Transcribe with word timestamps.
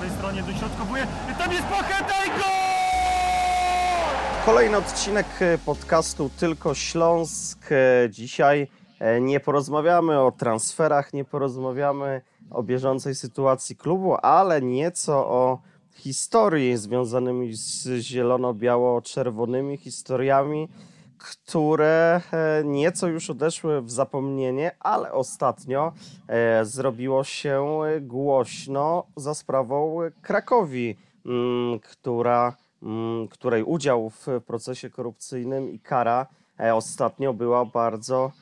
prawej 0.00 0.16
stronie 0.18 0.42
dośrodkowuje. 0.42 1.06
Tam 1.38 1.52
jest 1.52 1.64
Pacheta 1.64 2.24
i 2.26 2.28
gol! 2.28 2.46
Kolejny 4.46 4.76
odcinek 4.76 5.26
e, 5.40 5.58
podcastu 5.58 6.30
Tylko 6.38 6.74
Śląsk. 6.74 7.72
E, 7.72 8.10
Dzisiaj 8.10 8.68
e, 8.98 9.20
nie 9.20 9.40
porozmawiamy 9.40 10.20
o 10.20 10.32
transferach, 10.32 11.12
nie 11.12 11.24
porozmawiamy 11.24 12.20
o 12.50 12.62
bieżącej 12.62 13.14
sytuacji 13.14 13.76
klubu, 13.76 14.16
ale 14.22 14.62
nieco 14.62 15.12
o 15.28 15.58
historii 15.94 16.76
związanymi 16.76 17.54
z 17.54 17.88
zielono-biało-czerwonymi 18.00 19.76
historiami, 19.76 20.68
które 21.20 22.20
e, 22.32 22.64
nieco 22.64 23.08
już 23.08 23.30
odeszły 23.30 23.82
w 23.82 23.90
zapomnienie, 23.90 24.76
ale 24.80 25.12
ostatnio 25.12 25.92
e, 26.28 26.64
zrobiło 26.64 27.24
się 27.24 27.80
głośno 28.00 29.06
za 29.16 29.34
sprawą 29.34 29.98
Krakowi, 30.22 30.96
mm, 31.26 31.80
która 31.80 32.56
mm, 32.82 33.28
której 33.28 33.62
udział 33.62 34.10
w 34.10 34.26
procesie 34.46 34.90
korupcyjnym 34.90 35.70
i 35.70 35.78
kara 35.78 36.26
e, 36.60 36.74
ostatnio 36.74 37.34
była 37.34 37.64
bardzo 37.64 38.32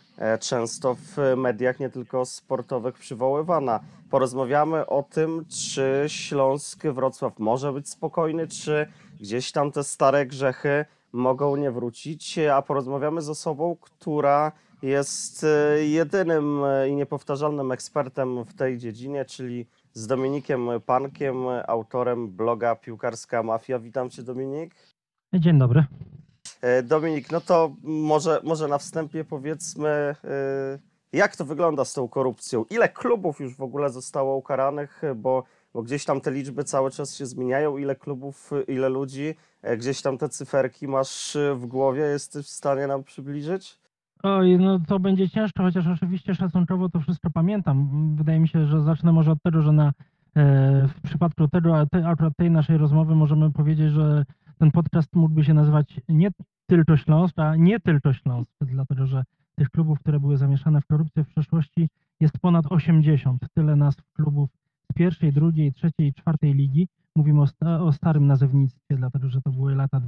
często 0.41 0.95
w 0.95 1.17
mediach, 1.37 1.81
nie 1.81 1.91
tylko 1.91 2.25
sportowych, 2.25 2.99
przywoływana. 2.99 3.81
Porozmawiamy 4.11 4.87
o 4.87 5.03
tym, 5.03 5.45
czy 5.45 6.05
Śląsk 6.09 6.87
Wrocław 6.87 7.39
może 7.39 7.73
być 7.73 7.89
spokojny, 7.89 8.49
czy 8.49 8.87
gdzieś 9.21 9.53
tam 9.53 9.73
te 9.73 9.85
stare 9.85 10.27
grzechy 10.27 10.85
mogą 11.13 11.57
nie 11.57 11.71
wrócić, 11.71 12.39
a 12.39 12.63
porozmawiamy 12.63 13.23
z 13.23 13.29
osobą, 13.29 13.77
która 13.81 14.53
jest 14.83 15.45
e, 15.45 15.85
jedynym 15.85 16.65
e, 16.65 16.89
i 16.89 16.95
niepowtarzalnym 16.95 17.73
ekspertem 17.73 18.45
w 18.45 18.55
tej 18.55 18.79
dziedzinie, 18.79 19.25
czyli 19.25 19.67
z 19.93 20.07
Dominikiem 20.07 20.69
Pankiem, 20.87 21.37
autorem 21.67 22.29
bloga 22.29 22.77
Piłkarska 22.77 23.43
Mafia. 23.43 23.79
Witam 23.79 24.11
Cię, 24.11 24.23
Dominik. 24.23 24.75
Dzień 25.35 25.59
dobry. 25.59 25.85
E, 26.61 26.83
Dominik, 26.83 27.31
no 27.33 27.41
to 27.41 27.75
może, 27.83 28.41
może 28.45 28.69
na 28.69 28.79
wstępie 28.79 29.25
powiedzmy, 29.25 30.15
jak 31.13 31.37
to 31.37 31.45
wygląda 31.45 31.85
z 31.85 31.93
tą 31.93 32.09
korupcją? 32.09 32.65
Ile 32.71 32.89
klubów 32.89 33.41
już 33.41 33.57
w 33.57 33.63
ogóle 33.63 33.91
zostało 33.91 34.37
ukaranych? 34.37 35.03
Bo, 35.17 35.45
bo 35.75 35.83
gdzieś 35.83 36.05
tam 36.05 36.21
te 36.21 36.31
liczby 36.31 36.65
cały 36.65 36.91
czas 36.91 37.17
się 37.17 37.27
zmieniają. 37.27 37.79
Ile 37.79 37.97
klubów, 37.97 38.51
ile 38.69 38.89
ludzi? 38.89 39.35
E, 39.63 39.77
Gdzieś 39.77 40.03
tam 40.03 40.19
te 40.19 40.29
cyferki 40.29 40.89
masz 40.89 41.37
e, 41.37 41.55
w 41.55 41.67
głowie? 41.67 42.03
Jesteś 42.03 42.47
w 42.47 42.51
stanie 42.51 42.87
nam 42.87 43.05
przybliżyć? 43.05 43.79
Oj, 44.23 44.59
no 44.59 44.81
to 44.87 44.99
będzie 45.01 45.29
ciężko, 45.29 45.63
chociaż 45.63 45.87
oczywiście 45.87 46.35
szacunkowo 46.35 46.89
to 46.89 47.01
wszystko 47.01 47.31
pamiętam. 47.31 47.89
Wydaje 48.17 48.41
mi 48.41 48.49
się, 48.49 48.67
że 48.67 48.83
zacznę 48.83 49.13
może 49.13 49.33
od 49.33 49.43
tego, 49.43 49.63
że 49.63 49.73
na, 49.73 49.89
e, 49.89 49.93
w 50.89 51.01
przypadku 51.03 51.49
tego, 51.49 51.87
akurat 52.07 52.37
tej 52.37 52.51
naszej 52.51 52.79
rozmowy 52.79 53.15
możemy 53.15 53.53
powiedzieć, 53.53 53.93
że 53.93 54.25
ten 54.59 54.71
podcast 54.71 55.15
mógłby 55.15 55.45
się 55.45 55.55
nazywać 55.55 56.01
nie 56.09 56.31
tylko 56.67 56.97
Śląsk, 56.97 57.39
a 57.39 57.57
nie 57.57 57.81
tylko 57.81 58.13
Śląsk, 58.13 58.51
dlatego 58.61 59.07
że 59.07 59.25
tych 59.57 59.71
klubów, 59.71 59.99
które 60.01 60.21
były 60.21 60.37
zamieszane 60.37 60.81
w 60.81 60.87
korupcję 60.87 61.25
w 61.25 61.29
przeszłości 61.29 61.89
jest 62.21 62.39
ponad 62.39 62.65
80. 62.71 63.43
Tyle 63.55 63.77
nazw 63.77 64.13
klubów 64.13 64.51
z 64.91 64.95
pierwszej, 64.95 65.33
drugiej, 65.33 65.73
trzeciej 65.73 66.07
i 66.07 66.15
czwartej 66.15 66.55
ligi. 66.55 66.89
Mówimy 67.19 67.41
o, 67.41 67.47
o 67.87 67.93
starym 67.93 68.27
nazewnictwie, 68.27 68.97
dlatego 68.97 69.29
że 69.29 69.43
to 69.43 69.51
były 69.51 69.75
lata 69.75 70.01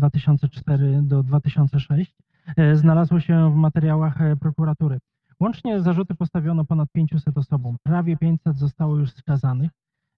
2003-2004 0.00 1.02
do 1.02 1.22
2006 1.22 2.16
e, 2.56 2.76
znalazło 2.76 3.20
się 3.20 3.52
w 3.52 3.56
materiałach 3.56 4.22
e, 4.22 4.36
prokuratury. 4.36 4.98
Łącznie 5.40 5.80
zarzuty 5.80 6.14
postawiono 6.14 6.64
ponad 6.64 6.88
500 6.92 7.38
osobom. 7.38 7.76
Prawie 7.82 8.16
500 8.16 8.58
zostało 8.58 8.96
już 8.96 9.12
skazanych. 9.12 9.70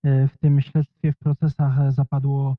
E, 0.05 0.28
W 0.28 0.39
tym 0.39 0.61
śledztwie 0.61 1.12
w 1.12 1.19
procesach 1.19 1.92
zapadło 1.92 2.56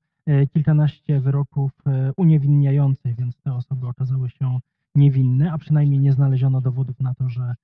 kilkanaście 0.54 1.20
wyroków 1.20 1.72
uniewinniających, 2.18 3.16
więc 3.16 3.38
te 3.42 3.54
osoby 3.54 3.88
okazały 3.88 4.30
się 4.30 4.60
niewinne, 4.96 5.52
a 5.52 5.58
przynajmniej 5.58 6.00
nie 6.00 6.14
znaleziono 6.14 6.62
dowodów 6.62 7.00
na 7.00 7.14
to, 7.14 7.30
że, 7.30 7.56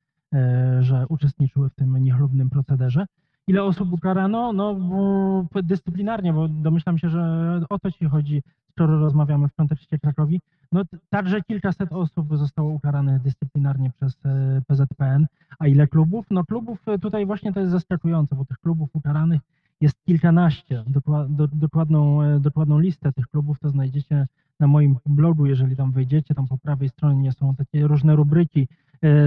że 0.79 1.07
uczestniczyły 1.09 1.69
w 1.69 1.75
tym 1.75 1.97
niechlubnym 1.97 2.49
procederze. 2.49 3.05
Ile 3.47 3.63
osób 3.63 3.93
ukarano? 3.93 4.53
No 4.53 4.75
bo 4.75 5.61
dyscyplinarnie, 5.63 6.33
bo 6.33 6.47
domyślam 6.47 6.97
się, 6.97 7.09
że 7.09 7.61
o 7.69 7.79
to 7.79 7.91
ci 7.91 8.05
chodzi, 8.05 8.43
skoro 8.71 8.99
rozmawiamy 8.99 9.47
w 9.47 9.53
kontekście 9.55 9.99
Krakowi. 9.99 10.41
No 10.71 10.81
także 11.09 11.41
kilkaset 11.41 11.93
osób 11.93 12.37
zostało 12.37 12.69
ukaranych 12.69 13.21
dyscyplinarnie 13.21 13.91
przez 13.97 14.25
e, 14.25 14.61
PZPN. 14.67 15.27
A 15.59 15.67
ile 15.67 15.87
klubów? 15.87 16.25
No 16.31 16.43
klubów 16.45 16.87
e, 16.87 16.99
tutaj 16.99 17.25
właśnie 17.25 17.53
to 17.53 17.59
jest 17.59 17.71
zaskakujące, 17.71 18.35
bo 18.35 18.45
tych 18.45 18.57
klubów 18.57 18.89
ukaranych 18.93 19.41
jest 19.81 19.95
kilkanaście. 20.05 20.83
Dokła- 20.87 21.29
do- 21.35 21.47
Dokładną, 21.47 22.21
e, 22.21 22.39
dokładną 22.39 22.79
listę 22.79 23.11
tych 23.13 23.27
klubów 23.27 23.59
to 23.59 23.69
znajdziecie 23.69 24.27
na 24.59 24.67
moim 24.67 24.95
blogu, 25.05 25.45
jeżeli 25.45 25.75
tam 25.75 25.91
wejdziecie, 25.91 26.35
tam 26.35 26.47
po 26.47 26.57
prawej 26.57 26.89
stronie 26.89 27.31
są 27.31 27.55
takie 27.55 27.87
różne 27.87 28.15
rubryki 28.15 28.67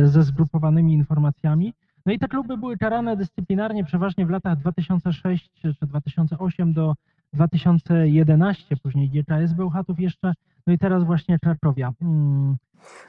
ze 0.04 0.22
zgrupowanymi 0.22 0.94
informacjami. 0.94 1.74
No 2.06 2.12
i 2.12 2.18
te 2.18 2.28
kluby 2.28 2.56
były 2.56 2.78
karane 2.78 3.16
dyscyplinarnie 3.16 3.84
przeważnie 3.84 4.26
w 4.26 4.30
latach 4.30 4.58
2006 4.58 5.50
czy 5.62 5.74
2008 5.82 6.72
do 6.72 6.94
2011, 7.32 8.76
później 8.76 9.08
GKS 9.08 9.52
Bełchatów 9.52 10.00
jeszcze, 10.00 10.34
no 10.66 10.72
i 10.72 10.78
teraz 10.78 11.04
właśnie 11.04 11.38
Krakowia. 11.38 11.92
Mm, 12.02 12.56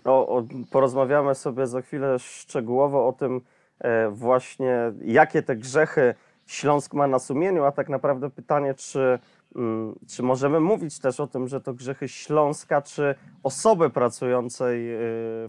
No, 0.06 0.28
porozmawiamy 0.72 1.36
sobie 1.36 1.68
za 1.68 1.82
chwilę 1.82 2.20
szczegółowo 2.20 3.08
o 3.08 3.14
tym 3.14 3.42
e, 3.80 4.10
właśnie, 4.10 4.76
jakie 5.06 5.44
te 5.44 5.56
grzechy 5.56 6.16
Śląsk 6.48 6.94
ma 6.94 7.08
na 7.08 7.20
sumieniu, 7.20 7.64
a 7.64 7.72
tak 7.72 7.90
naprawdę 7.90 8.30
pytanie, 8.30 8.74
czy, 8.74 9.20
mm, 9.56 9.96
czy 10.08 10.24
możemy 10.24 10.60
mówić 10.60 11.00
też 11.00 11.20
o 11.20 11.28
tym, 11.28 11.48
że 11.48 11.62
to 11.62 11.74
grzechy 11.74 12.08
Śląska, 12.08 12.82
czy 12.82 13.16
osoby 13.44 13.90
pracującej 13.90 14.94
e, 14.94 14.98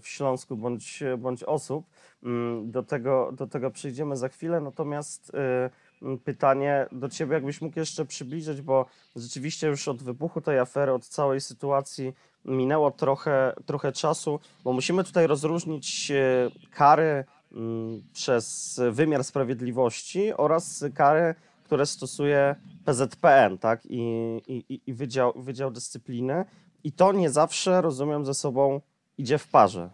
w 0.01 0.03
Śląsku 0.05 0.57
bądź, 0.57 1.03
bądź 1.19 1.45
osób. 1.45 1.87
Mm, 2.23 2.71
Do 2.71 2.83
tego, 2.83 3.33
do 3.33 3.47
tego 3.47 3.71
przyjdziemy 3.71 4.17
za 4.17 4.29
chwilę, 4.29 4.61
natomiast 4.61 5.33
e, 5.35 5.71
mm, 6.03 6.19
pytanie 6.19 6.87
do 6.93 7.09
Ciebie, 7.09 7.35
jakbyś 7.35 7.61
mógł 7.61 7.79
jeszcze 7.79 8.05
przybliżyć, 8.05 8.61
bo 8.63 8.87
rzeczywiście 9.17 9.67
już 9.67 9.89
od 9.89 10.03
wybuchu 10.03 10.41
tej 10.41 10.59
afery, 10.59 10.93
od 10.93 11.07
całej 11.07 11.41
sytuacji 11.41 12.13
minęło 12.45 12.91
trochę, 12.91 13.53
trochę 13.67 13.93
czasu, 13.93 14.41
bo 14.65 14.73
musimy 14.73 15.05
tutaj 15.05 15.27
rozróżnić 15.27 16.11
e, 16.11 16.51
kary 16.71 17.25
mm, 17.53 18.03
przez 18.13 18.81
wymiar 18.91 19.25
sprawiedliwości 19.25 20.33
oraz 20.33 20.85
kary, 20.95 21.35
które 21.65 21.87
stosuje 21.87 22.57
PZPN, 22.85 23.59
tak? 23.59 23.81
I, 23.87 24.03
i- 24.49 24.81
i 24.87 24.95
Wydział, 24.95 25.33
Wydział 25.37 25.71
Dyscypliny. 25.71 26.45
I 26.85 26.93
to 26.93 27.13
nie 27.13 27.31
zawsze, 27.31 27.81
rozumiem, 27.81 28.25
ze 28.27 28.35
sobą 28.35 28.81
idzie 29.19 29.39
w 29.39 29.49
parze. 29.49 29.91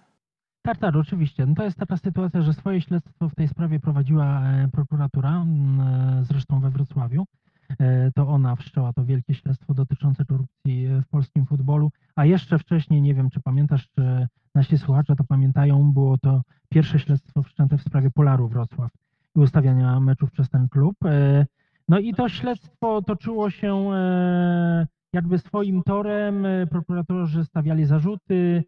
Tak, 0.74 0.96
oczywiście. 0.96 1.46
No 1.46 1.54
to 1.54 1.64
jest 1.64 1.78
taka 1.78 1.96
sytuacja, 1.96 2.42
że 2.42 2.52
swoje 2.52 2.80
śledztwo 2.80 3.28
w 3.28 3.34
tej 3.34 3.48
sprawie 3.48 3.80
prowadziła 3.80 4.42
e, 4.42 4.68
prokuratura, 4.72 5.30
e, 5.30 6.24
zresztą 6.24 6.60
we 6.60 6.70
Wrocławiu. 6.70 7.26
E, 7.80 8.10
To 8.14 8.28
ona 8.28 8.56
wszczęła 8.56 8.92
to 8.92 9.04
wielkie 9.04 9.34
śledztwo 9.34 9.74
dotyczące 9.74 10.24
korupcji 10.24 10.88
w 10.88 11.08
polskim 11.10 11.46
futbolu, 11.46 11.90
a 12.16 12.24
jeszcze 12.24 12.58
wcześniej, 12.58 13.02
nie 13.02 13.14
wiem 13.14 13.30
czy 13.30 13.40
pamiętasz, 13.40 13.88
czy 13.88 14.26
nasi 14.54 14.78
słuchacze 14.78 15.16
to 15.16 15.24
pamiętają, 15.24 15.92
było 15.92 16.18
to 16.18 16.42
pierwsze 16.68 16.98
śledztwo 16.98 17.42
wszczęte 17.42 17.78
w 17.78 17.82
sprawie 17.82 18.10
Polaru 18.10 18.48
Wrocław 18.48 18.90
i 19.36 19.40
ustawiania 19.40 20.00
meczów 20.00 20.30
przez 20.30 20.50
ten 20.50 20.68
klub. 20.68 20.96
No 21.88 21.98
i 21.98 22.14
to 22.14 22.28
śledztwo 22.28 23.02
toczyło 23.02 23.50
się 23.50 23.90
jakby 25.12 25.38
swoim 25.38 25.82
torem. 25.82 26.46
Prokuratorzy 26.70 27.44
stawiali 27.44 27.84
zarzuty, 27.84 28.64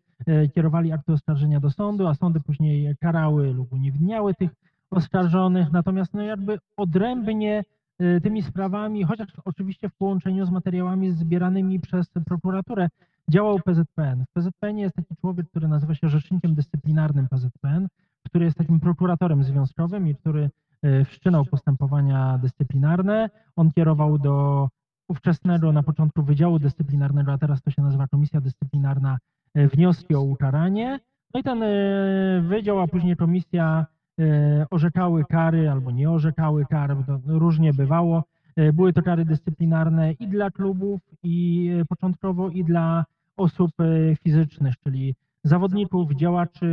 kierowali 0.54 0.92
akty 0.92 1.12
oskarżenia 1.12 1.60
do 1.60 1.70
sądu, 1.70 2.06
a 2.06 2.14
sądy 2.14 2.40
później 2.40 2.96
karały 3.00 3.52
lub 3.52 3.72
uniewinniały 3.72 4.34
tych 4.34 4.50
oskarżonych. 4.90 5.72
Natomiast 5.72 6.14
no 6.14 6.22
jakby 6.22 6.58
odrębnie 6.76 7.64
e, 7.98 8.20
tymi 8.20 8.42
sprawami, 8.42 9.04
chociaż 9.04 9.28
oczywiście 9.44 9.88
w 9.88 9.94
połączeniu 9.94 10.46
z 10.46 10.50
materiałami 10.50 11.12
zbieranymi 11.12 11.80
przez 11.80 12.08
prokuraturę, 12.26 12.88
działał 13.30 13.58
PZPN. 13.64 14.24
W 14.24 14.32
PZPN 14.32 14.78
jest 14.78 14.96
taki 14.96 15.16
człowiek, 15.16 15.46
który 15.50 15.68
nazywa 15.68 15.94
się 15.94 16.08
rzecznikiem 16.08 16.54
dyscyplinarnym 16.54 17.28
PZPN, 17.28 17.88
który 18.26 18.44
jest 18.44 18.58
takim 18.58 18.80
prokuratorem 18.80 19.44
związkowym 19.44 20.08
i 20.08 20.14
który 20.14 20.50
e, 20.82 21.04
wszczynał 21.04 21.44
postępowania 21.44 22.38
dyscyplinarne. 22.38 23.30
On 23.56 23.72
kierował 23.72 24.18
do 24.18 24.68
ówczesnego 25.08 25.72
na 25.72 25.82
początku 25.82 26.22
Wydziału 26.22 26.58
Dyscyplinarnego, 26.58 27.32
a 27.32 27.38
teraz 27.38 27.62
to 27.62 27.70
się 27.70 27.82
nazywa 27.82 28.08
Komisja 28.08 28.40
Dyscyplinarna, 28.40 29.14
e, 29.14 29.18
wnioski 29.54 30.14
o 30.14 30.20
ukaranie. 30.20 31.00
No 31.34 31.40
i 31.40 31.42
ten 31.42 31.62
e, 31.62 31.66
wydział, 32.40 32.80
a 32.80 32.86
później 32.86 33.16
komisja 33.16 33.86
e, 34.20 34.66
orzekały 34.70 35.24
kary 35.24 35.70
albo 35.70 35.90
nie 35.90 36.10
orzekały 36.10 36.66
kar, 36.66 36.96
różnie 37.26 37.72
bywało. 37.72 38.24
E, 38.56 38.72
Były 38.72 38.92
to 38.92 39.02
kary 39.02 39.24
dyscyplinarne 39.24 40.12
i 40.12 40.28
dla 40.28 40.50
klubów, 40.50 41.00
i 41.22 41.68
e, 41.80 41.84
początkowo 41.84 42.48
i 42.48 42.64
dla 42.64 43.04
osób 43.36 43.70
e, 43.80 44.16
fizycznych, 44.16 44.74
czyli 44.84 45.14
zawodników, 45.44 46.12
działaczy 46.14 46.66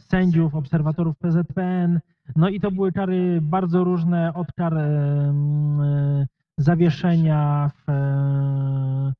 sędziów, 0.00 0.54
obserwatorów 0.54 1.18
PZPN. 1.18 2.00
No 2.36 2.48
i 2.48 2.60
to 2.60 2.70
były 2.70 2.92
kary 2.92 3.38
bardzo 3.42 3.84
różne, 3.84 4.34
od 4.34 4.52
kar 4.52 4.78
e, 4.78 6.26
zawieszenia 6.58 7.70
w, 7.74 7.90
e, 7.90 9.12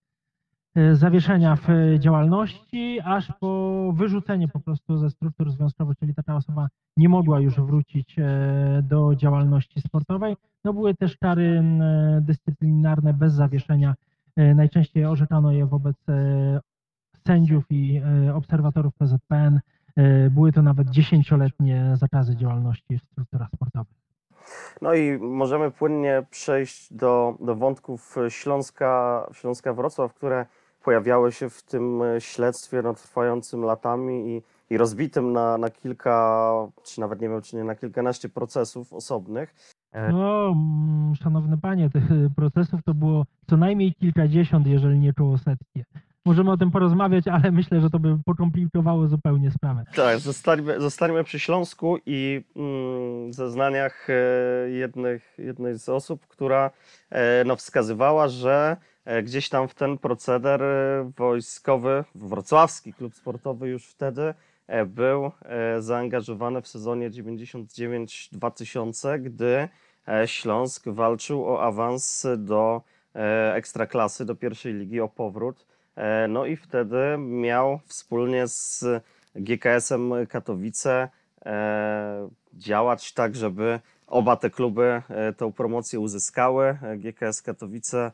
zawieszenia 0.93 1.57
w 1.57 1.69
działalności, 1.99 3.01
aż 3.05 3.33
po 3.41 3.93
wyrzucenie 3.97 4.49
po 4.49 4.61
prostu 4.61 4.99
ze 4.99 5.11
struktur 5.11 5.51
związkowych, 5.51 5.99
czyli 5.99 6.15
taka 6.15 6.37
osoba 6.37 6.69
nie 6.97 7.09
mogła 7.09 7.41
już 7.41 7.61
wrócić 7.61 8.19
e, 8.19 8.25
do 8.83 9.15
działalności 9.15 9.81
sportowej. 9.81 10.37
No 10.65 10.73
były 10.73 10.95
też 10.95 11.17
kary 11.17 11.63
e, 11.63 12.21
dyscyplinarne 12.23 13.15
bez 13.15 13.33
zawieszenia. 13.33 13.95
E, 14.37 14.55
Najczęściej 14.55 15.05
orzekano 15.05 15.53
je 15.53 15.67
wobec 15.67 15.97
e, 16.09 16.61
sędziów 17.27 17.65
i 17.71 18.01
e, 18.27 18.35
obserwatorów 18.35 18.95
PZPN. 18.95 19.61
E, 19.97 20.31
Były 20.31 20.53
to 20.53 20.63
nawet 20.63 20.91
dziesięcioletnie 20.91 21.93
zakazy 21.95 22.37
działalności 22.37 22.99
w 22.99 23.03
strukturach 23.03 23.49
sportowych. 23.55 23.99
No 24.83 24.95
i 24.95 25.19
możemy 25.19 25.71
płynnie 25.71 26.23
przejść 26.31 26.93
do, 26.95 27.37
do 27.41 27.57
wątków 27.57 28.17
Śląska, 28.29 29.27
Śląska 29.33 29.73
Wrocław, 29.75 30.15
które 30.15 30.47
pojawiały 30.89 31.33
się 31.33 31.51
w 31.51 31.63
tym 31.63 32.03
śledztwie 32.19 32.83
no, 32.83 32.95
trwającym 32.95 33.63
latami 33.63 34.37
i, 34.37 34.43
i 34.75 34.79
rozbitym 34.79 35.33
na, 35.33 35.59
na 35.59 35.71
kilka, 35.71 36.53
czy 36.85 37.01
nawet 37.01 37.21
nie 37.21 37.29
wiem, 37.29 37.43
czy 37.43 37.57
nie 37.57 37.65
na 37.65 37.75
kilkanaście 37.75 38.29
procesów 38.29 38.93
osobnych. 38.93 39.55
No, 40.13 40.49
mm, 40.49 41.15
szanowny 41.15 41.59
panie, 41.59 41.91
tych 41.91 42.11
y, 42.11 42.31
procesów 42.37 42.81
to 42.85 42.95
było 42.95 43.27
co 43.51 43.57
najmniej 43.57 43.95
kilkadziesiąt, 43.95 44.67
jeżeli 44.67 44.99
nie 44.99 45.13
koło 45.13 45.39
setki. 45.39 45.85
Możemy 46.25 46.51
o 46.51 46.57
tym 46.57 46.71
porozmawiać, 46.71 47.29
ale 47.29 47.51
myślę, 47.51 47.81
że 47.81 47.91
to 47.91 47.99
by 47.99 48.19
pokomplikowało 48.25 49.09
zupełnie 49.09 49.51
sprawę. 49.51 49.85
Tak, 49.95 50.19
zostańmy, 50.19 50.81
zostańmy 50.81 51.25
przy 51.25 51.39
Śląsku 51.39 51.99
i 52.07 52.45
mm, 52.57 53.33
zeznaniach 53.33 54.11
e, 54.11 54.71
jednych, 54.71 55.35
jednej 55.39 55.79
z 55.79 55.89
osób, 55.89 56.27
która 56.27 56.71
e, 57.11 57.45
no, 57.45 57.57
wskazywała, 57.57 58.29
że 58.29 58.77
e, 58.77 58.98
gdzieś 59.23 59.49
tam 59.49 59.69
w 59.69 59.75
ten 59.75 59.99
proceder 59.99 60.63
e, 60.63 61.11
wojskowy, 61.17 62.05
wrocławski 62.15 62.93
klub 62.93 63.15
sportowy 63.15 63.69
już 63.69 63.87
wtedy 63.87 64.35
e, 64.67 64.87
był 64.87 65.25
e, 65.25 65.31
zaangażowany 65.83 66.63
w 66.63 66.69
sezonie 66.69 67.11
99-2000, 67.11 69.23
gdy 69.23 69.69
e, 70.09 70.29
Śląsk 70.29 70.89
walczył 70.89 71.49
o 71.49 71.63
awans 71.63 72.27
do 72.39 72.83
e, 73.15 73.55
ekstraklasy, 73.55 74.25
do 74.25 74.35
pierwszej 74.35 74.75
ligi, 74.75 75.01
o 75.01 75.09
powrót. 75.09 75.67
E, 75.97 76.29
No 76.29 76.47
i 76.47 76.57
wtedy 76.57 77.17
miał 77.19 77.81
wspólnie 77.87 78.49
z 78.49 78.85
GKS-em 79.35 80.13
Katowice 80.29 81.09
e, 81.47 82.29
działać 82.55 83.13
tak, 83.13 83.37
żeby 83.37 83.81
oba 84.07 84.37
te 84.37 84.51
kluby 84.51 85.03
e, 85.09 85.33
tą 85.33 85.53
promocję 85.53 86.01
uzyskały. 86.01 86.79
E, 86.83 86.97
GKS 86.97 87.43
Katowice 87.43 87.99
e, 87.99 88.11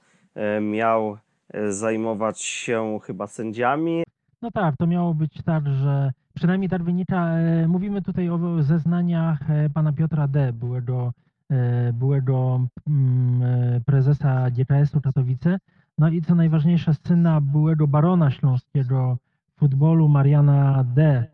miał 0.60 1.18
e, 1.52 1.72
zajmować 1.72 2.40
się 2.42 2.98
chyba 3.02 3.26
sędziami, 3.26 4.02
No 4.42 4.50
tak, 4.50 4.76
to 4.76 4.86
miało 4.86 5.14
być 5.14 5.42
tak, 5.42 5.68
że 5.68 6.12
przynajmniej 6.34 6.70
wynika. 6.80 7.26
e, 7.28 7.68
Mówimy 7.68 8.02
tutaj 8.02 8.28
o 8.28 8.62
zeznaniach 8.62 9.50
e, 9.50 9.70
pana 9.70 9.92
Piotra 9.92 10.28
D., 10.28 10.52
byłego, 10.52 11.12
e, 11.50 11.92
byłego 11.92 12.60
mm, 12.88 13.42
e, 13.42 13.80
prezesa 13.86 14.50
GKS-u 14.50 15.00
Katowice. 15.00 15.58
No 15.98 16.08
i 16.08 16.22
co 16.22 16.34
najważniejsze, 16.34 16.94
syna 16.94 17.40
byłego 17.40 17.86
barona 17.86 18.30
śląskiego 18.30 19.16
futbolu 19.58 20.08
Mariana 20.08 20.84
D., 20.84 21.26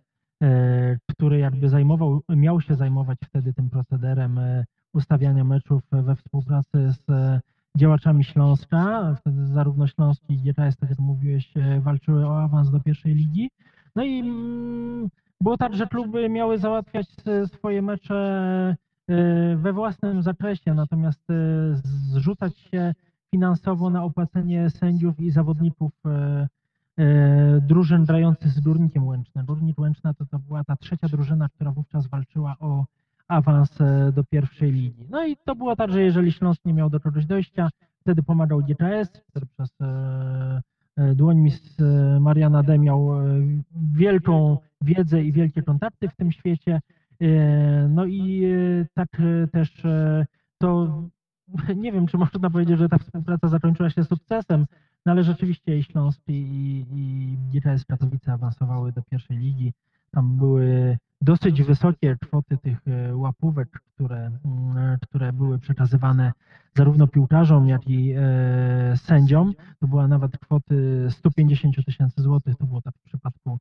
e, 0.42 0.98
który 1.06 1.38
jakby 1.38 1.68
zajmował, 1.68 2.20
miał 2.28 2.60
się 2.60 2.74
zajmować 2.74 3.18
wtedy 3.26 3.52
tym 3.54 3.70
procederem 3.70 4.38
e, 4.38 4.64
ustawiania 4.94 5.44
meczów 5.44 5.82
we 5.92 6.16
współpracy 6.16 6.92
z 6.92 7.10
e, 7.10 7.40
działaczami 7.78 8.24
Śląska. 8.24 9.14
Wtedy 9.20 9.46
zarówno 9.46 9.86
Śląski 9.86 10.34
i 10.34 10.38
GKS, 10.38 10.76
tak 10.76 10.90
jak 10.90 10.98
mówiłeś, 10.98 11.56
e, 11.56 11.80
walczyły 11.80 12.26
o 12.26 12.42
awans 12.42 12.70
do 12.70 12.80
pierwszej 12.80 13.14
ligi. 13.14 13.50
No 13.96 14.04
i 14.04 14.20
mm, 14.20 15.08
było 15.40 15.56
tak, 15.56 15.74
że 15.74 15.86
kluby 15.86 16.28
miały 16.28 16.58
załatwiać 16.58 17.06
swoje 17.46 17.82
mecze 17.82 18.16
e, 19.08 19.56
we 19.56 19.72
własnym 19.72 20.22
zakresie, 20.22 20.74
natomiast 20.74 21.30
e, 21.30 21.34
zrzucać 22.12 22.58
się 22.58 22.94
finansowo 23.30 23.90
na 23.90 24.04
opłacenie 24.04 24.70
sędziów 24.70 25.20
i 25.20 25.30
zawodników 25.30 25.92
drużyn 27.62 28.04
grających 28.04 28.48
z 28.50 28.60
Górnikiem 28.60 29.06
Łęczna. 29.06 29.42
Górnik 29.42 29.78
Łęczna 29.78 30.14
to, 30.14 30.26
to 30.26 30.38
była 30.38 30.64
ta 30.64 30.76
trzecia 30.76 31.08
drużyna, 31.08 31.48
która 31.48 31.70
wówczas 31.70 32.06
walczyła 32.06 32.56
o 32.58 32.84
awans 33.30 33.78
do 34.12 34.24
pierwszej 34.24 34.72
ligi. 34.72 35.06
No 35.10 35.26
i 35.26 35.36
to 35.44 35.54
było 35.54 35.76
tak, 35.76 35.92
że 35.92 36.02
jeżeli 36.02 36.32
Śląsk 36.32 36.64
nie 36.64 36.74
miał 36.74 36.90
do 36.90 37.00
czegoś 37.00 37.26
dojścia, 37.26 37.70
wtedy 38.00 38.22
pomagał 38.22 38.60
GKS, 38.62 39.10
który 39.28 39.46
przez 39.46 39.80
e, 39.80 40.62
e, 40.96 41.14
dłoń 41.14 41.36
mis 41.36 41.80
e, 41.80 42.20
Mariana 42.20 42.62
D. 42.62 42.78
miał 42.78 43.10
wielką 43.94 44.58
wiedzę 44.80 45.22
i 45.22 45.32
wielkie 45.32 45.62
kontakty 45.62 46.08
w 46.08 46.16
tym 46.16 46.32
świecie. 46.32 46.80
No 47.88 48.06
i 48.06 48.44
tak 48.94 49.08
też 49.52 49.82
to 50.58 51.02
nie 51.76 51.92
wiem, 51.92 52.06
czy 52.06 52.18
można 52.18 52.50
powiedzieć, 52.50 52.78
że 52.78 52.88
ta 52.88 52.98
współpraca 52.98 53.48
zakończyła 53.48 53.90
się 53.90 54.04
sukcesem, 54.04 54.66
no 55.06 55.12
ale 55.12 55.22
rzeczywiście 55.22 55.78
i 55.78 55.82
Śląsk 55.82 56.20
i, 56.28 56.32
i, 56.32 57.56
i 57.56 57.60
Katowice 57.88 58.32
awansowały 58.32 58.92
do 58.92 59.02
pierwszej 59.02 59.36
ligi. 59.36 59.72
Tam 60.10 60.36
były 60.36 60.96
dosyć 61.20 61.62
wysokie 61.62 62.16
kwoty 62.22 62.58
tych 62.58 62.78
e, 62.88 63.16
łapówek, 63.16 63.68
które, 63.94 64.30
mm, 64.44 64.98
które 65.02 65.32
były 65.32 65.58
przekazywane 65.58 66.32
zarówno 66.74 67.06
piłkarzom, 67.06 67.68
jak 67.68 67.88
i 67.88 68.12
e, 68.16 68.96
sędziom. 68.96 69.54
To 69.80 69.86
była 69.86 70.08
nawet 70.08 70.38
kwoty 70.38 71.06
150 71.10 71.84
tysięcy 71.86 72.22
złotych, 72.22 72.56
to 72.56 72.66
było 72.66 72.82
tak 72.82 72.94
w 72.94 73.02
przypadku. 73.02 73.58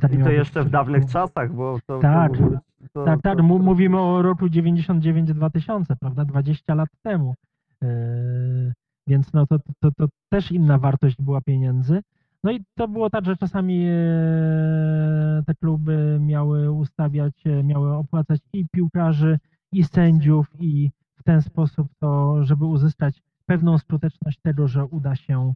tak 0.00 0.14
i 0.14 0.18
to 0.18 0.30
jeszcze 0.30 0.64
w 0.64 0.70
dawnych 0.70 1.06
czasach, 1.06 1.52
bo 1.52 1.78
to, 1.86 1.98
Tak. 1.98 2.32
to, 2.38 2.48
to, 2.92 3.04
tak, 3.04 3.22
tak, 3.22 3.42
mówimy 3.42 4.00
o 4.00 4.22
roku 4.22 4.46
99-2000, 4.46 5.96
prawda, 6.00 6.24
20 6.24 6.74
lat 6.74 6.88
temu. 7.02 7.34
Więc 9.06 9.32
no 9.32 9.46
to, 9.46 9.58
to, 9.80 9.90
to 9.96 10.06
też 10.28 10.52
inna 10.52 10.78
wartość 10.78 11.16
była 11.18 11.40
pieniędzy. 11.40 12.02
No 12.44 12.52
i 12.52 12.64
to 12.74 12.88
było 12.88 13.10
tak, 13.10 13.24
że 13.24 13.36
czasami 13.36 13.86
e, 13.88 15.42
te 15.46 15.54
kluby 15.54 16.18
miały 16.20 16.72
ustawiać, 16.72 17.46
e, 17.46 17.62
miały 17.62 17.94
opłacać 17.94 18.40
i 18.52 18.66
piłkarzy, 18.72 19.38
i 19.72 19.84
sędziów, 19.84 20.46
i 20.60 20.90
w 21.16 21.22
ten 21.22 21.42
sposób 21.42 21.88
to, 21.98 22.44
żeby 22.44 22.64
uzyskać 22.64 23.22
pewną 23.46 23.78
skuteczność 23.78 24.38
tego, 24.42 24.68
że 24.68 24.84
uda 24.84 25.16
się 25.16 25.52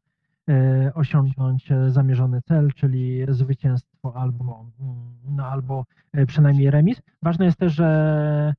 e, 0.49 0.93
osiągnąć 0.95 1.69
zamierzony 1.89 2.43
cel, 2.43 2.73
czyli 2.73 3.27
zwycięstwo 3.29 4.17
albo, 4.17 4.67
mm, 4.81 5.37
no, 5.37 5.47
albo 5.47 5.85
przynajmniej 6.27 6.71
remis. 6.71 7.03
Ważne 7.23 7.45
jest 7.45 7.59
też, 7.59 7.73
że 7.73 8.55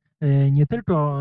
nie 0.52 0.68
tylko 0.68 1.20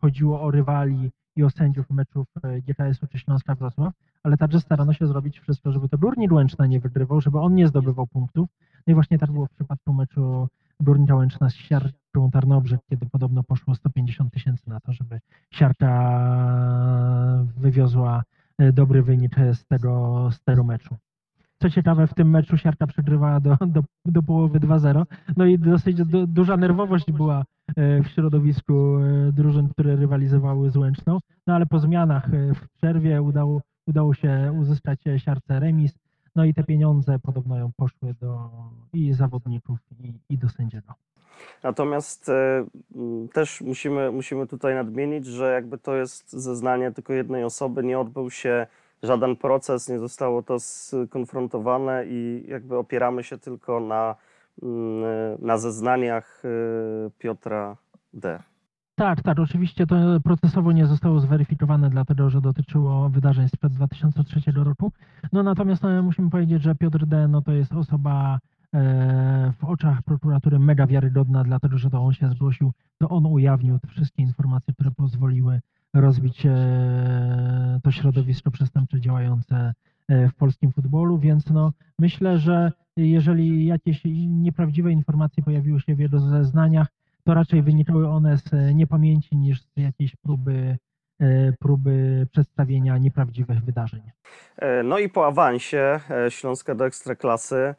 chodziło 0.00 0.42
o 0.42 0.50
rywali 0.50 1.10
i 1.40 1.44
o 1.44 1.50
sędziów 1.50 1.90
meczów 1.90 2.26
GKS-u 2.66 3.06
czy 3.06 3.18
Śląska 3.18 3.54
Wrocław, 3.54 3.92
ale 4.22 4.36
także 4.36 4.60
starano 4.60 4.92
się 4.92 5.06
zrobić 5.06 5.40
wszystko, 5.40 5.72
żeby 5.72 5.88
to 5.88 5.98
Górnik 5.98 6.32
Łęczna 6.32 6.66
nie 6.66 6.80
wygrywał, 6.80 7.20
żeby 7.20 7.38
on 7.38 7.54
nie 7.54 7.68
zdobywał 7.68 8.06
punktów. 8.06 8.48
No 8.86 8.90
i 8.90 8.94
właśnie 8.94 9.18
tak 9.18 9.32
było 9.32 9.46
w 9.46 9.50
przypadku 9.50 9.92
meczu 9.92 10.48
Górnika 10.80 11.14
Łęczna 11.14 11.50
z 11.50 11.54
Siarką 11.54 12.30
Tarnobrzeg, 12.32 12.80
kiedy 12.90 13.06
podobno 13.06 13.42
poszło 13.42 13.74
150 13.74 14.32
tysięcy 14.32 14.70
na 14.70 14.80
to, 14.80 14.92
żeby 14.92 15.20
Siarka 15.50 15.92
wywiozła 17.56 18.22
e, 18.58 18.72
dobry 18.72 19.02
wynik 19.02 19.36
z 19.52 19.66
tego, 19.66 20.28
z 20.32 20.40
tego 20.40 20.64
meczu. 20.64 20.96
Co 21.62 21.70
ciekawe, 21.70 22.06
w 22.06 22.14
tym 22.14 22.30
meczu 22.30 22.56
Siarka 22.56 22.86
przegrywała 22.86 23.40
do, 23.40 23.56
do, 23.66 23.82
do 24.04 24.22
połowy 24.22 24.60
2-0. 24.60 25.06
No 25.36 25.46
i 25.46 25.58
dosyć 25.58 25.96
du, 25.96 26.26
duża 26.26 26.56
nerwowość 26.56 27.12
była 27.12 27.44
e, 27.76 28.02
w 28.02 28.08
środowisku 28.08 28.98
e, 28.98 29.32
drużyn, 29.32 29.68
które 29.68 29.96
rywalizowały 29.96 30.70
z 30.70 30.76
Łęczną. 30.76 31.18
No 31.46 31.54
ale 31.54 31.66
po 31.66 31.78
zmianach 31.78 32.34
e, 32.34 32.54
w 32.54 32.68
przerwie 32.68 33.22
udało, 33.22 33.62
udało 33.86 34.14
się 34.14 34.52
uzyskać 34.60 35.00
Siarce 35.16 35.60
remis. 35.60 35.94
No 36.36 36.44
i 36.44 36.54
te 36.54 36.64
pieniądze 36.64 37.18
podobno 37.18 37.58
ją 37.58 37.70
poszły 37.76 38.14
do 38.20 38.50
i 38.92 39.12
zawodników, 39.12 39.78
i, 40.00 40.12
i 40.28 40.38
do 40.38 40.48
sędziego. 40.48 40.94
Natomiast 41.62 42.28
e, 42.28 42.66
też 43.32 43.60
musimy, 43.60 44.12
musimy 44.12 44.46
tutaj 44.46 44.74
nadmienić, 44.74 45.26
że 45.26 45.52
jakby 45.52 45.78
to 45.78 45.96
jest 45.96 46.32
zeznanie 46.32 46.90
tylko 46.92 47.12
jednej 47.12 47.44
osoby, 47.44 47.82
nie 47.82 47.98
odbył 47.98 48.30
się 48.30 48.66
żaden 49.02 49.36
proces, 49.36 49.88
nie 49.88 49.98
zostało 49.98 50.42
to 50.42 50.60
skonfrontowane 50.60 52.04
i 52.06 52.44
jakby 52.48 52.76
opieramy 52.76 53.24
się 53.24 53.38
tylko 53.38 53.80
na, 53.80 54.14
mm, 54.62 55.04
na 55.38 55.58
zeznaniach 55.58 56.42
e, 56.44 57.10
Piotra 57.18 57.76
D. 58.12 58.42
Tak, 59.00 59.22
tak, 59.22 59.38
oczywiście 59.38 59.86
to 59.86 59.96
procesowo 60.24 60.72
nie 60.72 60.86
zostało 60.86 61.20
zweryfikowane, 61.20 61.90
dlatego 61.90 62.30
że 62.30 62.40
dotyczyło 62.40 63.08
wydarzeń 63.08 63.48
sprzed 63.48 63.72
2003 63.72 64.40
roku. 64.54 64.92
No 65.32 65.42
natomiast 65.42 65.82
no, 65.82 66.02
musimy 66.02 66.30
powiedzieć, 66.30 66.62
że 66.62 66.74
Piotr 66.74 67.06
D. 67.06 67.28
No, 67.28 67.42
to 67.42 67.52
jest 67.52 67.72
osoba 67.72 68.38
e, 68.74 69.52
w 69.58 69.64
oczach 69.64 70.02
prokuratury 70.02 70.58
mega 70.58 70.86
wiarygodna, 70.86 71.44
dlatego 71.44 71.78
że 71.78 71.90
to 71.90 72.00
on 72.00 72.12
się 72.12 72.28
zgłosił, 72.28 72.72
to 72.98 73.08
on 73.08 73.26
ujawnił 73.26 73.78
wszystkie 73.88 74.22
informacje, 74.22 74.74
które 74.74 74.90
pozwoliły 74.90 75.60
rozbić 75.94 76.46
e, 76.46 77.80
to 77.84 77.90
środowisko 77.90 78.50
przestępcze 78.50 79.00
działające 79.00 79.74
e, 80.08 80.28
w 80.28 80.34
polskim 80.34 80.72
futbolu, 80.72 81.18
więc 81.18 81.50
no 81.50 81.72
myślę, 81.98 82.38
że 82.38 82.72
jeżeli 82.96 83.66
jakieś 83.66 84.02
nieprawdziwe 84.26 84.92
informacje 84.92 85.42
pojawiły 85.42 85.80
się 85.80 85.94
w 85.94 85.98
jego 85.98 86.18
zeznaniach, 86.20 86.86
to 87.24 87.34
raczej 87.34 87.62
wynikały 87.62 88.08
one 88.08 88.38
z 88.38 88.74
niepamięci 88.74 89.36
niż 89.36 89.62
z 89.62 89.76
jakiejś 89.76 90.16
próby, 90.16 90.78
e, 91.20 91.52
próby 91.52 92.26
przedstawienia 92.32 92.98
nieprawdziwych 92.98 93.64
wydarzeń. 93.64 94.02
No 94.84 94.98
i 94.98 95.08
po 95.08 95.26
awansie 95.26 96.00
Śląska 96.28 96.74
do 96.74 96.86
Ekstraklasy, 96.86 97.74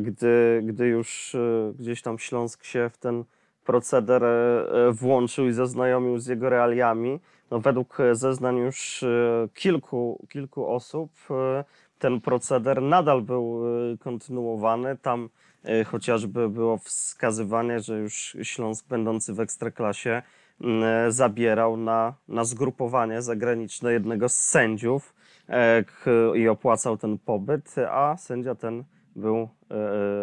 gdy, 0.00 0.62
gdy 0.64 0.86
już 0.86 1.36
gdzieś 1.78 2.02
tam 2.02 2.18
Śląsk 2.18 2.64
się 2.64 2.90
w 2.92 2.98
ten 2.98 3.24
proceder 3.68 4.24
e, 4.24 4.92
włączył 4.92 5.46
i 5.46 5.52
zaznajomił 5.52 6.18
z 6.18 6.26
jego 6.26 6.48
realiami, 6.48 7.20
no 7.50 7.60
według 7.60 8.00
e, 8.00 8.14
zeznań 8.14 8.56
już 8.56 9.02
e, 9.02 9.48
kilku, 9.54 10.26
kilku 10.28 10.66
osób 10.66 11.10
ten 11.98 12.20
proceder 12.20 12.82
nadal 12.82 13.22
był 13.22 13.62
kontynuowany. 14.00 14.96
Tam 14.96 15.28
chociażby 15.86 16.48
było 16.48 16.78
wskazywanie, 16.78 17.80
że 17.80 17.98
już 17.98 18.36
Śląsk 18.42 18.88
będący 18.88 19.34
w 19.34 19.40
Ekstraklasie 19.40 20.22
zabierał 21.08 21.76
na, 21.76 22.14
na 22.28 22.44
zgrupowanie 22.44 23.22
zagraniczne 23.22 23.92
jednego 23.92 24.28
z 24.28 24.36
sędziów 24.36 25.14
i 26.34 26.48
opłacał 26.48 26.96
ten 26.96 27.18
pobyt, 27.18 27.74
a 27.90 28.16
sędzia 28.16 28.54
ten 28.54 28.84
był 29.16 29.48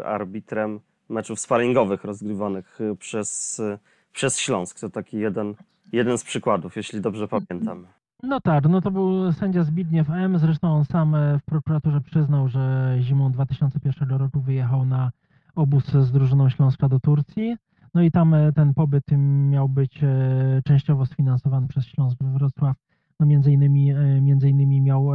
arbitrem 0.05 0.79
meczów 1.09 1.39
sparingowych 1.39 2.03
rozgrywanych 2.03 2.81
e, 2.81 2.95
przez, 2.95 3.59
e, 3.59 3.79
przez 4.11 4.39
Śląsk. 4.39 4.79
To 4.79 4.89
taki 4.89 5.17
jeden, 5.17 5.55
jeden 5.93 6.17
z 6.17 6.23
przykładów, 6.23 6.75
jeśli 6.75 7.01
dobrze 7.01 7.27
pamiętam. 7.27 7.87
No 8.23 8.41
tak, 8.41 8.69
no 8.69 8.81
to 8.81 8.91
był 8.91 9.31
sędzia 9.31 9.63
Zbigniew 9.63 10.09
M. 10.09 10.39
Zresztą 10.39 10.73
on 10.75 10.85
sam 10.85 11.15
e, 11.15 11.39
w 11.39 11.43
prokuraturze 11.43 12.01
przyznał, 12.01 12.47
że 12.47 12.95
zimą 13.01 13.31
2001 13.31 14.09
roku 14.09 14.41
wyjechał 14.41 14.85
na 14.85 15.11
obóz 15.55 15.85
z 15.85 16.11
drużyną 16.11 16.49
Śląska 16.49 16.89
do 16.89 16.99
Turcji. 16.99 17.55
No 17.93 18.01
i 18.01 18.11
tam 18.11 18.33
e, 18.33 18.53
ten 18.53 18.73
pobyt 18.73 19.03
miał 19.49 19.69
być 19.69 20.03
e, 20.03 20.61
częściowo 20.65 21.05
sfinansowany 21.05 21.67
przez 21.67 21.85
Śląsk 21.85 22.17
Wrocław. 22.23 22.75
No 23.19 23.25
między 23.25 23.51
innymi, 23.51 23.93
między 24.21 24.49
innymi 24.49 24.81
miał, 24.81 25.11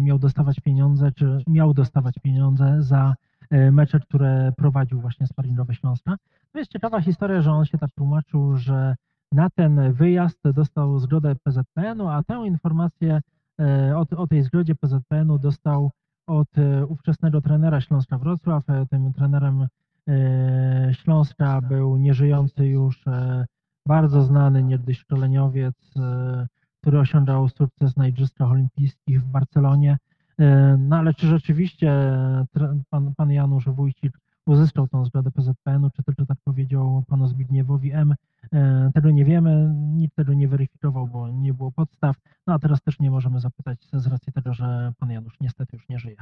miał 0.00 0.18
dostawać 0.18 0.60
pieniądze, 0.60 1.12
czy 1.12 1.38
miał 1.46 1.74
dostawać 1.74 2.14
pieniądze 2.22 2.76
za 2.78 3.14
mecze, 3.50 4.00
które 4.00 4.52
prowadził 4.56 5.00
właśnie 5.00 5.26
sparingowe 5.26 5.74
Śląska. 5.74 6.16
To 6.52 6.58
jest 6.58 6.70
ciekawa 6.70 7.00
historia, 7.00 7.40
że 7.40 7.52
on 7.52 7.64
się 7.64 7.78
tak 7.78 7.90
tłumaczył, 7.90 8.56
że 8.56 8.94
na 9.32 9.50
ten 9.50 9.92
wyjazd 9.92 10.38
dostał 10.54 10.98
zgodę 10.98 11.34
PZPN-u, 11.44 12.08
a 12.08 12.22
tę 12.22 12.46
informację 12.46 13.20
e, 13.60 13.96
o, 13.96 14.06
o 14.16 14.26
tej 14.26 14.42
zgodzie 14.42 14.74
PZPN-u 14.74 15.38
dostał 15.38 15.90
od 16.26 16.58
e, 16.58 16.86
ówczesnego 16.86 17.40
trenera 17.40 17.80
Śląska 17.80 18.18
Wrocław. 18.18 18.70
E, 18.70 18.86
Tym 18.86 19.12
trenerem 19.12 19.66
e, 20.08 20.90
Śląska 20.94 21.60
był 21.60 21.96
nieżyjący 21.96 22.66
już 22.66 23.06
e, 23.06 23.46
bardzo 23.86 24.22
znany 24.22 24.62
niegdyś 24.62 24.98
szkoleniowiec, 24.98 25.74
e, 25.96 26.46
który 26.80 26.98
osiągał 26.98 27.48
sukces 27.48 27.96
na 27.96 28.08
Igrzyskach 28.08 28.50
Olimpijskich 28.50 29.22
w 29.22 29.26
Barcelonie. 29.26 29.96
E, 30.40 30.76
No 30.78 30.96
ale 30.96 31.14
czy 31.14 31.26
rzeczywiście 31.26 31.90
e, 31.90 32.46
pan, 32.90 33.14
pan 33.16 33.30
Janusz 33.30 33.68
Wójcik 33.68 34.18
uzyskał 34.46 34.88
tą 34.88 35.04
zgodę 35.04 35.30
PZPN-u, 35.30 35.90
czy 35.90 36.02
tylko 36.02 36.26
tak 36.26 36.38
powiedział 36.44 37.04
panu 37.08 37.26
Zbigniewowi 37.28 37.92
M., 37.92 38.14
E, 38.52 38.90
Tego 38.94 39.10
nie 39.10 39.24
wiemy, 39.24 39.74
nikt 39.76 40.16
tego 40.16 40.34
nie 40.34 40.48
weryfikował, 40.48 41.06
bo 41.06 41.28
nie 41.28 41.54
było 41.54 41.72
podstaw. 41.72 42.16
No 42.46 42.54
a 42.54 42.58
teraz 42.58 42.82
też 42.82 42.98
nie 43.00 43.10
możemy 43.10 43.40
zapytać 43.40 43.78
z 43.92 44.06
racji 44.06 44.32
tego, 44.32 44.54
że 44.54 44.92
pan 44.98 45.10
Janusz 45.10 45.36
niestety 45.40 45.76
już 45.76 45.88
nie 45.88 45.98
żyje. 45.98 46.16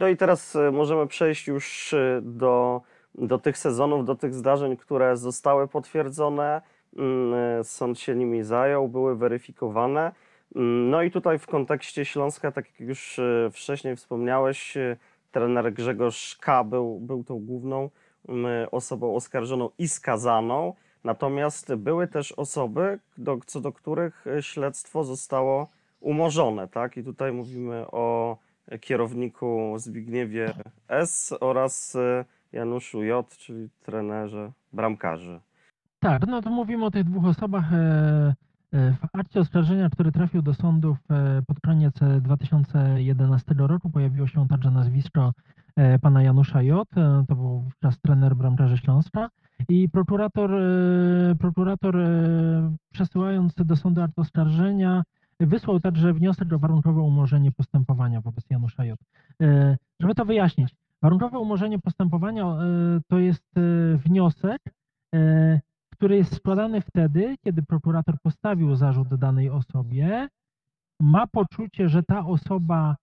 No 0.00 0.08
i 0.08 0.16
teraz 0.16 0.56
możemy 0.72 1.06
przejść 1.06 1.46
już 1.46 1.94
do, 2.22 2.80
do 3.14 3.38
tych 3.38 3.58
sezonów, 3.58 4.04
do 4.04 4.14
tych 4.14 4.34
zdarzeń, 4.34 4.76
które 4.76 5.16
zostały 5.16 5.68
potwierdzone. 5.68 6.62
Mm, 6.96 7.64
Sąd 7.64 7.98
się 7.98 8.16
nimi 8.16 8.42
zajął, 8.42 8.88
były 8.88 9.16
weryfikowane. 9.16 10.12
No 10.58 11.02
i 11.02 11.10
tutaj 11.10 11.38
w 11.38 11.46
kontekście 11.46 12.04
Śląska, 12.04 12.52
tak 12.52 12.66
jak 12.70 12.88
już 12.88 13.18
e, 13.18 13.50
wcześniej 13.52 13.96
wspomniałeś, 13.96 14.76
e, 14.76 14.96
trener 15.30 15.72
Grzegorz 15.72 16.36
K. 16.40 16.64
był, 16.64 17.00
był 17.00 17.24
tą 17.24 17.38
główną 17.38 17.90
mm, 18.28 18.68
osobą 18.72 19.14
oskarżoną 19.14 19.70
i 19.78 19.88
skazaną. 19.88 20.74
Natomiast 21.04 21.74
były 21.74 22.08
też 22.08 22.32
osoby, 22.32 22.98
do, 23.18 23.38
co 23.46 23.60
do 23.60 23.72
których 23.72 24.26
e, 24.26 24.42
śledztwo 24.42 25.04
zostało 25.04 25.68
umorzone, 26.00 26.68
tak? 26.68 26.96
I 26.96 27.04
tutaj 27.04 27.32
mówimy 27.32 27.86
o 27.90 28.36
kierowniku 28.80 29.74
Zbigniewie 29.76 30.54
S. 30.88 31.34
oraz 31.40 31.96
e, 31.96 32.24
Januszu 32.52 33.04
J., 33.04 33.36
czyli 33.36 33.68
trenerze 33.82 34.52
bramkarzy. 34.72 35.40
Tak, 36.00 36.26
no 36.26 36.42
to 36.42 36.50
mówimy 36.50 36.84
o 36.84 36.90
tych 36.90 37.04
dwóch 37.04 37.24
osobach. 37.24 37.72
e, 37.72 37.76
e, 37.76 38.45
W 38.72 39.06
akcie 39.12 39.40
oskarżenia, 39.40 39.90
który 39.90 40.12
trafił 40.12 40.42
do 40.42 40.54
sądów 40.54 40.98
e, 41.10 41.42
pod 41.46 41.60
koniec 41.60 42.02
e, 42.02 42.20
2011 42.20 43.54
roku, 43.58 43.90
pojawiło 43.90 44.26
się 44.26 44.48
także 44.48 44.70
nazwisko 44.70 45.32
e, 45.76 45.98
pana 45.98 46.22
Janusza 46.22 46.62
J. 46.62 46.88
E, 46.96 47.24
To 47.28 47.34
był 47.34 47.60
wówczas 47.60 48.00
trener 48.00 48.36
bramkarzy 48.36 48.76
Śląska. 48.78 49.28
I 49.68 49.88
prokurator, 49.88 50.54
e, 50.54 51.34
prokurator 51.38 51.96
e, 51.96 52.76
przesyłając 52.92 53.54
do 53.54 53.76
sądu 53.76 54.02
akt 54.02 54.18
oskarżenia, 54.18 55.02
wysłał 55.40 55.80
także 55.80 56.12
wniosek 56.12 56.52
o 56.52 56.58
warunkowe 56.58 57.00
umorzenie 57.00 57.52
postępowania 57.52 58.20
wobec 58.20 58.44
Janusza 58.50 58.84
J. 58.84 58.98
E, 59.42 59.76
Żeby 60.00 60.14
to 60.14 60.24
wyjaśnić, 60.24 60.74
warunkowe 61.02 61.38
umorzenie 61.38 61.78
postępowania 61.78 62.44
e, 62.44 62.56
to 63.08 63.18
jest 63.18 63.44
e, 63.56 63.96
wniosek, 63.96 64.62
e, 65.14 65.60
który 65.96 66.16
jest 66.16 66.36
składany 66.36 66.80
wtedy, 66.80 67.36
kiedy 67.44 67.62
prokurator 67.62 68.20
postawił 68.22 68.76
zarzut 68.76 69.14
danej 69.14 69.50
osobie, 69.50 70.28
ma 71.00 71.26
poczucie, 71.26 71.88
że 71.88 72.02
ta 72.02 72.26
osoba 72.26 72.96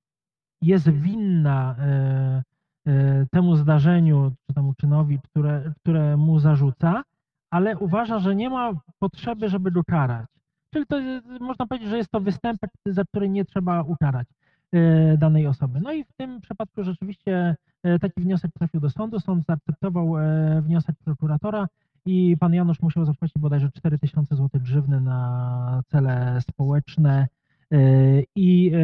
jest 0.62 0.89
winna 0.89 1.75
e, 1.79 2.43
e, 2.88 3.25
temu 3.31 3.55
zdarzeniu 3.55 4.31
czy 4.47 4.53
temu 4.53 4.73
czynowi, 4.73 5.19
które, 5.19 5.73
które 5.81 6.17
mu 6.17 6.39
zarzuca, 6.39 7.03
ale 7.50 7.77
uważa, 7.77 8.19
że 8.19 8.35
nie 8.35 8.50
ma 8.50 8.71
potrzeby, 9.00 9.50
żeby 9.50 9.71
go 9.71 9.83
karać. 9.83 10.27
Czyli 10.73 10.85
to 10.85 11.00
można 11.39 11.67
powiedzieć, 11.67 11.89
że 11.89 11.97
jest 11.97 12.12
to 12.12 12.19
występek, 12.19 12.71
za 12.85 13.03
który 13.05 13.29
nie 13.29 13.45
trzeba 13.45 13.81
ukarać 13.81 14.27
e, 14.71 15.17
danej 15.17 15.47
osoby. 15.47 15.79
No 15.81 15.93
i 15.93 16.03
w 16.03 16.13
tym 16.13 16.41
przypadku 16.41 16.83
rzeczywiście 16.83 17.55
taki 18.01 18.21
wniosek 18.21 18.51
trafił 18.51 18.79
do 18.79 18.89
sądu. 18.89 19.19
Sąd 19.19 19.45
zaakceptował 19.45 20.13
wniosek 20.62 20.95
prokuratora 21.05 21.67
i 22.05 22.38
pan 22.39 22.53
Janusz 22.53 22.81
musiał 22.81 23.05
zapłacić 23.05 23.38
bodajże 23.38 23.72
4000 23.72 24.36
zł 24.36 24.62
grzywny 24.62 25.01
na 25.01 25.81
cele 25.88 26.41
społeczne 26.41 27.27
e, 27.72 27.77
i 28.36 28.72
e, 28.74 28.79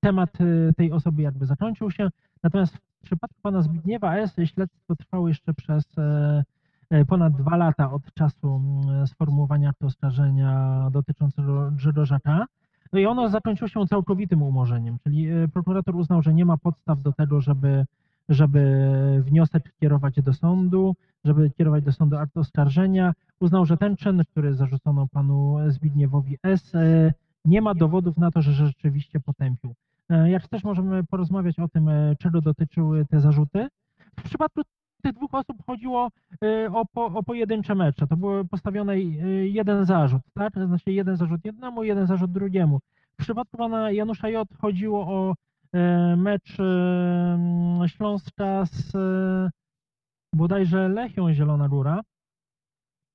temat 0.00 0.38
e, 0.40 0.72
tej 0.72 0.92
osoby 0.92 1.22
jakby 1.22 1.46
zakończył 1.46 1.90
się. 1.90 2.08
Natomiast 2.42 2.76
w 2.76 3.04
przypadku 3.04 3.40
pana 3.42 3.62
Zbigniewa 3.62 4.16
S. 4.16 4.36
śledztwo 4.44 4.96
trwało 4.96 5.28
jeszcze 5.28 5.54
przez 5.54 5.84
ponad 7.08 7.36
dwa 7.36 7.56
lata 7.56 7.92
od 7.92 8.14
czasu 8.14 8.60
sformułowania 9.06 9.68
aktu 9.68 9.86
oskarżenia 9.86 10.88
dotyczącego 10.92 11.70
Grzegorza 11.70 12.20
K. 12.20 12.46
No 12.92 12.98
i 12.98 13.06
ono 13.06 13.28
zakończyło 13.28 13.68
się 13.68 13.86
całkowitym 13.86 14.42
umorzeniem, 14.42 14.98
czyli 14.98 15.26
prokurator 15.52 15.96
uznał, 15.96 16.22
że 16.22 16.34
nie 16.34 16.44
ma 16.44 16.56
podstaw 16.56 17.02
do 17.02 17.12
tego, 17.12 17.40
żeby, 17.40 17.84
żeby 18.28 19.22
wniosek 19.26 19.72
kierować 19.80 20.22
do 20.22 20.32
sądu, 20.32 20.94
żeby 21.24 21.50
kierować 21.50 21.84
do 21.84 21.92
sądu 21.92 22.16
akt 22.16 22.36
oskarżenia. 22.36 23.12
Uznał, 23.40 23.66
że 23.66 23.76
ten 23.76 23.96
czyn, 23.96 24.22
który 24.30 24.54
zarzucono 24.54 25.06
panu 25.12 25.56
Zbigniewowi 25.68 26.38
S., 26.42 26.74
e, 26.74 27.12
nie 27.44 27.62
ma 27.62 27.74
dowodów 27.74 28.16
na 28.16 28.30
to, 28.30 28.42
że 28.42 28.52
rzeczywiście 28.52 29.20
potępił. 29.20 29.74
E, 30.10 30.30
Jak 30.30 30.48
też 30.48 30.64
możemy 30.64 31.04
porozmawiać 31.04 31.58
o 31.58 31.68
tym, 31.68 31.88
e, 31.88 32.16
czego 32.18 32.40
dotyczyły 32.40 33.06
te 33.06 33.20
zarzuty. 33.20 33.68
W 34.20 34.22
przypadku 34.22 34.62
tych 35.02 35.12
dwóch 35.12 35.34
osób 35.34 35.56
chodziło 35.66 36.08
o, 36.72 36.86
po, 36.92 37.04
o 37.06 37.22
pojedyncze 37.22 37.74
mecze. 37.74 38.06
To 38.06 38.16
był 38.16 38.44
postawiony 38.44 38.92
e, 38.92 38.98
jeden 39.46 39.84
zarzut, 39.84 40.22
tak? 40.34 40.52
Znaczy 40.66 40.92
jeden 40.92 41.16
zarzut 41.16 41.44
jednemu, 41.44 41.84
jeden 41.84 42.06
zarzut 42.06 42.32
drugiemu. 42.32 42.80
W 43.12 43.16
przypadku 43.16 43.56
pana 43.56 43.90
Janusza 43.90 44.28
J. 44.28 44.48
chodziło 44.60 45.00
o 45.00 45.34
mecz 46.16 46.60
e, 46.60 47.88
Śląska 47.88 48.66
z 48.66 48.94
e, 48.94 49.50
bodajże 50.34 50.88
Lechią 50.88 51.34
Zielona 51.34 51.68
Góra. 51.68 52.00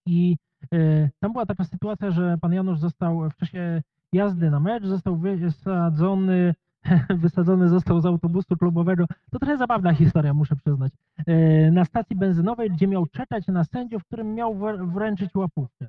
I 0.08 0.38
e, 0.74 1.10
tam 1.20 1.32
była 1.32 1.46
taka 1.46 1.64
sytuacja, 1.64 2.12
że 2.12 2.38
pan 2.42 2.54
Janusz 2.54 2.80
został 2.80 3.30
w 3.30 3.36
czasie 3.36 3.82
jazdy 4.14 4.50
na 4.50 4.60
mecz, 4.60 4.86
został 4.86 5.18
wysadzony 5.18 6.54
wysadzony 7.24 7.70
został 7.70 8.02
z 8.02 8.06
autobusu 8.06 8.58
klubowego. 8.58 9.06
To 9.32 9.40
trochę 9.40 9.58
zabawna 9.58 9.94
historia, 9.94 10.34
muszę 10.34 10.56
przyznać. 10.56 10.92
E, 11.28 11.72
Na 11.72 11.86
stacji 11.86 12.16
benzynowej, 12.16 12.72
gdzie 12.72 12.88
miał 12.88 13.06
czekać 13.06 13.48
na 13.48 13.64
sędziów, 13.64 14.04
którym 14.06 14.34
miał 14.34 14.56
wr- 14.56 14.94
wręczyć 14.94 15.36
łapówkę. 15.36 15.88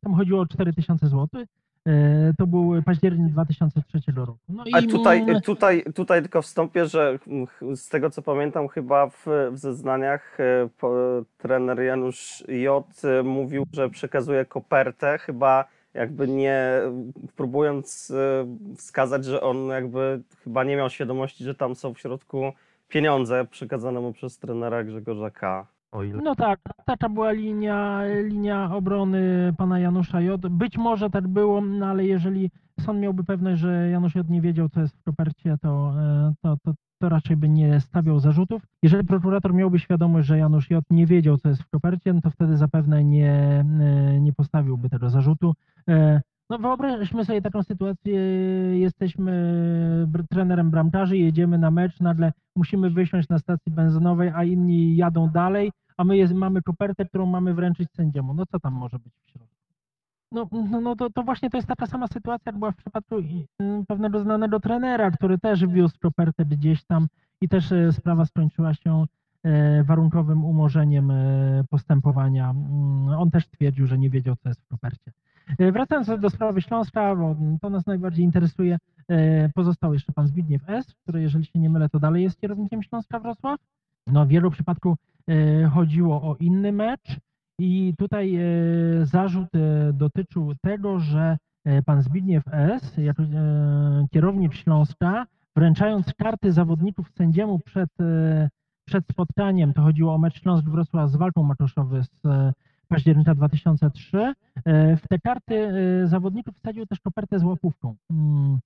Tam 0.00 0.14
chodziło 0.14 0.40
o 0.40 0.46
4000 0.46 1.08
zł. 1.08 1.44
E, 1.86 2.32
To 2.38 2.46
był 2.46 2.82
październik 2.82 3.32
2003 3.32 3.98
roku. 4.16 4.38
No 4.48 4.64
A 4.72 4.80
i 4.80 4.86
tutaj, 4.86 5.20
mm, 5.20 5.40
tutaj, 5.40 5.84
tutaj 5.94 6.22
tylko 6.22 6.42
wstąpię, 6.42 6.86
że 6.86 7.18
mm, 7.26 7.46
z 7.76 7.88
tego 7.88 8.10
co 8.10 8.22
pamiętam, 8.22 8.68
chyba 8.68 9.08
w, 9.08 9.26
w 9.52 9.58
zeznaniach 9.58 10.40
e, 10.40 10.68
po, 10.78 10.94
trener 11.38 11.80
Janusz 11.80 12.44
J 12.48 12.86
e, 13.04 13.22
mówił, 13.22 13.64
że 13.72 13.90
przekazuje 13.90 14.44
kopertę, 14.44 15.18
chyba 15.18 15.64
jakby 15.94 16.28
nie 16.28 16.80
próbując 17.36 18.12
wskazać, 18.76 19.24
że 19.24 19.40
on 19.40 19.68
jakby 19.68 20.22
chyba 20.44 20.64
nie 20.64 20.76
miał 20.76 20.90
świadomości, 20.90 21.44
że 21.44 21.54
tam 21.54 21.74
są 21.76 21.94
w 21.94 21.98
środku 22.00 22.52
pieniądze 22.88 23.44
przekazane 23.50 24.00
mu 24.00 24.12
przez 24.12 24.38
trenera 24.38 24.84
Grzegorza 24.84 25.30
K. 25.30 25.66
O 25.96 26.04
ile. 26.04 26.22
No 26.22 26.34
tak, 26.34 26.60
taka 26.86 27.08
była 27.08 27.32
linia, 27.32 28.02
linia 28.24 28.70
obrony 28.74 29.52
pana 29.58 29.78
Janusza 29.78 30.20
J. 30.20 30.48
Być 30.48 30.78
może 30.78 31.10
tak 31.10 31.28
było, 31.28 31.60
no 31.60 31.86
ale 31.86 32.04
jeżeli 32.04 32.50
sąd 32.80 33.00
miałby 33.00 33.24
pewność, 33.24 33.60
że 33.60 33.88
Janusz 33.90 34.14
J. 34.14 34.30
nie 34.30 34.40
wiedział, 34.40 34.68
co 34.68 34.80
jest 34.80 34.96
w 34.96 35.02
kopercie, 35.02 35.56
to, 35.62 35.92
e, 36.00 36.34
to, 36.42 36.56
to, 36.64 36.72
to 36.98 37.08
raczej 37.08 37.36
by 37.36 37.48
nie 37.48 37.80
stawiał 37.80 38.20
zarzutów. 38.20 38.62
Jeżeli 38.82 39.06
prokurator 39.06 39.54
miałby 39.54 39.78
świadomość, 39.78 40.28
że 40.28 40.38
Janusz 40.38 40.70
J. 40.70 40.84
nie 40.90 41.06
wiedział, 41.06 41.36
co 41.38 41.48
jest 41.48 41.62
w 41.62 41.70
kopercie, 41.70 42.12
no 42.12 42.20
to 42.20 42.30
wtedy 42.30 42.56
zapewne 42.56 43.04
nie, 43.04 43.64
e, 43.80 44.20
nie 44.20 44.32
postawiłby 44.32 44.90
tego 44.90 45.10
zarzutu. 45.10 45.54
E, 45.88 46.20
No 46.50 46.58
wyobraźmy 46.58 47.24
sobie 47.24 47.42
taką 47.42 47.62
sytuację, 47.62 48.20
jesteśmy 48.78 49.32
trenerem 50.30 50.70
bramkarzy, 50.70 51.16
jedziemy 51.18 51.58
na 51.58 51.70
mecz, 51.70 52.00
nagle 52.00 52.32
musimy 52.56 52.90
wysiąść 52.90 53.28
na 53.28 53.38
stacji 53.38 53.72
benzynowej, 53.72 54.32
a 54.34 54.44
inni 54.44 54.96
jadą 54.96 55.28
dalej, 55.28 55.72
a 55.96 56.04
my 56.04 56.16
jest, 56.16 56.34
mamy 56.34 56.62
kopertę, 56.62 57.04
którą 57.04 57.26
mamy 57.26 57.54
wręczyć 57.54 57.92
sędziemu. 57.92 58.34
No 58.34 58.46
co 58.46 58.60
tam 58.60 58.74
może 58.74 58.98
być 58.98 59.12
w 59.26 59.30
środku? 59.30 59.56
No, 60.32 60.48
no, 60.70 60.80
no 60.80 60.96
to, 60.96 61.10
to 61.10 61.22
właśnie 61.22 61.50
to 61.50 61.58
jest 61.58 61.68
taka 61.68 61.86
sama 61.86 62.06
sytuacja, 62.06 62.52
jak 62.52 62.58
była 62.58 62.72
w 62.72 62.76
przypadku 62.76 63.18
y, 63.18 63.24
pewnego 63.88 64.20
znanego 64.20 64.60
trenera, 64.60 65.10
który 65.10 65.38
też 65.38 65.66
wiózł 65.66 65.98
kopertę 66.00 66.44
gdzieś 66.44 66.84
tam 66.84 67.06
i 67.40 67.48
też 67.48 67.72
e, 67.72 67.92
sprawa 67.92 68.24
skończyła 68.24 68.74
się 68.74 69.06
e, 69.42 69.84
warunkowym 69.84 70.44
umorzeniem 70.44 71.10
e, 71.10 71.64
postępowania. 71.70 72.50
Mm, 72.50 73.08
On 73.08 73.30
też 73.30 73.48
twierdził, 73.48 73.86
że 73.86 73.98
nie 73.98 74.10
wiedział, 74.10 74.36
co 74.36 74.48
jest 74.48 74.60
w 74.60 74.68
kopercie. 74.68 75.12
Wracając 75.58 76.20
do 76.20 76.30
sprawy 76.30 76.62
Śląska, 76.62 77.16
bo 77.16 77.36
to 77.60 77.70
nas 77.70 77.86
najbardziej 77.86 78.24
interesuje, 78.24 78.78
pozostał 79.54 79.94
jeszcze 79.94 80.12
pan 80.12 80.26
Zbigniew 80.26 80.70
S., 80.70 80.94
który, 81.02 81.22
jeżeli 81.22 81.44
się 81.44 81.58
nie 81.58 81.70
mylę, 81.70 81.88
to 81.88 82.00
dalej 82.00 82.22
jest 82.22 82.40
kierownikiem 82.40 82.82
Śląska 82.82 83.20
Wrocław. 83.20 83.60
No, 84.06 84.26
w 84.26 84.28
wielu 84.28 84.50
przypadku 84.50 84.90
e, 84.90 84.96
chodziło 85.70 86.22
o 86.22 86.36
inny 86.36 86.72
mecz 86.72 87.18
i 87.58 87.94
tutaj 87.98 88.36
e, 88.36 88.40
zarzut 89.06 89.54
e, 89.54 89.92
dotyczył 89.92 90.54
tego, 90.62 90.98
że 90.98 91.38
e, 91.64 91.82
pan 91.82 92.02
Zbigniew 92.02 92.44
S., 92.52 92.96
jako 92.96 93.22
e, 93.22 94.06
kierownik 94.12 94.54
Śląska, 94.54 95.26
wręczając 95.56 96.14
karty 96.14 96.52
zawodników 96.52 97.10
sędziemu 97.10 97.58
przed, 97.58 98.00
e, 98.00 98.48
przed 98.86 99.04
spotkaniem, 99.10 99.72
to 99.72 99.82
chodziło 99.82 100.14
o 100.14 100.18
mecz 100.18 100.42
Śląsk-Wrocław 100.42 101.10
z 101.10 101.16
walką 101.16 101.42
Matoszowy 101.42 102.02
z 102.02 102.26
e, 102.26 102.52
października 102.88 103.34
2003, 103.34 104.18
e, 104.64 104.96
w 104.96 105.08
te 105.08 105.18
karty 105.18 105.54
e, 105.54 106.06
zawodników 106.06 106.54
wsadził 106.54 106.86
też 106.86 107.00
kopertę 107.00 107.38
z 107.38 107.44
łapówką. 107.44 107.96
Mm. 108.10 108.58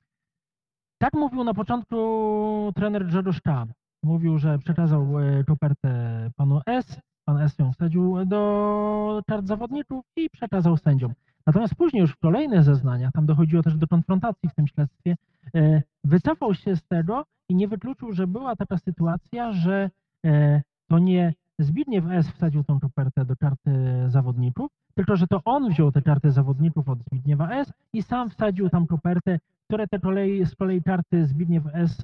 Tak 0.99 1.15
mówił 1.15 1.45
na 1.45 1.55
początku 1.55 2.73
trener 2.77 3.07
Grzegorz 3.07 3.41
K. 3.41 3.67
Mówił, 4.03 4.39
że 4.39 4.59
przekazał 4.59 5.21
e, 5.21 5.45
kopertę 5.45 6.31
panu 6.37 6.61
S. 6.67 7.01
Pan 7.25 7.39
S 7.39 7.59
ją 7.59 7.73
wsadził 7.73 8.25
do 8.27 9.23
kart 9.27 9.47
zawodników 9.47 10.05
i 10.17 10.31
przekazał 10.31 10.77
sędziom. 10.77 11.13
Natomiast 11.47 11.75
później 11.75 12.01
już 12.01 12.13
w 12.13 12.19
kolejnych 12.19 12.63
zeznaniach, 12.63 13.13
tam 13.13 13.27
dochodziło 13.27 13.63
też 13.63 13.77
do 13.77 13.87
konfrontacji 13.87 14.49
w 14.49 14.55
tym 14.55 14.67
śledztwie, 14.67 15.17
e, 15.55 15.83
wycofał 16.05 16.55
się 16.55 16.77
z 16.77 16.87
tego 16.87 17.25
i 17.49 17.55
nie 17.55 17.69
wykluczył, 17.69 18.13
że 18.13 18.27
była 18.27 18.57
taka 18.57 18.79
sytuacja, 18.79 19.53
że 19.53 19.91
e, 20.27 20.63
to 20.89 20.99
nie 20.99 21.35
Zbigniew 21.59 22.05
S. 22.11 22.31
wsadził 22.31 22.65
tą 22.65 22.81
kopertę 22.81 23.25
do 23.25 23.37
karty 23.37 23.71
zawodników, 24.09 24.71
tylko 24.95 25.17
że 25.17 25.27
to 25.27 25.41
on 25.45 25.69
wziął 25.69 25.93
te 25.93 26.03
karty 26.03 26.31
zawodników 26.31 26.89
od 26.89 26.99
Zbigniewa 27.05 27.51
S. 27.51 27.73
i 27.93 28.03
sam 28.03 28.31
wsadził 28.31 28.71
tam 28.71 28.87
kopertę, 28.87 29.39
które 29.69 29.87
te 29.89 29.99
kolei, 29.99 30.47
z 30.47 30.55
kolei 30.55 30.83
karty 30.83 31.27
Zbigniew 31.27 31.65
S. 31.73 32.03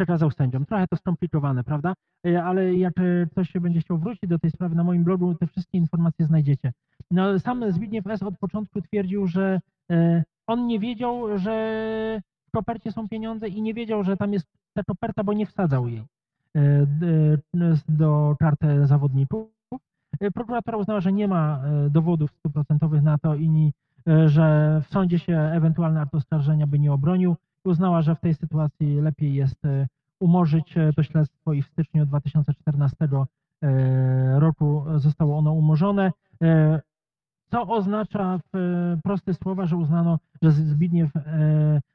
e, 0.00 0.04
przekazał 0.04 0.30
sędziom. 0.30 0.66
Trochę 0.66 0.86
to 0.86 0.96
skomplikowane, 0.96 1.64
prawda? 1.64 1.94
E, 2.26 2.44
Ale 2.44 2.74
jak 2.74 2.98
e, 2.98 3.26
ktoś 3.26 3.50
się 3.50 3.60
będzie 3.60 3.80
chciał 3.80 3.98
wrócić 3.98 4.28
do 4.28 4.38
tej 4.38 4.50
sprawy 4.50 4.74
na 4.74 4.84
moim 4.84 5.04
blogu, 5.04 5.34
te 5.34 5.46
wszystkie 5.46 5.78
informacje 5.78 6.26
znajdziecie. 6.26 6.72
No, 7.10 7.38
sam 7.38 7.72
Zbigniew 7.72 8.06
S. 8.06 8.22
od 8.22 8.38
początku 8.38 8.82
twierdził, 8.82 9.26
że 9.26 9.60
e, 9.90 10.24
on 10.46 10.66
nie 10.66 10.78
wiedział, 10.80 11.38
że 11.38 11.52
w 12.48 12.50
kopercie 12.50 12.92
są 12.92 13.08
pieniądze 13.08 13.48
i 13.48 13.62
nie 13.62 13.74
wiedział, 13.74 14.04
że 14.04 14.16
tam 14.16 14.32
jest 14.32 14.46
ta 14.74 14.82
koperta, 14.84 15.24
bo 15.24 15.32
nie 15.32 15.46
wsadzał 15.46 15.88
jej 15.88 16.04
e, 16.56 16.60
e, 16.60 17.74
do 17.88 18.36
karty 18.40 18.86
zawodników. 18.86 19.48
E, 20.20 20.30
Prokuratura 20.30 20.78
uznała, 20.78 21.00
że 21.00 21.12
nie 21.12 21.28
ma 21.28 21.60
e, 21.64 21.90
dowodów 21.90 22.30
stuprocentowych 22.30 23.02
na 23.02 23.18
to 23.18 23.34
i 23.34 23.72
e, 24.08 24.28
że 24.28 24.80
w 24.84 24.92
sądzie 24.92 25.18
się 25.18 25.38
ewentualny 25.38 26.00
akt 26.00 26.14
oskarżenia 26.14 26.66
by 26.66 26.78
nie 26.78 26.92
obronił. 26.92 27.36
Uznała, 27.64 28.02
że 28.02 28.14
w 28.14 28.20
tej 28.20 28.34
sytuacji 28.34 29.00
lepiej 29.00 29.34
jest 29.34 29.64
e, 29.64 29.86
umorzyć 30.20 30.76
e, 30.76 30.92
to 30.92 31.02
śledztwo 31.02 31.52
i 31.52 31.62
w 31.62 31.66
styczniu 31.66 32.06
2014 32.06 32.96
e, 33.62 34.40
roku 34.40 34.84
zostało 34.96 35.38
ono 35.38 35.52
umorzone. 35.52 36.12
Co 37.50 37.62
oznacza 37.62 38.38
w 38.52 38.96
proste 39.04 39.34
słowa, 39.34 39.66
że 39.66 39.76
uznano, 39.76 40.18
że 40.42 40.52
Zbigniew, 40.52 41.10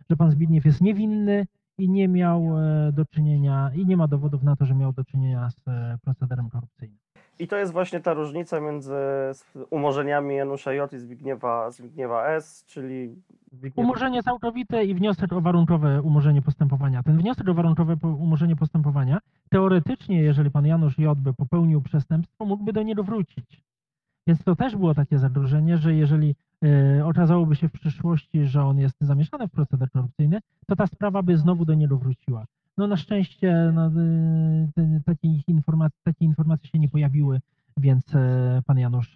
że 0.09 0.17
pan 0.17 0.31
Zbigniew 0.31 0.65
jest 0.65 0.81
niewinny 0.81 1.47
i 1.77 1.89
nie 1.89 2.07
miał 2.07 2.49
do 2.93 3.05
czynienia, 3.05 3.71
i 3.75 3.85
nie 3.85 3.97
ma 3.97 4.07
dowodów 4.07 4.43
na 4.43 4.55
to, 4.55 4.65
że 4.65 4.75
miał 4.75 4.93
do 4.93 5.03
czynienia 5.03 5.49
z 5.49 5.55
procederem 6.01 6.49
korupcyjnym. 6.49 7.04
I 7.39 7.47
to 7.47 7.57
jest 7.57 7.73
właśnie 7.73 7.99
ta 7.99 8.13
różnica 8.13 8.59
między 8.59 8.95
umorzeniami 9.69 10.35
Janusza 10.35 10.73
J 10.73 10.93
i 10.93 10.99
Zbigniewa, 10.99 11.71
Zbigniewa 11.71 12.27
S, 12.27 12.65
czyli 12.65 13.15
Zbigniew 13.51 13.77
Umorzenie 13.77 14.23
całkowite 14.23 14.85
i 14.85 14.95
wniosek 14.95 15.33
o 15.33 15.41
warunkowe 15.41 16.01
umorzenie 16.01 16.41
postępowania. 16.41 17.03
Ten 17.03 17.17
wniosek 17.17 17.49
o 17.49 17.53
warunkowe 17.53 17.97
umorzenie 18.03 18.55
postępowania, 18.55 19.19
teoretycznie, 19.49 20.21
jeżeli 20.21 20.51
pan 20.51 20.65
Janusz 20.65 20.97
J. 20.97 21.19
by 21.19 21.33
popełnił 21.33 21.81
przestępstwo, 21.81 22.45
mógłby 22.45 22.73
do 22.73 22.83
niego 22.83 23.03
wrócić. 23.03 23.63
Więc 24.27 24.43
to 24.43 24.55
też 24.55 24.75
było 24.75 24.95
takie 24.95 25.19
zagrożenie, 25.19 25.77
że 25.77 25.95
jeżeli 25.95 26.35
e, 26.65 27.05
okazałoby 27.05 27.55
się 27.55 27.69
w 27.69 27.71
przyszłości, 27.71 28.45
że 28.45 28.63
on 28.63 28.79
jest 28.79 28.95
zamieszany 29.01 29.47
w 29.47 29.51
proceder 29.51 29.91
korupcyjny, 29.91 30.39
to 30.67 30.75
ta 30.75 30.87
sprawa 30.87 31.23
by 31.23 31.37
znowu 31.37 31.65
do 31.65 31.73
niego 31.73 31.97
wróciła. 31.97 32.45
No 32.77 32.87
na 32.87 32.97
szczęście 32.97 33.71
no, 33.73 33.87
y, 33.87 35.01
takich 35.05 35.47
informacji, 35.47 35.99
takie 36.03 36.25
informacje 36.25 36.69
się 36.69 36.79
nie 36.79 36.89
pojawiły, 37.05 37.41
więc 37.77 38.15
e, 38.15 38.61
pan 38.65 38.77
Janusz 38.77 39.15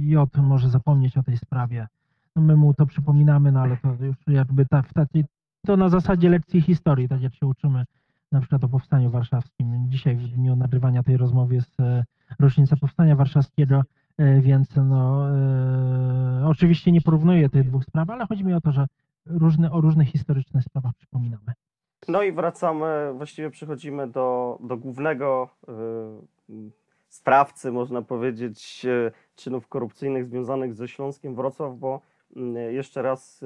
J. 0.00 0.36
może 0.36 0.70
zapomnieć 0.70 1.16
o 1.16 1.22
tej 1.22 1.36
sprawie. 1.36 1.88
No 2.36 2.42
my 2.42 2.56
mu 2.56 2.74
to 2.74 2.86
przypominamy, 2.86 3.52
no 3.52 3.60
ale 3.60 3.76
to 3.76 4.04
już 4.04 4.16
jakby 4.26 4.66
ta, 4.66 4.82
takiej, 4.82 5.24
to 5.66 5.76
na 5.76 5.88
zasadzie 5.88 6.30
lekcji 6.30 6.60
historii, 6.60 7.08
tak 7.08 7.22
jak 7.22 7.34
się 7.34 7.46
uczymy 7.46 7.84
na 8.32 8.40
przykład 8.40 8.64
o 8.64 8.68
Powstaniu 8.68 9.10
Warszawskim. 9.10 9.90
Dzisiaj 9.90 10.16
w 10.16 10.28
dniu 10.28 10.56
nagrywania 10.56 11.02
tej 11.02 11.16
rozmowy 11.16 11.54
jest 11.54 11.80
e, 11.80 12.04
rocznica 12.38 12.76
Powstania 12.76 13.16
Warszawskiego, 13.16 13.82
e, 14.18 14.40
więc 14.40 14.76
no 14.76 15.30
e, 15.30 16.46
oczywiście 16.46 16.92
nie 16.92 17.00
porównuję 17.00 17.48
tych 17.48 17.66
dwóch 17.66 17.84
spraw, 17.84 18.10
ale 18.10 18.26
chodzi 18.26 18.44
mi 18.44 18.54
o 18.54 18.60
to, 18.60 18.72
że 18.72 18.86
różne, 19.26 19.70
o 19.70 19.80
różnych 19.80 20.08
historycznych 20.08 20.64
sprawach 20.64 20.94
przypominamy. 20.94 21.52
No 22.08 22.22
i 22.22 22.32
wracamy, 22.32 23.12
właściwie 23.16 23.50
przechodzimy 23.50 24.06
do, 24.06 24.58
do 24.60 24.76
głównego 24.76 25.48
y, 25.68 25.72
sprawcy, 27.08 27.72
można 27.72 28.02
powiedzieć, 28.02 28.84
y, 28.84 29.12
czynów 29.36 29.68
korupcyjnych 29.68 30.24
związanych 30.24 30.74
ze 30.74 30.88
Śląskiem 30.88 31.34
Wrocław, 31.34 31.76
bo 31.76 32.00
y, 32.36 32.72
jeszcze 32.72 33.02
raz 33.02 33.44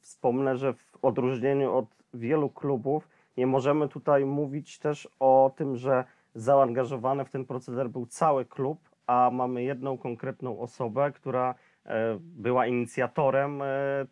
wspomnę, 0.00 0.56
że 0.56 0.72
w 0.72 0.98
odróżnieniu 1.02 1.76
od 1.76 1.86
wielu 2.14 2.50
klubów 2.50 3.08
nie 3.36 3.46
możemy 3.46 3.88
tutaj 3.88 4.24
mówić 4.24 4.78
też 4.78 5.08
o 5.20 5.52
tym, 5.56 5.76
że 5.76 6.04
zaangażowany 6.34 7.24
w 7.24 7.30
ten 7.30 7.44
proceder 7.44 7.88
był 7.88 8.06
cały 8.06 8.44
klub, 8.44 8.78
a 9.06 9.30
mamy 9.32 9.62
jedną 9.62 9.98
konkretną 9.98 10.60
osobę, 10.60 11.12
która 11.12 11.54
była 12.18 12.66
inicjatorem 12.66 13.62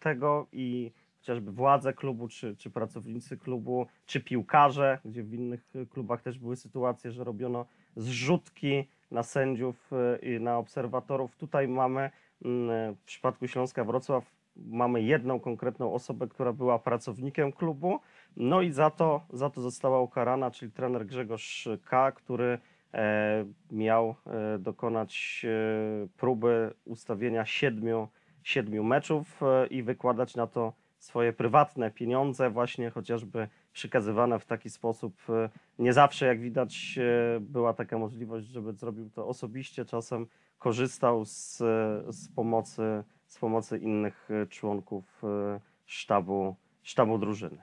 tego 0.01 0.47
i 0.53 0.93
chociażby 1.23 1.53
władze 1.53 1.93
klubu, 1.93 2.29
czy, 2.29 2.57
czy 2.57 2.71
pracownicy 2.71 3.37
klubu, 3.37 3.87
czy 4.07 4.21
piłkarze, 4.21 4.99
gdzie 5.05 5.23
w 5.23 5.35
innych 5.35 5.71
y, 5.77 5.87
klubach 5.87 6.23
też 6.23 6.39
były 6.39 6.57
sytuacje, 6.57 7.11
że 7.13 7.25
robiono 7.25 7.67
zrzutki 7.97 8.89
na 9.11 9.23
sędziów 9.23 9.91
y, 9.93 10.37
i 10.37 10.41
na 10.41 10.59
obserwatorów. 10.59 11.37
Tutaj 11.37 11.69
mamy 11.69 12.11
Mm, 12.45 12.95
W 12.95 13.05
przypadku 13.05 13.49
Śląska 13.49 13.85
Wrocław 13.85 14.25
mamy 14.57 15.03
jedną 15.03 15.41
konkretną 15.41 15.95
osobę, 15.95 16.29
która 16.29 16.53
była 16.53 16.79
pracownikiem 16.79 17.53
klubu, 17.53 18.01
no 18.37 18.63
i 18.63 18.71
za 18.71 18.91
to, 18.91 19.27
za 19.33 19.51
to 19.51 19.61
została 19.61 20.01
ukarana, 20.01 20.51
czyli 20.51 20.73
trener 20.73 21.07
Grzegorz 21.07 21.69
K., 21.85 22.13
który 22.13 22.59
e, 22.95 23.45
miał 23.71 24.15
e, 24.27 24.59
dokonać 24.59 25.43
e, 25.45 26.09
próby 26.17 26.75
ustawienia 26.85 27.45
siedmiu, 27.45 28.09
siedmiu 28.43 28.85
meczów 28.85 29.41
i 29.71 29.83
wykładać 29.83 30.37
na 30.37 30.47
to 30.47 30.73
swoje 31.03 31.33
prywatne 31.33 31.91
pieniądze, 31.91 32.51
właśnie 32.51 32.91
chociażby 32.91 33.49
przekazywane 33.73 34.39
w 34.39 34.47
taki 34.47 34.71
sposób. 34.71 35.15
e, 35.29 35.49
Nie 35.79 35.93
zawsze, 35.93 36.27
jak 36.27 36.41
widać, 36.41 36.99
e, 36.99 37.41
była 37.41 37.75
taka 37.75 37.99
możliwość, 37.99 38.47
żeby 38.47 38.73
zrobił 38.73 39.11
to 39.11 39.27
osobiście. 39.29 39.85
Czasem 39.85 40.27
korzystał 40.59 41.25
z, 41.25 41.61
e, 41.61 42.13
z, 42.13 42.29
pomocy, 42.29 43.05
z 43.27 43.39
pomocy 43.39 43.79
innych 43.79 44.29
członków 44.49 45.23
sztabu, 45.87 46.57
sztabu 46.83 47.19
drużyny. 47.19 47.59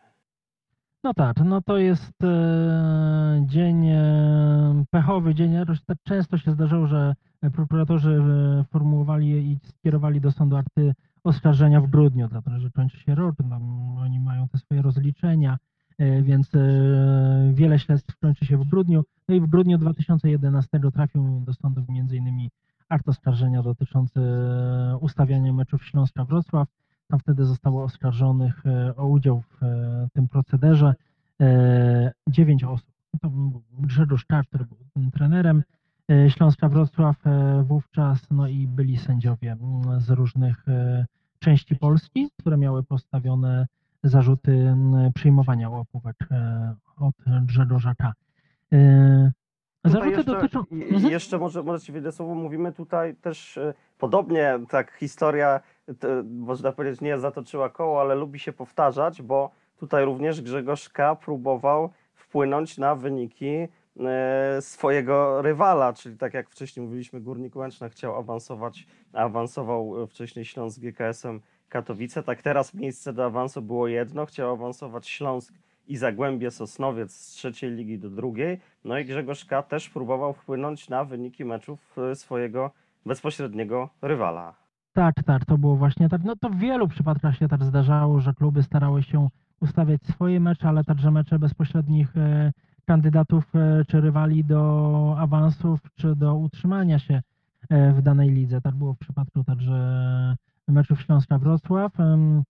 No 1.04 1.13
tak, 1.13 1.38
no 1.45 1.62
to 1.62 1.78
jest 1.78 2.13
dzień 3.41 3.86
pechowy, 4.89 5.36
dzień. 5.36 5.54
Tak 5.86 5.97
często 6.04 6.38
się 6.38 6.52
zdarzało, 6.52 6.88
że 6.88 7.15
prokuratorzy 7.54 8.23
formułowali 8.71 9.28
i 9.52 9.58
skierowali 9.63 10.21
do 10.21 10.32
sądu 10.32 10.56
akty 10.56 10.93
oskarżenia 11.23 11.82
w 11.82 11.88
grudniu, 11.88 12.27
dlatego 12.27 12.60
że 12.60 12.71
kończy 12.71 12.99
się 12.99 13.15
rok, 13.15 13.36
tam 13.49 13.97
oni 13.97 14.19
mają 14.19 14.47
te 14.47 14.58
swoje 14.58 14.82
rozliczenia, 14.82 15.58
e, 15.97 16.21
więc 16.21 16.55
e, 16.55 16.60
wiele 17.53 17.79
śledztw 17.79 18.17
kończy 18.17 18.45
się 18.45 18.58
w 18.58 18.67
grudniu. 18.67 19.03
No 19.27 19.36
i 19.36 19.41
w 19.41 19.47
grudniu 19.47 19.77
2011 19.77 20.79
trafił 20.93 21.41
do 21.45 21.53
sądu 21.53 21.86
m.in. 21.89 22.49
akt 22.89 23.10
oskarżenia 23.10 23.63
dotyczący 23.63 24.19
e, 24.19 24.97
ustawiania 24.97 25.53
meczów 25.53 25.86
Śląska-Wrocław. 25.86 26.67
Tam 27.08 27.19
wtedy 27.19 27.45
zostało 27.45 27.84
oskarżonych 27.84 28.63
o 28.97 29.08
udział 29.08 29.41
w 29.41 29.60
tym 30.13 30.27
procederze 30.27 30.95
dziewięć 32.29 32.63
osób. 32.63 32.89
To 33.21 33.29
był 33.29 33.62
Grzegorz 33.79 34.25
który 34.25 34.65
był 34.65 35.12
trenerem 35.12 35.63
Śląska 36.29 36.69
Wrocław 36.69 37.27
e, 37.27 37.63
wówczas, 37.67 38.19
no 38.31 38.47
i 38.47 38.67
byli 38.67 38.97
sędziowie 38.97 39.51
mm, 39.51 39.99
z 40.01 40.09
różnych 40.09 40.67
e, 40.67 41.05
części 41.39 41.75
Polski, 41.75 42.29
które 42.39 42.57
miały 42.57 42.83
postawione 42.83 43.67
zarzuty 44.03 44.51
mm, 44.51 45.13
przyjmowania 45.13 45.69
łapówek 45.69 46.15
e, 46.31 46.75
od 46.97 47.15
Grzegorza 47.45 47.95
K. 47.95 48.13
E, 48.73 49.31
Zarzuty 49.85 50.09
jeszcze, 50.09 50.23
dotyczą... 50.23 50.63
Mhm. 50.71 51.11
Jeszcze 51.11 51.37
może, 51.37 51.63
może 51.63 51.85
ci 51.85 51.91
wyjdę 51.91 52.11
słowo, 52.11 52.35
mówimy 52.35 52.71
tutaj 52.71 53.15
też 53.15 53.57
e, 53.57 53.73
podobnie, 53.97 54.59
tak 54.69 54.91
historia, 54.91 55.59
można 56.29 56.71
powiedzieć, 56.71 57.01
nie 57.01 57.19
zatoczyła 57.19 57.69
koło, 57.69 58.01
ale 58.01 58.15
lubi 58.15 58.39
się 58.39 58.53
powtarzać, 58.53 59.21
bo 59.21 59.51
tutaj 59.77 60.05
również 60.05 60.41
Grzegorz 60.41 60.89
K. 60.89 61.15
próbował 61.15 61.89
wpłynąć 62.13 62.77
na 62.77 62.95
wyniki 62.95 63.47
e, 63.47 63.67
swojego 64.62 65.41
rywala, 65.41 65.93
czyli 65.93 66.17
tak 66.17 66.34
jak 66.34 66.49
wcześniej 66.49 66.86
mówiliśmy, 66.86 67.21
Górnik 67.21 67.56
Łęczna 67.56 67.89
chciał 67.89 68.15
awansować, 68.15 68.88
awansował 69.13 70.04
e, 70.04 70.08
wcześniej 70.08 70.45
Śląsk 70.45 70.80
GKS-em 70.80 71.41
Katowice, 71.69 72.23
tak 72.23 72.41
teraz 72.41 72.73
miejsce 72.73 73.13
do 73.13 73.25
awansu 73.25 73.62
było 73.62 73.88
jedno, 73.88 74.25
chciał 74.25 74.52
awansować 74.52 75.08
Śląsk 75.08 75.54
i 75.88 75.97
Zagłębie 75.97 76.52
Sosnowiec 76.52 77.15
z 77.15 77.32
trzeciej 77.32 77.71
ligi 77.71 77.99
do 77.99 78.10
drugiej, 78.10 78.60
no 78.84 78.97
i 78.99 79.06
Grzegorz 79.06 79.45
K. 79.45 79.63
też 79.63 79.89
próbował 79.89 80.34
wpłynąć 80.34 80.89
na 80.89 81.04
wyniki 81.04 81.45
meczów 81.45 81.95
e, 81.97 82.15
swojego 82.15 82.71
bezpośredniego 83.06 83.89
rywala. 84.02 84.56
Tak, 84.93 85.15
tak, 85.25 85.45
to 85.45 85.58
było 85.58 85.75
właśnie 85.75 86.10
tak. 86.10 86.23
No 86.23 86.36
to 86.36 86.49
w 86.49 86.56
wielu 86.56 86.88
przypadkach 86.88 87.38
się 87.38 87.47
tak 87.47 87.63
zdarzało, 87.63 88.19
że 88.19 88.34
kluby 88.34 88.63
starały 88.63 89.04
się 89.04 89.28
ustawiać 89.62 90.02
swoje 90.04 90.39
mecze, 90.39 90.67
ale 90.67 90.84
także 90.84 91.12
mecze 91.12 91.39
bezpośrednich 91.39 92.17
e, 92.17 92.52
kandydatów 92.89 93.56
e, 93.56 93.86
czy 93.88 94.02
rywali 94.02 94.43
do 94.43 95.15
awansów, 95.19 95.80
czy 95.95 96.15
do 96.15 96.36
utrzymania 96.36 96.99
się 96.99 97.21
e, 97.69 97.93
w 97.93 98.02
danej 98.02 98.30
lidze. 98.30 98.62
Tak 98.62 98.75
było 98.75 98.93
w 98.93 98.97
przypadku 98.97 99.43
także 99.43 99.75
meczów 100.67 101.02
Śląska-Wrocław. 101.02 101.99
E, 101.99 102.43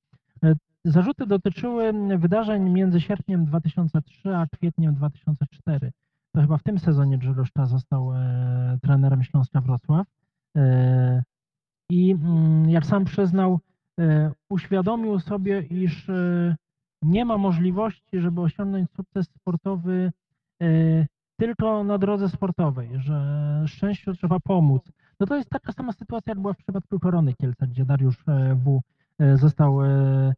Zarzuty 0.86 1.26
dotyczyły 1.28 1.94
wydarzeń 2.18 2.70
między 2.70 3.02
sierpniem 3.02 3.46
2003 3.46 4.36
a 4.36 4.48
kwietniem 4.48 4.96
2004. 4.96 5.92
To 6.32 6.42
chyba 6.42 6.58
w 6.58 6.64
tym 6.64 6.80
sezonie 6.80 7.18
Grzegorz 7.18 7.52
Czas 7.52 7.70
został 7.70 8.12
trenerem 8.82 9.24
Śląska 9.24 9.62
Wrocław. 9.62 10.08
E, 10.58 11.24
i 11.90 12.12
mm, 12.12 12.70
jak 12.70 12.86
sam 12.86 13.06
przyznał, 13.06 13.60
uświadomił 14.50 15.20
sobie, 15.20 15.62
iż 15.62 16.08
nie 17.02 17.26
ma 17.26 17.38
możliwości, 17.38 18.20
żeby 18.20 18.42
osiągnąć 18.42 18.92
sukces 18.92 19.28
sportowy 19.30 20.12
tylko 21.38 21.84
na 21.84 21.98
drodze 21.98 22.30
sportowej, 22.30 22.90
że 23.00 23.64
szczęściu 23.68 24.14
trzeba 24.14 24.40
pomóc. 24.40 24.92
No 25.20 25.26
to 25.26 25.36
jest 25.36 25.50
taka 25.50 25.72
sama 25.72 25.92
sytuacja, 25.92 26.32
jak 26.32 26.40
była 26.40 26.54
w 26.54 26.58
przypadku 26.58 27.00
Korony 27.00 27.34
Kielce, 27.34 27.68
gdzie 27.68 27.86
Dariusz 27.86 28.18
e, 28.28 28.56
W. 28.56 28.82
e, 29.20 29.38
został 29.38 29.84
e, 29.84 30.34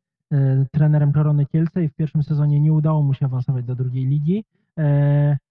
trenerem 0.71 1.11
Korony 1.13 1.45
Kielce 1.45 1.83
i 1.83 1.87
w 1.89 1.93
pierwszym 1.93 2.23
sezonie 2.23 2.59
nie 2.59 2.73
udało 2.73 3.03
mu 3.03 3.13
się 3.13 3.25
awansować 3.25 3.65
do 3.65 3.75
drugiej 3.75 4.05
ligi. 4.05 4.43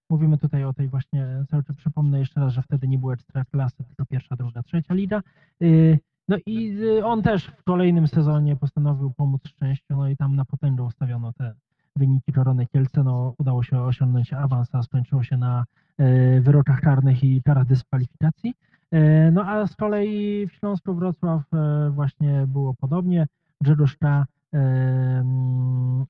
Mówimy 0.09 0.37
tutaj 0.37 0.63
o 0.65 0.73
tej 0.73 0.87
właśnie, 0.87 1.45
cały 1.49 1.63
czas 1.63 1.75
przypomnę 1.75 2.19
jeszcze 2.19 2.39
raz, 2.39 2.53
że 2.53 2.61
wtedy 2.61 2.87
nie 2.87 2.97
było 2.99 3.13
ekstraklasy, 3.13 3.83
tylko 3.83 4.05
pierwsza, 4.05 4.35
druga, 4.35 4.63
trzecia 4.63 4.93
liga. 4.93 5.21
Y, 5.61 5.99
No 6.27 6.37
i 6.45 6.77
y, 6.81 7.05
on 7.05 7.21
też 7.21 7.45
w 7.45 7.63
kolejnym 7.63 8.07
sezonie 8.07 8.55
postanowił 8.55 9.11
pomóc 9.11 9.41
szczęściu, 9.47 9.95
no 9.95 10.09
i 10.09 10.17
tam 10.17 10.35
na 10.35 10.45
potęgę 10.45 10.83
ustawiono 10.83 11.33
te 11.33 11.53
wyniki 11.95 12.33
Korony 12.33 12.67
Kielce. 12.67 13.03
No, 13.03 13.33
udało 13.37 13.63
się 13.63 13.81
osiągnąć 13.81 14.33
awans, 14.33 14.75
a 14.75 14.83
skończyło 14.83 15.23
się 15.23 15.37
na 15.37 15.65
y, 16.01 16.41
wyrokach 16.41 16.81
karnych 16.81 17.23
i 17.23 17.43
karach 17.43 17.65
dyskwalifikacji. 17.67 18.53
Y, 18.93 19.31
No 19.31 19.45
a 19.49 19.67
z 19.67 19.75
kolei 19.75 20.47
w 20.47 20.53
Śląsku 20.53 20.93
Wrocław 20.93 21.41
y, 21.53 21.91
właśnie 21.91 22.47
było 22.47 22.73
podobnie. 22.73 23.27
Grzegorz 23.61 23.97
K. 23.97 24.07
mm, 24.07 24.25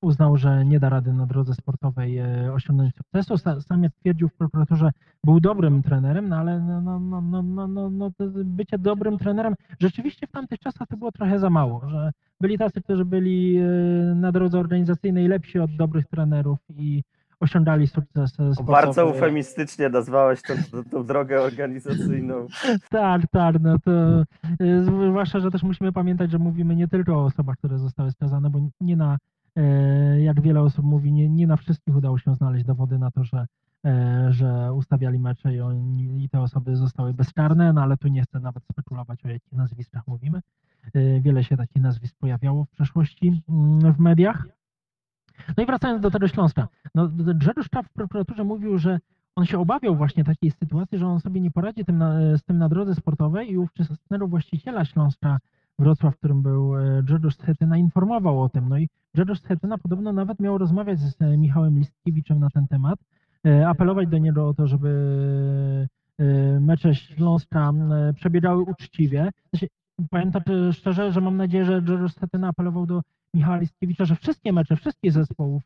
uznał, 0.02 0.38
że 0.38 0.66
nie 0.66 0.80
da 0.80 0.90
rady 0.90 1.14
na 1.14 1.26
drodze 1.26 1.54
sportowej 1.54 2.20
y, 2.20 2.54
osiągnąć 2.54 2.96
sukcesu. 2.96 3.34
Sa- 3.38 3.62
Sam 3.62 3.84
jak 3.84 3.94
twierdził 3.96 4.30
w 4.30 4.34
prokuraturze, 4.34 4.92
był 5.24 5.40
dobrym 5.40 5.82
trenerem, 5.84 6.30
no 6.30 6.36
ale 6.38 6.60
no, 6.60 6.82
no, 6.82 7.00
no, 7.00 7.22
no, 7.22 7.42
no, 7.44 7.68
no, 7.68 7.90
no, 7.90 8.12
bycie 8.46 8.78
dobrym 8.78 9.18
trenerem 9.18 9.54
rzeczywiście 9.80 10.28
w 10.28 10.32
tamtych 10.32 10.60
czasach 10.60 10.88
to 10.88 10.98
było 10.98 11.12
trochę 11.12 11.40
za 11.40 11.50
mało, 11.50 11.90
że 11.90 12.12
byli 12.42 12.58
tacy, 12.58 12.82
którzy 12.82 13.06
byli 13.06 13.58
e, 13.58 13.64
na 14.16 14.32
drodze 14.32 14.60
organizacyjnej 14.60 15.28
lepsi 15.28 15.60
od 15.60 15.76
dobrych 15.76 16.08
trenerów 16.08 16.60
i 16.70 17.04
osiągali 17.42 17.88
sukces. 17.88 18.38
Bardzo 18.66 19.02
eufemistycznie 19.02 19.90
nazwałeś 19.90 20.42
tą, 20.42 20.54
tą, 20.92 21.06
drogę 21.06 21.42
organizacyjną. 21.42 22.48
Tak, 22.90 23.22
tak, 23.32 23.56
no 23.60 23.80
to 23.80 23.92
e, 23.92 24.84
zwłaszcza, 24.84 25.40
że 25.40 25.52
też 25.52 25.64
musimy 25.64 25.92
pamiętać, 25.92 26.32
że 26.32 26.40
mówimy 26.40 26.76
nie 26.76 26.88
tylko 26.88 27.16
o 27.16 27.26
osobach, 27.26 27.58
które 27.58 27.80
zostały 27.80 28.12
skazane, 28.12 28.50
bo 28.50 28.60
nie 28.82 28.96
na, 28.96 29.18
e, 29.56 30.22
jak 30.22 30.42
wiele 30.42 30.62
osób 30.62 30.86
mówi, 30.86 31.12
nie, 31.12 31.30
nie 31.30 31.48
na 31.48 31.58
wszystkich 31.58 31.96
udało 31.96 32.18
się 32.18 32.36
znaleźć 32.36 32.66
dowody 32.66 33.00
na 33.00 33.12
to, 33.12 33.24
że, 33.24 33.46
e, 33.86 34.28
że 34.30 34.74
ustawiali 34.74 35.20
mecze 35.20 35.56
i, 35.56 35.62
oni, 35.62 36.24
i 36.24 36.30
te 36.30 36.42
osoby 36.42 36.76
zostały 36.76 37.14
bezkarne, 37.14 37.74
no 37.74 37.82
ale 37.82 37.98
tu 37.98 38.08
nie 38.08 38.22
chcę 38.22 38.40
nawet 38.40 38.64
spekulować 38.64 39.26
o 39.26 39.30
jakich 39.30 39.54
nazwiskach 39.54 40.08
mówimy. 40.08 40.42
Wiele 41.22 41.44
się 41.44 41.58
takich 41.58 41.82
nazwisk 41.82 42.16
pojawiało 42.20 42.66
w 42.66 42.70
przeszłości 42.70 43.44
mm, 43.50 43.94
w 43.94 44.00
mediach. 44.00 44.48
No 45.58 45.64
i 45.64 45.66
wracając 45.66 46.02
do 46.02 46.12
tego 46.12 46.28
Śląska. 46.28 46.68
No, 46.96 47.08
Grzegorz 47.36 47.70
Czap 47.70 47.86
w 47.86 47.94
prokuraturze 47.94 48.44
mówił, 48.44 48.78
że 48.78 49.00
on 49.36 49.46
się 49.46 49.60
obawiał 49.60 49.96
właśnie 49.96 50.24
takiej 50.24 50.52
sytuacji, 50.52 50.98
że 50.98 51.08
on 51.08 51.20
sobie 51.20 51.42
nie 51.42 51.52
poradzi 51.52 51.86
tym 51.86 51.98
na, 51.98 52.38
z 52.38 52.44
tym 52.44 52.58
na 52.58 52.70
drodze 52.70 52.96
sportowej 52.96 53.52
i 53.52 53.58
ówczesnego 53.58 54.28
właściciela 54.28 54.86
Śląska 54.86 55.40
Wrocław, 55.80 56.18
którym 56.18 56.42
był 56.42 56.78
e, 56.78 57.04
Grzegorz 57.04 57.36
Schetyna, 57.36 57.78
informował 57.78 58.42
o 58.42 58.50
tym. 58.50 58.70
No 58.70 58.78
i 58.78 58.90
Grzegorz 59.14 59.40
Schetyna 59.40 59.78
podobno 59.78 60.14
nawet 60.14 60.40
miał 60.40 60.58
rozmawiać 60.58 61.00
z 61.00 61.22
e, 61.22 61.38
Michałem 61.38 61.80
Listkiewiczem 61.80 62.40
na 62.40 62.50
ten 62.50 62.68
temat, 62.68 63.00
e, 63.46 63.68
apelować 63.68 64.08
do 64.08 64.18
niego 64.18 64.48
o 64.48 64.54
to, 64.54 64.68
żeby 64.68 65.88
e, 66.20 66.60
mecze 66.60 66.96
Śląska 66.96 67.70
e, 67.70 68.14
przebiegały 68.14 68.64
uczciwie. 68.64 69.30
Znaczy, 69.50 69.68
e, 70.50 70.74
szczerze, 70.74 71.12
że 71.12 71.22
mam 71.22 71.38
nadzieję, 71.38 71.66
że 71.66 71.82
Grzegorz 71.82 72.14
Schetyna 72.14 72.48
apelował 72.48 72.86
do 72.86 73.02
Michała 73.34 73.58
Listkiewicza, 73.58 74.06
że 74.06 74.16
wszystkie 74.16 74.54
mecze, 74.54 74.76
wszystkich 74.76 75.12
zespołów 75.12 75.64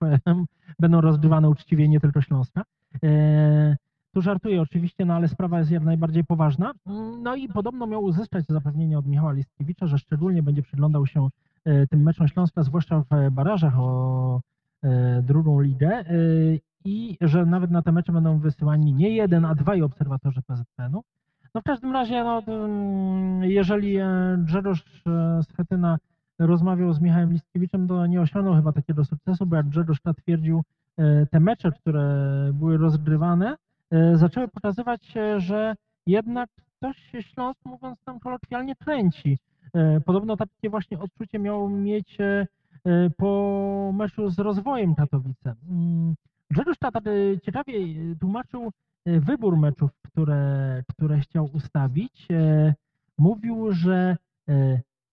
będą 0.80 1.01
rozgrywane 1.01 1.49
uczciwie, 1.49 1.88
nie 1.88 1.99
tylko 1.99 2.21
Śląska. 2.21 2.63
E, 3.04 3.78
tu 4.13 4.21
żartuję 4.21 4.62
oczywiście, 4.62 5.06
no 5.06 5.13
ale 5.13 5.28
sprawa 5.28 5.60
jest 5.60 5.71
jak 5.71 5.84
najbardziej 5.84 6.23
poważna. 6.23 6.73
No 7.21 7.36
i 7.36 7.47
podobno 7.47 7.88
miał 7.88 8.04
uzyskać 8.04 8.45
zapewnienie 8.49 8.97
od 8.97 9.06
Michała 9.06 9.32
Listkiewicza, 9.32 9.88
że 9.88 9.97
szczególnie 9.97 10.43
będzie 10.43 10.62
przyglądał 10.62 11.08
się 11.08 11.30
e, 11.65 11.88
tym 11.88 12.04
meczom 12.04 12.28
Śląska, 12.28 12.63
zwłaszcza 12.63 13.04
w 13.12 13.32
barażach 13.32 13.80
o 13.80 14.41
e, 14.84 15.21
drugą 15.21 15.60
ligę 15.60 16.04
i 16.86 17.17
że 17.21 17.45
nawet 17.45 17.71
na 17.71 17.82
te 17.82 17.91
mecze 17.91 18.12
będą 18.12 18.39
wysyłani 18.39 18.93
nie 18.93 19.10
jeden, 19.10 19.45
a 19.45 19.56
dwaj 19.56 19.82
obserwatorzy 19.82 20.41
PZPN-u. 20.41 21.04
No 21.54 21.62
w 21.62 21.63
każdym 21.63 21.91
razie, 21.91 22.23
no, 22.23 22.41
mm, 22.47 23.43
jeżeli 23.43 23.97
Grzegorz 24.38 25.04
Schetyna 25.41 25.97
rozmawiał 26.39 26.93
z 26.93 27.02
Michałem 27.02 27.34
Listkiewiczem, 27.34 27.88
to 27.88 28.08
nie 28.08 28.21
osiągnął 28.21 28.56
chyba 28.56 28.71
takiego 28.71 29.06
sukcesu, 29.06 29.45
bo 29.45 29.56
jak 29.56 29.69
Grzegorz 29.69 30.00
twierdził, 30.17 30.63
e, 30.98 31.26
te 31.26 31.39
mecze, 31.39 31.71
które 31.71 32.06
były 32.54 32.78
rozgrywane, 32.78 33.56
e, 33.91 34.17
zaczęły 34.17 34.48
pokazywać, 34.48 35.13
że 35.38 35.76
jednak 36.08 36.50
coś 36.80 36.98
się 36.98 37.24
Śląsk, 37.24 37.60
mówiąc 37.65 38.00
tam 38.06 38.19
kolokwialnie, 38.19 38.76
kręci. 38.76 39.38
E, 39.74 40.00
Podobno 40.00 40.38
takie 40.38 40.69
właśnie 40.69 41.00
odczucie 41.00 41.39
miał 41.39 41.69
mieć 41.69 42.17
po 43.17 43.91
meczu 43.95 44.30
z 44.30 44.39
rozwojem 44.39 44.95
Katowice. 44.95 45.56
Mm, 45.69 46.15
Grzegorz 46.52 46.78
Tatar 46.78 47.04
e, 47.08 47.39
ciekawie 47.39 47.74
e, 47.78 48.15
tłumaczył 48.19 48.71
wybór 49.06 49.58
meczów, 49.58 49.91
które, 50.02 50.84
które 50.89 51.19
chciał 51.19 51.50
ustawić. 51.54 52.28
Mówił, 53.17 53.71
że 53.71 54.17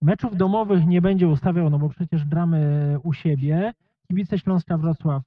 meczów 0.03 0.37
domowych 0.37 0.87
nie 0.87 1.03
będzie 1.03 1.29
ustawiał, 1.29 1.71
no 1.71 1.79
bo 1.79 1.89
przecież 1.89 2.25
gramy 2.25 2.97
u 3.03 3.13
siebie. 3.13 3.73
Kibice 4.09 4.39
Śląska 4.39 4.79
Wrocław 4.79 5.23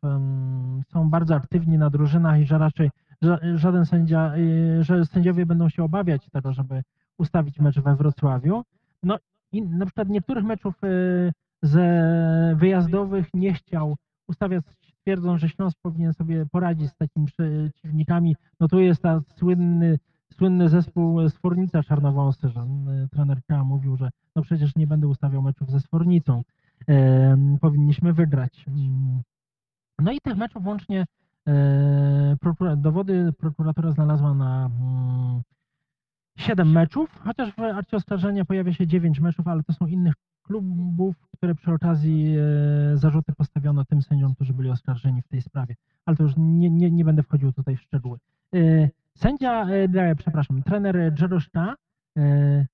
są 0.88 1.10
bardzo 1.10 1.36
aktywni 1.36 1.78
na 1.78 1.90
drużynach 1.90 2.40
i 2.40 2.46
że 2.46 2.58
raczej 2.58 2.90
ża- 3.24 3.58
żaden 3.58 3.86
sędzia, 3.86 4.34
e, 4.36 4.84
że 4.84 5.06
sędziowie 5.06 5.46
będą 5.46 5.70
się 5.70 5.84
obawiać 5.84 6.30
tego, 6.30 6.54
żeby 6.54 6.84
ustawić 7.18 7.60
mecz 7.60 7.80
we 7.80 7.96
Wrocławiu. 7.96 8.64
No 9.04 9.18
i 9.52 9.62
na 9.62 9.86
przykład 9.86 10.10
niektórych 10.10 10.44
meczów 10.44 10.84
e, 10.84 10.88
ze 11.62 12.56
wyjazdowych 12.56 13.28
nie 13.34 13.54
chciał 13.54 13.96
ustawiać, 14.28 14.64
twierdząc, 15.02 15.42
że 15.42 15.50
Śląsk 15.50 15.78
powinien 15.82 16.14
sobie 16.14 16.46
poradzić 16.46 16.90
z 16.90 16.96
takimi 16.96 17.26
przeciwnikami. 17.26 18.36
No 18.60 18.68
tu 18.68 18.80
jest 18.80 19.02
ta 19.02 19.22
słynny, 19.36 20.00
słynny 20.34 20.70
zespół 20.70 21.30
Sfornica 21.30 21.84
Czarnowąsy, 21.84 22.50
że 22.50 22.60
e, 22.60 23.08
trener 23.12 23.42
K 23.48 23.64
mówił, 23.64 23.96
że 23.98 24.10
no 24.36 24.42
przecież 24.42 24.76
nie 24.76 24.88
będę 24.88 25.08
ustawiał 25.08 25.42
meczów 25.42 25.72
ze 25.72 25.80
Sfornicą. 25.80 26.44
E, 26.90 27.58
powinniśmy 27.62 28.14
wygrać. 28.14 28.66
Mm. 28.68 29.22
No 30.00 30.12
i 30.12 30.20
tych 30.24 30.38
meczów 30.38 30.66
łącznie 30.66 31.06
e, 31.48 32.38
dowody 32.78 33.34
prokuratura 33.38 33.92
znalazła 33.92 34.34
na 34.34 34.66
mm, 34.66 35.42
7 36.38 36.72
meczów, 36.72 37.20
chociaż 37.24 37.54
w 37.54 37.60
akcie 37.60 37.98
oskarżenia 37.98 38.46
pojawia 38.46 38.74
się 38.74 38.88
9 38.88 39.20
meczów, 39.20 39.48
ale 39.48 39.64
to 39.64 39.74
są 39.74 39.88
innych 39.88 40.14
klubów, 40.44 41.16
które 41.38 41.56
przy 41.56 41.72
okazji 41.72 42.36
e, 42.38 42.98
zarzuty 42.98 43.34
postawiono 43.34 43.86
tym 43.86 44.02
sędziom, 44.02 44.36
którzy 44.36 44.54
byli 44.54 44.70
oskarżeni 44.70 45.22
w 45.22 45.28
tej 45.28 45.42
sprawie. 45.42 45.76
Ale 46.06 46.18
to 46.18 46.24
już 46.24 46.34
nie, 46.38 46.70
nie, 46.70 46.92
nie 46.92 47.06
będę 47.06 47.24
wchodził 47.24 47.54
tutaj 47.54 47.78
w 47.78 47.82
szczegóły. 47.82 48.18
Sędzia, 49.18 49.68
e, 49.70 50.16
przepraszam, 50.16 50.64
trener 50.64 51.14
K. 51.54 51.76
e, 52.18 52.66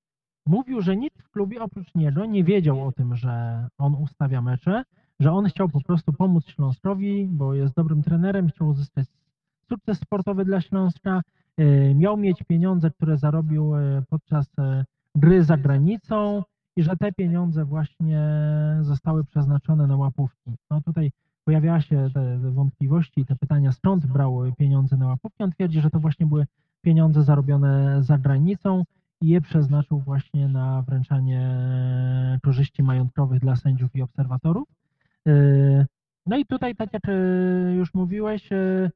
mówił, 0.46 0.82
że 0.82 0.98
nikt 0.98 1.22
w 1.22 1.30
klubie 1.30 1.62
oprócz 1.62 1.96
niego 1.96 2.26
nie 2.26 2.44
wiedział 2.44 2.88
o 2.88 2.92
tym, 2.92 3.16
że 3.16 3.68
on 3.78 3.96
ustawia 3.96 4.42
mecze, 4.42 4.84
że 5.20 5.32
on 5.32 5.46
chciał 5.46 5.70
po 5.70 5.82
prostu 5.82 6.14
pomóc 6.14 6.48
Śląskowi, 6.48 7.28
bo 7.32 7.54
jest 7.54 7.76
dobrym 7.76 8.04
trenerem, 8.04 8.50
chciał 8.50 8.68
uzyskać 8.68 9.08
sukces 9.70 10.00
sportowy 10.00 10.46
dla 10.46 10.62
Śląska, 10.62 11.22
e, 11.58 11.96
miał 11.96 12.18
mieć 12.18 12.44
pieniądze, 12.44 12.92
które 12.92 13.18
zarobił 13.18 13.76
e, 13.76 14.04
podczas 14.10 14.60
e, 14.60 14.86
gry 15.16 15.44
za 15.44 15.58
granicą 15.58 16.44
i 16.76 16.84
że 16.84 16.98
te 16.98 17.12
pieniądze 17.12 17.66
właśnie 17.66 18.22
zostały 18.82 19.24
przeznaczone 19.24 19.88
na 19.88 19.96
łapówki. 19.96 20.56
No 20.72 20.82
tutaj 20.82 21.12
pojawiała 21.46 21.82
się 21.82 22.10
te 22.14 22.38
wątpliwości 22.40 23.26
te 23.26 23.36
pytania, 23.36 23.72
skąd 23.72 24.06
brał 24.06 24.44
pieniądze 24.58 24.98
na 24.98 25.08
łapówki. 25.08 25.44
On 25.44 25.52
twierdzi, 25.52 25.82
że 25.82 25.90
to 25.90 26.00
właśnie 26.00 26.26
były 26.26 26.46
pieniądze 26.82 27.24
zarobione 27.24 28.04
za 28.04 28.18
granicą 28.18 28.84
i 29.22 29.28
je 29.28 29.42
przeznaczył 29.42 30.00
właśnie 30.00 30.48
na 30.48 30.82
wręczanie 30.82 31.50
korzyści 32.44 32.84
majątkowych 32.84 33.40
dla 33.40 33.56
sędziów 33.56 33.96
i 33.96 34.02
obserwatorów. 34.02 34.68
Yy, 35.26 35.86
No 36.26 36.38
i 36.38 36.46
tutaj, 36.46 36.76
tak 36.76 36.94
jak 36.94 37.08
yy, 37.08 37.74
już 37.76 37.94
mówiłeś, 37.94 38.52
yy, 38.52 38.92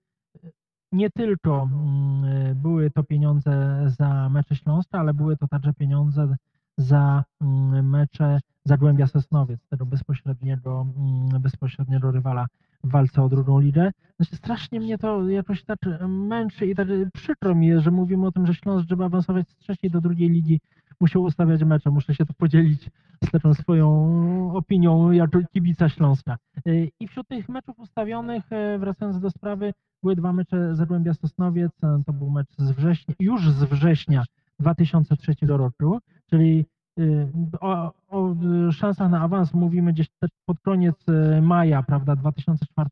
nie 0.91 1.09
tylko 1.09 1.69
mm, 1.71 2.55
były 2.55 2.91
to 2.91 3.03
pieniądze 3.03 3.83
za 3.87 4.29
mecze 4.29 4.55
Śląska, 4.55 4.99
ale 4.99 5.13
były 5.13 5.37
to 5.37 5.47
także 5.47 5.73
pieniądze 5.73 6.35
za 6.77 7.23
mm, 7.41 7.89
mecze 7.89 8.39
Zagłębia 8.65 9.07
Sosnowiec, 9.07 9.59
tego 9.69 9.85
bezpośredniego, 9.85 10.87
mm, 10.97 11.41
bezpośredniego 11.41 12.11
rywala 12.11 12.47
w 12.83 12.91
walce 12.91 13.23
o 13.23 13.29
drugą 13.29 13.59
ligę. 13.59 13.91
Znaczy, 14.17 14.35
strasznie 14.35 14.79
mnie 14.79 14.97
to 14.97 15.29
jakoś 15.29 15.63
tak 15.63 15.79
męczy 16.07 16.65
i 16.67 16.75
tak 16.75 16.87
przykro 17.13 17.55
mi 17.55 17.67
jest, 17.67 17.83
że 17.83 17.91
mówimy 17.91 18.27
o 18.27 18.31
tym, 18.31 18.45
że 18.45 18.53
Śląsk, 18.53 18.89
żeby 18.89 19.03
awansować 19.03 19.49
z 19.49 19.55
trzeciej 19.57 19.91
do 19.91 20.01
drugiej 20.01 20.29
ligi, 20.29 20.61
musiał 20.99 21.23
ustawiać 21.23 21.63
mecze. 21.63 21.89
Muszę 21.91 22.15
się 22.15 22.25
tu 22.25 22.33
podzielić 22.33 22.89
z 23.23 23.31
taką 23.31 23.53
swoją 23.53 24.51
opinią 24.53 25.11
jako 25.11 25.39
kibica 25.53 25.89
Śląska. 25.89 26.37
Yy, 26.65 26.89
I 26.99 27.07
wśród 27.07 27.27
tych 27.27 27.49
meczów 27.49 27.79
ustawionych, 27.79 28.43
wracając 28.79 29.19
do 29.19 29.29
sprawy, 29.29 29.73
były 30.03 30.15
dwa 30.15 30.33
mecze 30.33 30.75
Zagłębia 30.75 31.13
Sosnowiec, 31.13 31.71
e, 31.83 32.03
to 32.05 32.13
był 32.13 32.29
mecz 32.29 32.47
z 32.57 32.71
września, 32.71 33.15
już 33.19 33.49
z 33.49 33.63
września 33.63 34.23
2003 34.59 35.35
roku, 35.47 35.99
czyli 36.29 36.65
y, 36.99 37.27
o, 37.61 37.93
o 38.07 38.35
szansach 38.71 39.11
na 39.11 39.21
awans 39.21 39.53
mówimy 39.53 39.93
gdzieś 39.93 40.07
pod 40.45 40.59
koniec 40.59 40.95
y, 41.09 41.41
maja, 41.41 41.83
prawda, 41.83 42.15
2004, 42.15 42.89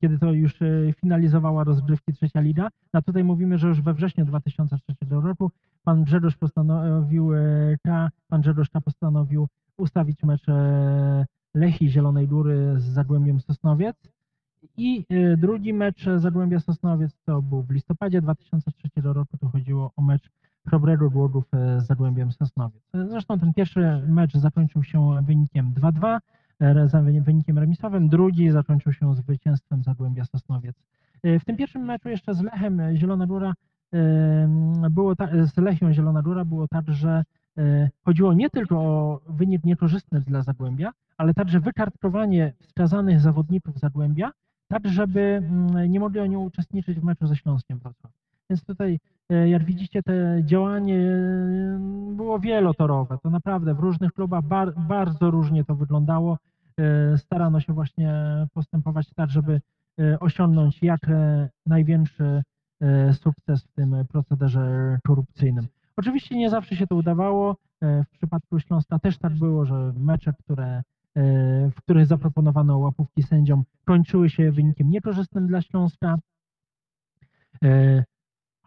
kiedy 0.00 0.18
to 0.18 0.32
już 0.32 0.62
y, 0.62 0.94
finalizowała 1.00 1.64
rozgrywki 1.64 2.12
trzecia 2.12 2.40
liga, 2.40 2.68
a 2.92 3.02
tutaj 3.02 3.24
mówimy, 3.24 3.58
że 3.58 3.68
już 3.68 3.80
we 3.80 3.94
wrześniu 3.94 4.24
2003 4.24 4.94
roku 5.10 5.50
pan 5.84 6.04
Grzegorz 6.04 6.36
postanowił, 6.36 7.30
pan 8.28 8.40
Grzegorz 8.40 8.70
K 8.70 8.80
postanowił 8.80 9.48
ustawić 9.76 10.22
mecz 10.22 10.46
Lechii 11.54 11.90
Zielonej 11.90 12.28
Góry 12.28 12.74
z 12.76 12.84
Zagłębiem 12.84 13.40
Sosnowiec. 13.40 13.96
I 14.76 15.04
drugi 15.38 15.72
mecz 15.74 16.04
Zagłębia 16.16 16.60
Sosnowiec 16.60 17.12
to 17.24 17.42
był 17.42 17.62
w 17.62 17.70
listopadzie 17.70 18.22
2003 18.22 18.88
roku. 19.02 19.38
To 19.38 19.48
chodziło 19.48 19.92
o 19.96 20.02
mecz 20.02 20.30
Chrobrego 20.68 21.10
Głodów 21.10 21.44
e, 21.54 21.80
z 21.80 21.86
Zagłębiem 21.86 22.32
Sosnowiec. 22.32 22.82
Zresztą 22.94 23.38
ten 23.38 23.54
pierwszy 23.54 24.02
mecz 24.08 24.36
zakończył 24.36 24.82
się 24.82 25.22
wynikiem 25.22 25.72
2-2, 25.74 26.18
e, 26.60 27.20
wynikiem 27.22 27.58
remisowym. 27.58 28.08
Drugi 28.08 28.50
zakończył 28.50 28.92
się 28.92 29.14
zwycięstwem 29.14 29.82
Zagłębia 29.82 30.24
Sosnowiec. 30.24 30.76
E, 31.22 31.38
W 31.38 31.44
tym 31.44 31.56
pierwszym 31.56 31.82
meczu 31.82 32.08
jeszcze 32.08 32.34
z 32.34 32.40
Lechem 32.40 32.96
Zielona 32.96 33.26
Góra 33.26 33.54
było 34.90 35.14
z 35.44 35.56
Lechią 35.56 35.92
Zielona 35.92 36.22
Góra 36.22 36.44
było 36.44 36.68
tak, 36.68 36.84
że 36.88 37.24
chodziło 38.04 38.32
nie 38.32 38.50
tylko 38.50 38.78
o 38.80 39.20
wynik 39.28 39.64
niekorzystny 39.64 40.20
dla 40.20 40.42
Zagłębia, 40.42 40.92
ale 41.16 41.34
także 41.34 41.60
wykartkowanie 41.60 42.52
wskazanych 42.60 43.20
zawodników 43.20 43.78
Zagłębia, 43.78 44.32
tak 44.68 44.88
żeby 44.88 45.20
mm, 45.20 45.92
nie 45.92 46.00
mogli 46.00 46.20
oni 46.20 46.36
uczestniczyć 46.36 47.00
w 47.00 47.04
meczu 47.04 47.26
ze 47.26 47.36
Śląskiem 47.36 47.78
Wrocław. 47.78 48.12
Więc 48.50 48.64
tutaj, 48.64 49.00
jak 49.34 49.64
widzicie, 49.64 50.02
te 50.02 50.40
działanie 50.44 50.96
e, 50.98 51.78
było 52.16 52.38
wielotorowe. 52.38 53.18
To 53.22 53.30
naprawdę 53.30 53.74
w 53.74 53.78
różnych 53.80 54.12
klubach 54.12 54.44
bar, 54.44 54.72
bardzo 54.88 55.30
różnie 55.30 55.64
to 55.64 55.74
wyglądało. 55.74 56.38
E, 56.78 57.18
Starano 57.18 57.60
się 57.60 57.72
właśnie 57.72 58.14
postępować 58.54 59.10
tak, 59.14 59.30
żeby 59.30 59.60
e, 60.00 60.20
osiągnąć 60.20 60.82
jak 60.82 61.08
e, 61.08 61.48
największy 61.66 62.42
e, 62.80 63.12
sukces 63.12 63.64
w 63.64 63.72
tym 63.72 63.96
procederze 64.08 64.98
korupcyjnym. 65.06 65.66
Oczywiście 65.96 66.36
nie 66.36 66.50
zawsze 66.50 66.76
się 66.76 66.86
to 66.86 66.96
udawało. 66.96 67.56
E, 67.82 68.04
W 68.04 68.08
przypadku 68.10 68.60
Śląska 68.60 68.98
też 68.98 69.18
tak 69.18 69.32
było, 69.32 69.64
że 69.64 69.92
mecze, 69.96 70.32
które 70.32 70.66
e, 70.66 70.82
w 71.70 71.74
których 71.74 72.06
zaproponowano 72.06 72.78
łapówki 72.78 73.22
sędziom, 73.22 73.64
kończyły 73.84 74.30
się 74.30 74.52
wynikiem 74.52 74.90
niekorzystnym 74.90 75.46
dla 75.46 75.62
Śląska. 75.62 76.16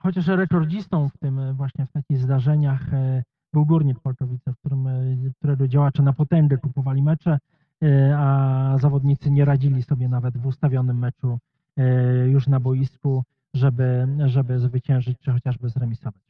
Chociaż 0.06 0.28
rekordzistą 0.28 1.10
w 1.10 1.18
tym 1.18 1.40
e, 1.40 1.54
właśnie 1.54 1.86
w 1.86 1.92
takich 1.92 2.18
zdarzeniach 2.18 2.94
e, 2.94 3.24
był 3.54 3.66
Górnik 3.66 4.00
Polkowice, 4.00 4.54
w 4.54 4.58
którym, 4.58 4.88
e, 4.88 5.32
którego 5.40 5.68
działacze 5.68 6.04
na 6.04 6.14
potęgę 6.14 6.58
kupowali 6.58 7.04
mecze, 7.04 7.40
a 8.18 8.76
zawodnicy 8.82 9.32
nie 9.32 9.46
radzili 9.46 9.84
sobie 9.84 10.10
nawet 10.10 10.38
w 10.38 10.46
ustawionym 10.46 11.00
meczu 11.00 11.40
już 12.26 12.48
na 12.48 12.60
boisku, 12.60 13.24
żeby, 13.54 14.08
żeby 14.26 14.60
zwyciężyć 14.60 15.20
czy 15.20 15.32
chociażby 15.32 15.70
zremisować. 15.70 16.22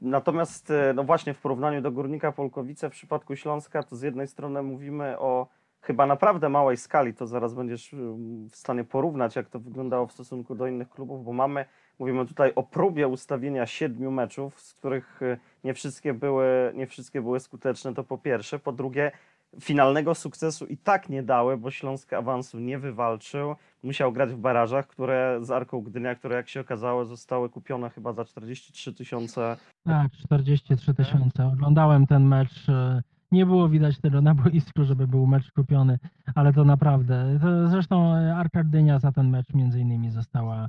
Natomiast, 0.00 0.72
no 0.94 1.04
właśnie, 1.04 1.34
w 1.34 1.40
porównaniu 1.40 1.82
do 1.82 1.92
Górnika 1.92 2.32
Polkowice, 2.32 2.90
w 2.90 2.92
przypadku 2.92 3.36
Śląska, 3.36 3.82
to 3.82 3.96
z 3.96 4.02
jednej 4.02 4.26
strony 4.26 4.62
mówimy 4.62 5.18
o 5.18 5.48
chyba 5.80 6.06
naprawdę 6.06 6.48
małej 6.48 6.76
skali, 6.76 7.14
to 7.14 7.26
zaraz 7.26 7.54
będziesz 7.54 7.94
mm, 7.94 8.48
w 8.50 8.56
stanie 8.56 8.84
porównać, 8.84 9.36
jak 9.36 9.48
to 9.48 9.60
wyglądało 9.60 10.06
w 10.06 10.12
stosunku 10.12 10.54
do 10.54 10.66
innych 10.66 10.90
klubów, 10.90 11.24
bo 11.24 11.32
mamy, 11.32 11.64
mówimy 11.98 12.26
tutaj 12.26 12.52
o 12.54 12.62
próbie 12.62 13.08
ustawienia 13.08 13.66
siedmiu 13.66 14.10
meczów, 14.10 14.60
z 14.60 14.74
których 14.74 15.22
e, 15.22 15.36
nie 15.64 15.74
wszystkie 15.74 16.14
były, 16.14 16.72
nie 16.74 16.86
wszystkie 16.86 17.22
były 17.22 17.40
skuteczne, 17.40 17.94
to 17.94 18.04
po 18.04 18.18
pierwsze. 18.18 18.58
Po 18.58 18.72
drugie, 18.72 19.12
finalnego 19.60 20.14
sukcesu 20.14 20.66
i 20.66 20.76
tak 20.76 21.08
nie 21.08 21.22
dały, 21.22 21.56
bo 21.56 21.70
Śląsk 21.70 22.12
awansu 22.12 22.58
nie 22.58 22.78
wywalczył. 22.78 23.54
Musiał 23.82 24.12
grać 24.12 24.30
w 24.30 24.36
barażach, 24.38 24.86
które 24.86 25.38
z 25.42 25.50
Arką 25.50 25.80
Gdynia, 25.80 26.14
które 26.14 26.36
jak 26.36 26.48
się 26.48 26.60
okazało 26.60 27.04
zostały 27.04 27.48
kupione 27.50 27.90
chyba 27.90 28.12
za 28.12 28.24
43 28.24 28.94
tysiące. 28.94 29.56
Tak, 29.84 30.12
43 30.12 30.94
tysiące. 30.94 31.46
Oglądałem 31.46 32.06
ten 32.06 32.24
mecz. 32.24 32.68
e, 32.68 33.02
Nie 33.32 33.46
było 33.46 33.68
widać 33.68 33.98
tego 34.00 34.20
na 34.20 34.34
boisku, 34.34 34.84
żeby 34.84 35.06
był 35.06 35.26
mecz 35.26 35.52
kupiony, 35.52 35.98
ale 36.34 36.52
to 36.52 36.64
naprawdę. 36.64 37.38
To 37.42 37.68
zresztą 37.68 38.12
Arka 38.14 38.64
Gdynia 38.64 38.98
za 38.98 39.12
ten 39.12 39.30
mecz 39.30 39.54
między 39.54 39.80
innymi 39.80 40.10
została, 40.10 40.66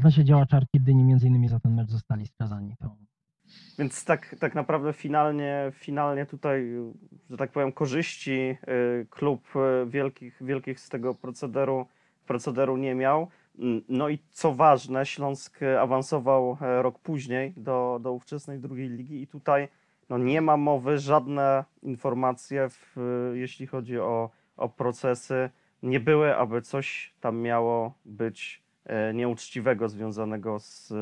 znaczy 0.00 0.24
działacze 0.24 0.56
Arki 0.56 0.80
Gdyni 0.80 1.04
między 1.04 1.26
innymi 1.26 1.48
za 1.48 1.60
ten 1.60 1.74
mecz 1.74 1.90
zostali 1.90 2.26
skazani. 2.26 2.74
Więc 3.78 4.04
tak, 4.04 4.36
tak 4.40 4.54
naprawdę 4.54 4.92
finalnie, 4.92 5.72
finalnie 5.74 6.26
tutaj, 6.26 6.72
że 7.30 7.36
tak 7.36 7.52
powiem, 7.52 7.72
korzyści 7.72 8.32
y, 8.32 9.06
klub 9.10 9.48
y, 9.56 9.90
wielkich, 9.90 10.38
wielkich 10.40 10.80
z 10.80 10.88
tego 10.88 11.14
procederu, 11.14 11.86
procederu 12.26 12.76
nie 12.76 12.94
miał. 12.94 13.28
No 13.88 14.08
i 14.08 14.18
co 14.30 14.54
ważne, 14.54 15.06
Śląsk 15.06 15.60
awansował 15.80 16.56
e, 16.60 16.82
rok 16.82 16.98
później 16.98 17.52
do, 17.56 17.98
do 18.02 18.12
ówczesnej 18.12 18.58
drugiej 18.58 18.88
ligi 18.88 19.22
i 19.22 19.26
tutaj 19.26 19.68
no, 20.08 20.18
nie 20.18 20.40
ma 20.40 20.56
mowy, 20.56 20.98
żadne 20.98 21.64
informacje, 21.82 22.68
w, 22.68 22.96
jeśli 23.34 23.66
chodzi 23.66 23.98
o, 23.98 24.30
o 24.56 24.68
procesy, 24.68 25.50
nie 25.82 26.00
były, 26.00 26.36
aby 26.36 26.62
coś 26.62 27.14
tam 27.20 27.38
miało 27.38 27.94
być 28.04 28.62
e, 28.66 28.69
nieuczciwego 29.14 29.88
związanego 29.88 30.58
z, 30.58 30.92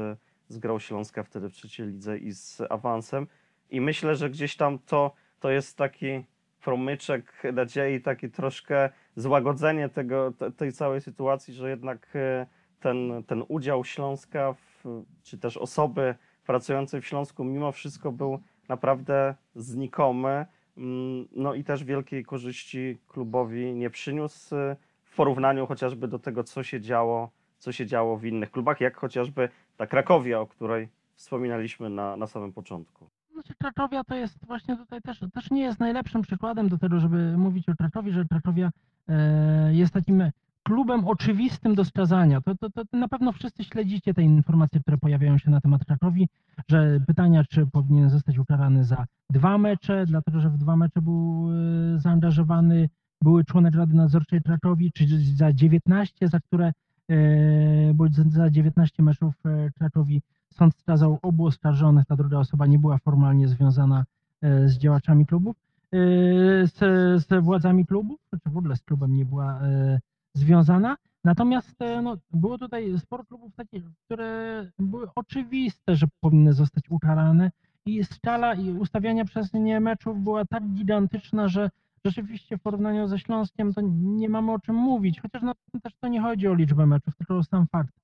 z 0.49 0.59
grą 0.59 0.79
Śląska 0.79 1.23
wtedy 1.23 1.49
w 1.49 1.53
trzeciej 1.53 1.87
lidze 1.87 2.19
i 2.19 2.33
z 2.33 2.63
awansem. 2.71 3.27
I 3.71 3.81
myślę, 3.81 4.17
że 4.17 4.31
gdzieś 4.31 4.57
tam 4.57 4.79
to, 4.79 5.15
to 5.41 5.51
jest 5.51 5.77
taki 5.77 6.25
promyczek 6.61 7.43
nadziei, 7.53 8.01
taki 8.01 8.31
troszkę 8.31 8.91
złagodzenie 9.17 9.89
tego, 9.89 10.33
te, 10.33 10.53
tej 10.53 10.73
całej 10.73 11.01
sytuacji, 11.01 11.55
że 11.55 11.71
jednak 11.71 12.09
e, 12.17 12.47
ten, 12.81 13.25
ten 13.27 13.43
udział 13.49 13.85
Śląska, 13.85 14.53
w, 14.53 15.05
czy 15.23 15.39
też 15.39 15.57
osoby 15.57 16.15
pracującej 16.47 17.01
w 17.01 17.07
Śląsku 17.07 17.45
mimo 17.45 17.73
wszystko 17.73 18.13
był 18.13 18.39
naprawdę 18.69 19.35
znikomy. 19.55 20.47
Mm, 20.77 21.29
No 21.33 21.55
i 21.55 21.65
też 21.65 21.85
wielkiej 21.85 22.25
korzyści 22.25 22.99
klubowi 23.09 23.75
nie 23.75 23.91
przyniósł 23.91 24.57
e, 24.57 24.77
w 25.05 25.17
porównaniu 25.17 25.67
chociażby 25.67 26.09
do 26.09 26.19
tego, 26.19 26.45
co 26.45 26.63
się 26.63 26.81
działo, 26.81 27.31
co 27.59 27.73
się 27.73 27.87
działo 27.87 28.17
w 28.17 28.25
innych 28.25 28.51
klubach, 28.51 28.81
jak 28.81 28.97
chociażby 28.97 29.49
ta 29.77 29.87
Krakowia, 29.87 30.41
o 30.41 30.47
której 30.47 30.89
wspominaliśmy 31.15 31.91
na, 31.91 32.17
na 32.17 32.27
samym 32.27 32.53
początku. 32.53 33.09
Znaczy 33.33 33.55
Kraczowia 33.55 34.05
to 34.05 34.15
jest 34.15 34.47
właśnie 34.47 34.77
tutaj 34.77 35.03
też, 35.03 35.21
też 35.35 35.51
nie 35.51 35.63
jest 35.63 35.81
najlepszym 35.81 36.23
przykładem 36.23 36.69
do 36.69 36.79
tego, 36.79 37.01
żeby 37.01 37.37
mówić 37.39 37.69
o 37.69 37.75
Kraczowi, 37.75 38.13
że 38.13 38.25
Kraczowia 38.25 38.71
e, 39.09 39.75
jest 39.75 39.93
takim 39.93 40.23
klubem 40.63 41.07
oczywistym 41.07 41.75
do 41.75 41.85
skazania. 41.85 42.41
To, 42.41 42.55
to, 42.55 42.71
to 42.71 42.83
na 42.93 43.09
pewno 43.09 43.33
wszyscy 43.33 43.65
śledzicie 43.65 44.15
te 44.15 44.23
informacje, 44.23 44.81
które 44.81 44.99
pojawiają 44.99 45.39
się 45.39 45.51
na 45.51 45.61
temat 45.61 45.85
Kraczowi, 45.85 46.29
że 46.69 47.01
pytania, 47.07 47.45
czy 47.45 47.67
powinien 47.67 48.11
zostać 48.11 48.39
ukarany 48.39 48.85
za 48.85 49.07
dwa 49.31 49.59
mecze, 49.59 50.07
dlatego 50.07 50.41
że 50.41 50.51
w 50.51 50.59
dwa 50.59 50.77
mecze 50.77 51.03
był 51.03 51.49
e, 51.95 51.99
zaangażowany 51.99 52.89
były 53.23 53.45
członek 53.45 53.75
Rady 53.75 53.95
Nadzorczej 53.95 54.43
Kraczowi, 54.43 54.93
czy 54.93 55.05
za 55.37 55.53
19, 55.53 56.29
za 56.29 56.41
które 56.41 56.73
e, 57.11 57.95
bądź 57.95 58.15
za- 58.17 58.31
za 58.31 58.51
19 58.51 59.03
meczów 59.03 59.35
e, 59.47 59.71
Kraczowi 59.79 60.23
sąd 60.51 60.77
skazał 60.77 61.19
obu 61.23 61.47
oskarżonych, 61.47 62.07
ta 62.07 62.17
druga 62.17 62.39
osoba 62.39 62.67
nie 62.67 62.79
była 62.79 62.99
formalnie 62.99 63.49
związana 63.49 64.05
e, 64.43 64.69
z 64.69 64.79
działaczami 64.79 65.27
klubów, 65.27 65.57
e, 65.93 65.97
z, 66.67 66.79
z 67.27 67.45
władzami 67.45 67.87
klubów, 67.87 68.21
czy 68.45 68.51
w 68.51 68.57
ogóle 68.57 68.77
z 68.77 68.83
klubem 68.83 69.17
nie 69.17 69.25
była 69.25 69.61
e, 69.61 70.01
związana. 70.35 70.97
Natomiast 71.25 71.83
e, 71.83 72.03
no, 72.03 72.17
było 72.33 72.59
tutaj 72.59 72.99
sporo 72.99 73.25
klubów 73.25 73.55
takich, 73.57 73.83
które 74.05 74.67
były 74.79 75.07
oczywiste, 75.15 75.97
że 75.97 76.07
powinny 76.21 76.53
zostać 76.53 76.85
ukarane 76.91 77.51
i 77.87 78.05
skala 78.05 78.55
i 78.55 78.71
ustawiania 78.71 79.25
przez 79.25 79.53
nie 79.55 79.81
meczów 79.81 80.23
była 80.23 80.45
tak 80.45 80.63
gigantyczna, 80.69 81.49
że 81.49 81.71
rzeczywiście 82.05 82.59
w 82.59 82.63
porównaniu 82.63 83.09
ze 83.09 83.19
Śląskiem 83.19 83.75
to 83.75 83.81
nie 83.93 84.29
mamy 84.29 84.53
o 84.53 84.59
czym 84.59 84.75
mówić, 84.77 85.21
chociaż 85.21 85.43
no, 85.43 85.55
też 85.83 85.93
to 86.01 86.09
nie 86.09 86.21
chodzi 86.21 86.49
o 86.49 86.55
liczbę 86.55 86.87
meczów, 86.87 87.17
tylko 87.17 87.37
o 87.37 87.43
sam 87.45 87.67
fakt 87.67 87.95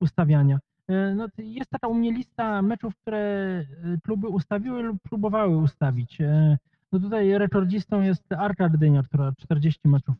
ustawiania. 0.00 0.58
E, 0.88 1.14
No, 1.14 1.26
jest 1.38 1.70
taka 1.70 1.88
u 1.88 1.94
mnie 1.94 2.12
lista 2.12 2.62
meczów, 2.62 2.96
które 2.96 3.18
e, 3.18 3.66
kluby 4.04 4.28
ustawiły 4.28 4.82
lub 4.82 5.02
próbowały 5.02 5.56
ustawić. 5.56 6.20
E, 6.20 6.58
No 6.92 7.00
tutaj 7.00 7.38
rekordzistą 7.38 8.00
jest 8.00 8.32
Arka 8.32 8.68
Gdynia, 8.68 9.02
która 9.02 9.32
40 9.38 9.88
meczów 9.88 10.16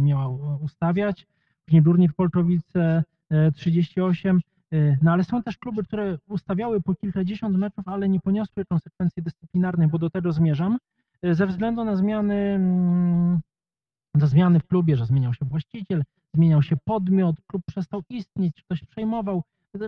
miała 0.00 0.56
ustawiać, 0.60 1.26
później 1.64 1.82
Górnik 1.82 2.12
Polczowice 2.12 3.04
e, 3.30 3.52
38, 3.52 4.40
e, 4.72 4.96
no 5.02 5.12
ale 5.12 5.24
są 5.24 5.42
też 5.42 5.58
kluby, 5.58 5.84
które 5.84 6.18
ustawiały 6.28 6.80
po 6.80 6.94
kilkadziesiąt 6.94 7.56
meczów, 7.56 7.88
ale 7.88 8.08
nie 8.08 8.20
poniosły 8.20 8.64
konsekwencji 8.64 9.22
dyscyplinarnej, 9.22 9.88
bo 9.88 9.98
do 9.98 10.10
tego 10.10 10.32
zmierzam, 10.32 10.78
ze 11.22 11.46
względu 11.46 11.84
na 11.84 11.96
zmiany, 11.96 12.34
mm, 12.34 13.40
na 14.14 14.26
zmiany 14.26 14.60
w 14.60 14.66
klubie, 14.66 14.96
że 14.96 15.06
zmieniał 15.06 15.34
się 15.34 15.44
właściciel, 15.44 16.02
zmieniał 16.34 16.62
się 16.62 16.76
podmiot, 16.84 17.36
klub 17.46 17.62
przestał 17.66 18.02
istnieć, 18.08 18.62
ktoś 18.62 18.84
przejmował. 18.84 19.42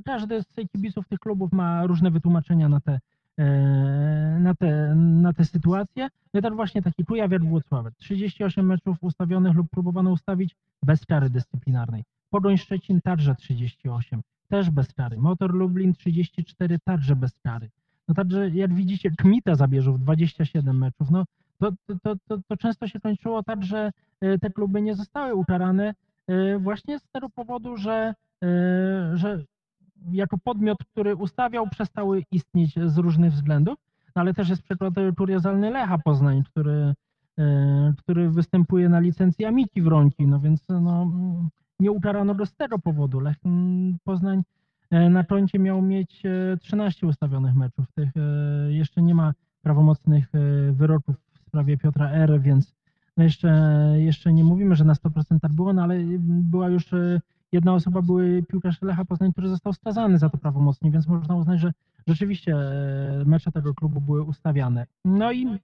Każdy 0.05 0.43
z 0.43 0.47
kibiców 0.73 1.09
tych 1.09 1.19
klubów 1.19 1.53
ma 1.53 1.87
różne 1.87 2.11
wytłumaczenia 2.11 2.69
na 2.69 2.81
te, 2.81 3.01
e, 3.39 4.39
na 4.41 4.55
te, 4.55 4.95
na 4.95 5.33
te 5.33 5.45
sytuacje. 5.45 6.09
No 6.35 6.41
i 6.41 6.43
tak 6.43 6.57
właśnie 6.57 6.83
taki 6.83 7.05
Kujawiak 7.05 7.45
Włocławek. 7.45 7.95
38 7.95 8.67
meczów 8.67 8.97
ustawionych 9.01 9.55
lub 9.55 9.71
próbowano 9.71 10.11
ustawić 10.11 10.57
bez 10.83 11.07
kary 11.07 11.31
dyscyplinarnej. 11.31 12.05
Pogoń 12.31 12.59
Szczecin 12.59 13.01
także 13.01 13.35
38, 13.35 14.21
też 14.49 14.71
bez 14.71 14.93
kary. 14.93 15.17
Motor 15.19 15.55
Lublin 15.55 15.95
34, 15.95 16.79
także 16.85 17.17
bez 17.17 17.39
kary. 17.39 17.71
No 18.09 18.15
także 18.15 18.49
jak 18.49 18.75
widzicie, 18.75 19.11
Kmita 19.11 19.55
Zabierzów 19.55 20.01
27 20.01 20.79
meczów. 20.79 21.11
No 21.11 21.25
to, 21.59 21.73
to, 21.87 21.95
to, 22.03 22.15
to, 22.29 22.39
to 22.49 22.57
często 22.57 22.89
się 22.89 23.01
kończyło 23.01 23.43
tak, 23.43 23.65
że 23.65 23.91
e, 24.21 24.39
te 24.39 24.51
kluby 24.51 24.83
nie 24.83 24.95
zostały 24.95 25.35
ukarane 25.35 25.95
e, 26.29 26.59
właśnie 26.59 26.99
z 26.99 27.09
tego 27.13 27.31
powodu, 27.31 27.77
że, 27.77 28.15
e, 28.45 29.11
że 29.15 29.45
jako 30.13 30.39
podmiot, 30.39 30.79
który 30.85 31.17
ustawiał, 31.17 31.69
przestały 31.69 32.23
istnieć 32.31 32.75
z 32.87 32.99
różnych 32.99 33.33
względów, 33.33 33.79
no 34.17 34.21
ale 34.23 34.35
też 34.35 34.49
jest 34.49 34.63
przykład 34.63 34.95
kuriozalny 35.19 35.71
Lecha 35.71 35.99
Poznań, 35.99 36.43
który, 36.45 36.95
który 37.99 38.31
występuje 38.31 38.89
na 38.89 39.01
licencji 39.01 39.45
Amiki 39.45 39.83
Wronki, 39.83 40.27
no 40.27 40.41
więc 40.41 40.69
no, 40.69 41.03
mm, 41.03 41.49
nie 41.81 41.91
ukarano 41.91 42.35
go 42.35 42.47
z 42.47 42.55
tego 42.55 42.79
powodu. 42.79 43.21
Lech 43.21 43.37
mm, 43.45 43.97
Poznań 44.05 44.43
na 45.11 45.25
koncie 45.25 45.59
miał 45.59 45.83
mieć 45.83 46.23
e, 46.27 46.57
13 46.57 47.07
ustawionych 47.07 47.55
meczów. 47.55 47.87
Tych 47.95 48.11
e, 48.17 48.73
jeszcze 48.73 49.03
nie 49.03 49.15
ma 49.15 49.35
prawomocnych 49.63 50.35
e, 50.35 50.73
wyroków 50.73 51.17
w 51.33 51.39
sprawie 51.39 51.77
Piotra 51.79 52.11
R., 52.11 52.41
więc 52.41 52.75
no 53.17 53.25
jeszcze, 53.25 53.49
jeszcze 53.97 54.33
nie 54.33 54.45
mówimy, 54.45 54.77
że 54.77 54.85
na 54.85 54.93
100% 54.93 55.41
tak 55.41 55.53
było, 55.53 55.73
no 55.73 55.83
ale 55.83 55.99
była 56.19 56.69
już 56.69 56.93
e, 56.93 57.21
jedna 57.53 57.75
osoba, 57.75 58.03
były 58.03 58.43
piłkarz 58.43 58.83
Lecha 58.83 59.05
Poznań, 59.05 59.33
który 59.33 59.49
został 59.49 59.73
skazany 59.73 60.19
za 60.19 60.31
to 60.31 60.39
prawomocnie, 60.39 60.91
więc 60.91 61.09
można 61.09 61.37
uznać, 61.37 61.61
że 61.61 61.73
rzeczywiście 62.07 62.57
e, 62.57 63.25
mecze 63.27 63.53
tego 63.53 63.75
klubu 63.75 64.01
były 64.01 64.23
ustawiane. 64.23 64.87
No 65.05 65.33
i 65.33 65.59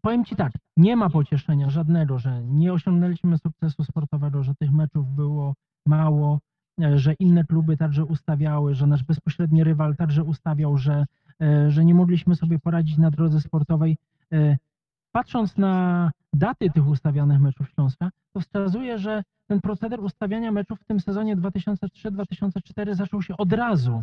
powiem 0.00 0.24
Ci 0.24 0.36
tak, 0.36 0.52
nie 0.76 0.96
ma 0.96 1.10
pocieszenia 1.10 1.70
żadnego, 1.70 2.18
że 2.18 2.42
nie 2.42 2.72
osiągnęliśmy 2.72 3.38
sukcesu 3.38 3.84
sportowego, 3.84 4.42
że 4.42 4.54
tych 4.54 4.72
meczów 4.72 5.14
było 5.14 5.54
mało, 5.86 6.34
e, 6.34 6.55
że 6.96 7.14
inne 7.18 7.44
kluby 7.44 7.76
także 7.76 8.04
ustawiały, 8.04 8.74
że 8.74 8.86
nasz 8.86 9.04
bezpośredni 9.04 9.64
rywal 9.64 9.96
także 9.96 10.24
ustawiał, 10.24 10.78
że, 10.78 11.06
e, 11.42 11.70
że 11.70 11.84
nie 11.84 11.94
mogliśmy 11.94 12.36
sobie 12.36 12.58
poradzić 12.58 12.98
na 12.98 13.10
drodze 13.10 13.40
sportowej. 13.40 13.96
E, 14.32 14.56
Patrząc 15.16 15.56
na 15.56 16.10
daty 16.32 16.70
tych 16.70 16.88
ustawianych 16.88 17.40
meczów 17.40 17.70
Śląska, 17.70 18.10
to 18.32 18.40
wskazuje, 18.40 18.98
że 18.98 19.22
ten 19.46 19.60
proceder 19.60 20.00
ustawiania 20.00 20.52
meczów 20.52 20.80
w 20.80 20.84
tym 20.84 21.00
sezonie 21.00 21.36
2003-2004 21.36 22.94
zaczął 22.94 23.22
się 23.22 23.36
od 23.36 23.52
razu. 23.52 24.02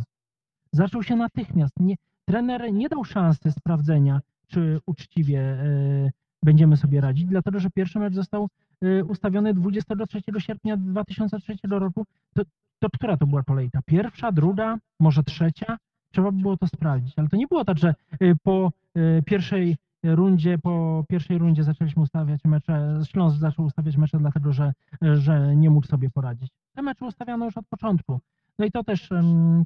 Zaczął 0.72 1.02
się 1.02 1.16
natychmiast. 1.16 1.80
Nie, 1.80 1.94
trener 2.24 2.72
nie 2.72 2.88
dał 2.88 3.04
szansy 3.04 3.52
sprawdzenia, 3.52 4.20
czy 4.46 4.80
uczciwie 4.86 5.40
e, 5.40 6.10
będziemy 6.42 6.76
sobie 6.76 7.00
radzić, 7.00 7.24
dlatego 7.24 7.60
że 7.60 7.70
pierwszy 7.70 7.98
mecz 7.98 8.14
został 8.14 8.48
e, 8.82 9.04
ustawiony 9.04 9.54
23 9.54 10.20
sierpnia 10.38 10.76
2003 10.76 11.54
roku. 11.70 12.04
To, 12.34 12.42
to 12.90 12.98
która 12.98 13.16
to 13.16 13.26
była 13.26 13.42
kolejka? 13.42 13.80
Pierwsza, 13.86 14.32
druga, 14.32 14.78
może 15.00 15.22
trzecia? 15.22 15.76
Trzeba 16.12 16.32
by 16.32 16.40
było 16.42 16.56
to 16.56 16.66
sprawdzić. 16.66 17.18
Ale 17.18 17.28
to 17.28 17.36
nie 17.36 17.46
było 17.46 17.64
tak, 17.64 17.78
że 17.78 17.88
e, 18.20 18.34
po 18.42 18.72
e, 18.94 19.22
pierwszej 19.22 19.76
rundzie, 20.02 20.58
po 20.58 21.04
pierwszej 21.08 21.38
rundzie 21.38 21.64
zaczęliśmy 21.64 22.02
ustawiać 22.02 22.44
mecze, 22.44 23.00
Śląsk 23.08 23.38
zaczął 23.38 23.64
ustawiać 23.64 23.96
mecze 23.96 24.18
dlatego, 24.18 24.52
że, 24.52 24.72
że 25.02 25.56
nie 25.56 25.70
mógł 25.70 25.86
sobie 25.86 26.10
poradzić. 26.10 26.50
Te 26.74 26.82
mecze 26.82 27.06
ustawiano 27.06 27.44
już 27.44 27.56
od 27.56 27.66
początku. 27.66 28.20
No 28.58 28.64
i 28.64 28.70
to 28.70 28.84
też, 28.84 29.10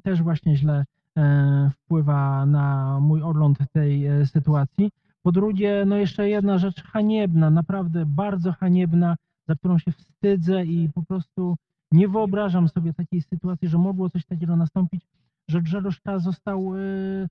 też 0.03 0.23
właśnie 0.23 0.55
źle 0.55 0.85
e, 1.17 1.71
wpływa 1.73 2.45
na 2.45 2.99
mój 2.99 3.21
ogląd 3.21 3.57
tej 3.71 4.05
e, 4.05 4.25
sytuacji. 4.25 4.91
Po 5.21 5.31
drugie, 5.31 5.83
no 5.87 5.95
jeszcze 5.95 6.29
jedna 6.29 6.57
rzecz 6.57 6.83
haniebna, 6.83 7.49
naprawdę 7.49 8.05
bardzo 8.05 8.51
haniebna, 8.51 9.15
za 9.47 9.55
którą 9.55 9.79
się 9.79 9.91
wstydzę 9.91 10.65
i 10.65 10.89
po 10.95 11.03
prostu 11.03 11.55
nie 11.91 12.07
wyobrażam 12.07 12.69
sobie 12.69 12.93
takiej 12.93 13.21
sytuacji, 13.21 13.67
że 13.67 13.77
mogło 13.77 14.09
coś 14.09 14.25
takiego 14.25 14.55
nastąpić, 14.55 15.07
że 15.47 15.61
K. 16.03 16.19
został, 16.19 16.75
y, 16.75 17.27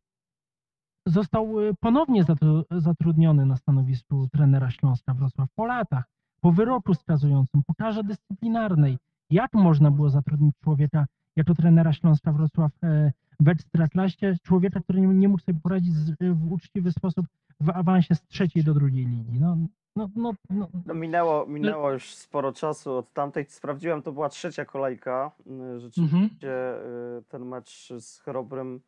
został 1.07 1.61
y, 1.61 1.75
ponownie 1.81 2.25
zatru- 2.25 2.65
zatrudniony 2.71 3.47
na 3.47 3.57
stanowisku 3.57 4.29
trenera 4.33 4.71
Śląska 4.71 5.15
Wrocław 5.15 5.49
po 5.55 5.67
latach, 5.67 6.05
po 6.41 6.53
wyroku 6.53 6.95
skazującym, 6.95 7.63
po 7.67 7.75
karze 7.75 8.05
dyscyplinarnej. 8.05 8.99
Jak 9.31 9.55
można 9.55 9.91
było 9.91 10.11
zatrudnić 10.11 10.55
człowieka 10.65 11.07
jako 11.37 11.55
trenera 11.55 11.93
Śląska 11.93 12.33
Wrocław 12.33 12.73
e, 12.83 13.13
w 13.41 13.49
Ekstraklasie, 13.49 14.37
człowieka, 14.43 14.81
który 14.81 15.01
nie, 15.01 15.29
mógł 15.29 15.43
sobie 15.43 15.61
poradzić 15.61 15.95
w 16.21 16.53
uczciwy 16.53 16.93
sposób 16.93 17.27
w 17.61 17.71
awansie 17.71 18.15
z 18.15 18.23
trzeciej 18.23 18.65
do 18.65 18.75
drugiej 18.75 19.07
ligi? 19.07 19.41
No, 19.41 19.57
no, 19.97 20.09
no, 20.17 20.33
no, 20.51 20.69
No 20.87 20.95
minęło, 20.95 21.47
minęło 21.47 21.93
już 21.93 22.15
sporo 22.15 22.53
czasu 22.53 22.97
od 22.97 23.13
tamtej. 23.13 23.47
Sprawdziłem, 23.49 24.03
to 24.03 24.13
była 24.13 24.29
trzecia 24.29 24.65
kolejka. 24.65 25.31
y, 25.77 25.81
Rzeczywiście 25.81 26.75
mhm. 26.75 27.19
y, 27.19 27.23
ten 27.29 27.45
mecz 27.45 27.93
z 27.99 28.21
Chrobrym. 28.21 28.81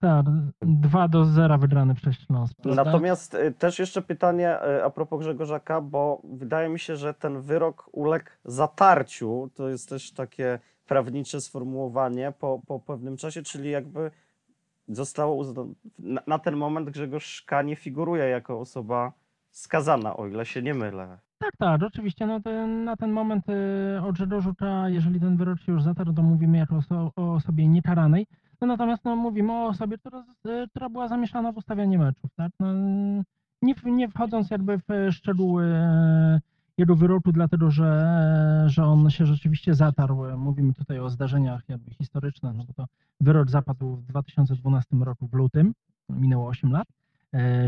Tak, 0.00 0.26
2 0.62 1.08
do 1.08 1.24
0 1.24 1.58
wygrany 1.58 1.94
przez 1.94 2.16
Śląsk. 2.16 2.54
prawda? 2.62 2.84
Natomiast 2.84 3.34
y, 3.34 3.52
też 3.58 3.78
jeszcze 3.78 4.02
pytanie 4.02 4.58
y, 4.62 4.84
a 4.84 4.90
propos 4.90 5.20
Grzegorza 5.20 5.60
K., 5.60 5.80
bo 5.80 6.22
wydaje 6.24 6.68
mi 6.68 6.78
się, 6.78 6.96
że 6.96 7.14
ten 7.14 7.40
wyrok 7.40 7.88
uległ 7.92 8.30
zatarciu. 8.44 9.50
To 9.54 9.68
jest 9.68 9.88
też 9.88 10.12
takie 10.12 10.58
prawnicze 10.86 11.40
sformułowanie 11.40 12.32
po, 12.38 12.60
po 12.66 12.80
pewnym 12.80 13.16
czasie, 13.16 13.42
czyli 13.42 13.70
jakby 13.70 14.10
zostało 14.88 15.34
uznane. 15.34 15.72
Na, 15.98 16.22
na 16.26 16.38
ten 16.38 16.56
moment 16.56 16.90
Grzegorz 16.90 17.42
K. 17.42 17.62
nie 17.62 17.76
figuruje 17.76 18.24
jako 18.24 18.60
osoba 18.60 19.12
skazana, 19.58 20.16
o 20.16 20.26
ile 20.26 20.46
się 20.46 20.62
nie 20.62 20.74
mylę. 20.74 21.18
Tak, 21.38 21.56
tak, 21.58 21.82
oczywiście. 21.82 22.26
No 22.26 22.40
na 22.84 22.96
ten 22.96 23.12
moment 23.12 23.44
y, 23.48 24.00
o 24.02 24.12
Grzegorzu 24.12 24.54
K., 24.54 24.88
jeżeli 24.88 25.20
ten 25.20 25.36
wyrok 25.36 25.60
się 25.60 25.72
już 25.72 25.82
zatarł, 25.82 26.12
to 26.12 26.22
mówimy 26.22 26.58
jako 26.58 26.74
oso- 26.76 27.10
o 27.16 27.34
osobie 27.34 27.68
niekaranej. 27.68 28.26
No 28.60 28.66
natomiast 28.66 29.04
no, 29.04 29.16
mówimy 29.16 29.52
o 29.52 29.66
osobie, 29.66 29.98
która, 29.98 30.24
y, 30.46 30.68
która 30.70 30.88
była 30.88 31.08
zamieszana 31.08 31.52
w 31.52 31.56
ustawianie 31.56 31.98
meczów, 31.98 32.30
tak? 32.36 32.52
No, 32.60 32.66
nie, 33.62 33.74
w- 33.74 33.84
nie 33.84 34.08
wchodząc 34.08 34.50
jakby 34.50 34.78
w 34.78 35.12
szczegóły 35.12 35.72
jego 36.78 36.96
wyroku, 36.96 37.32
dlatego 37.32 37.70
że, 37.70 38.64
że 38.66 38.84
on 38.84 39.10
się 39.10 39.26
rzeczywiście 39.26 39.74
zatarł. 39.74 40.38
Mówimy 40.38 40.74
tutaj 40.74 40.98
o 41.00 41.10
zdarzeniach 41.10 41.60
jakby 41.68 41.90
historycznych, 41.94 42.54
no 42.56 42.64
bo 42.64 42.72
to 42.72 42.86
wyrok 43.20 43.50
zapadł 43.50 43.96
w 43.96 44.06
2012 44.06 44.96
roku 44.96 45.26
w 45.28 45.34
lutym, 45.34 45.72
minęło 46.08 46.48
8 46.48 46.72
lat, 46.72 46.88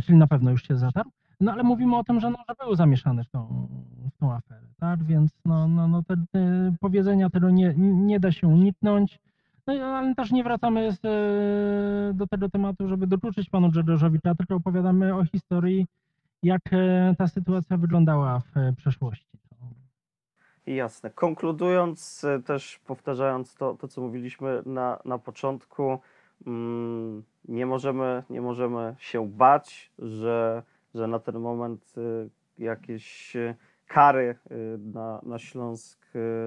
czyli 0.06 0.18
na 0.18 0.26
pewno 0.26 0.50
już 0.50 0.62
się 0.68 0.76
zatarł. 0.76 1.10
No 1.40 1.52
ale 1.52 1.62
mówimy 1.62 1.96
o 1.96 2.04
tym, 2.04 2.20
że, 2.20 2.30
no, 2.30 2.38
że 2.48 2.54
był 2.64 2.74
zamieszany 2.74 3.24
w 3.24 3.28
tą, 3.28 3.68
w 4.14 4.18
tą 4.20 4.32
aferę, 4.32 4.66
tak? 4.80 5.04
Więc 5.04 5.30
no, 5.44 5.68
no, 5.68 5.88
no 5.88 6.02
te, 6.02 6.14
te 6.32 6.72
powiedzenia 6.80 7.30
tego 7.30 7.50
nie, 7.50 7.74
nie 7.76 8.20
da 8.20 8.32
się 8.32 8.48
uniknąć. 8.48 9.18
No 9.66 9.74
ale 9.84 10.14
też 10.14 10.30
nie 10.30 10.44
wracamy 10.44 10.92
z, 10.92 11.04
e, 11.04 12.14
do 12.14 12.26
tego 12.26 12.48
tematu, 12.48 12.88
żeby 12.88 13.06
dokuczyć 13.06 13.50
panu 13.50 13.70
Grzegorzowi, 13.70 14.18
tylko 14.38 14.54
opowiadamy 14.54 15.14
o 15.14 15.24
historii, 15.24 15.86
jak 16.42 16.62
e, 16.72 17.14
ta 17.18 17.28
sytuacja 17.28 17.76
wyglądała 17.76 18.40
w 18.40 18.56
e, 18.56 18.72
przeszłości. 18.76 19.38
Jasne. 20.66 21.10
Konkludując, 21.10 22.26
też 22.46 22.80
powtarzając 22.86 23.54
to, 23.54 23.74
to 23.74 23.88
co 23.88 24.00
mówiliśmy 24.00 24.62
na, 24.66 24.98
na 25.04 25.18
początku, 25.18 25.98
mm, 26.46 27.22
nie, 27.48 27.66
możemy, 27.66 28.22
nie 28.30 28.40
możemy 28.40 28.94
się 28.98 29.28
bać, 29.28 29.90
że, 29.98 30.62
że 30.94 31.06
na 31.06 31.18
ten 31.18 31.38
moment 31.38 31.94
y, 31.98 32.30
jakieś 32.58 33.36
y, 33.36 33.54
kary 33.86 34.38
y, 34.50 34.78
na, 34.78 35.20
na 35.22 35.38
Śląsk 35.38 36.00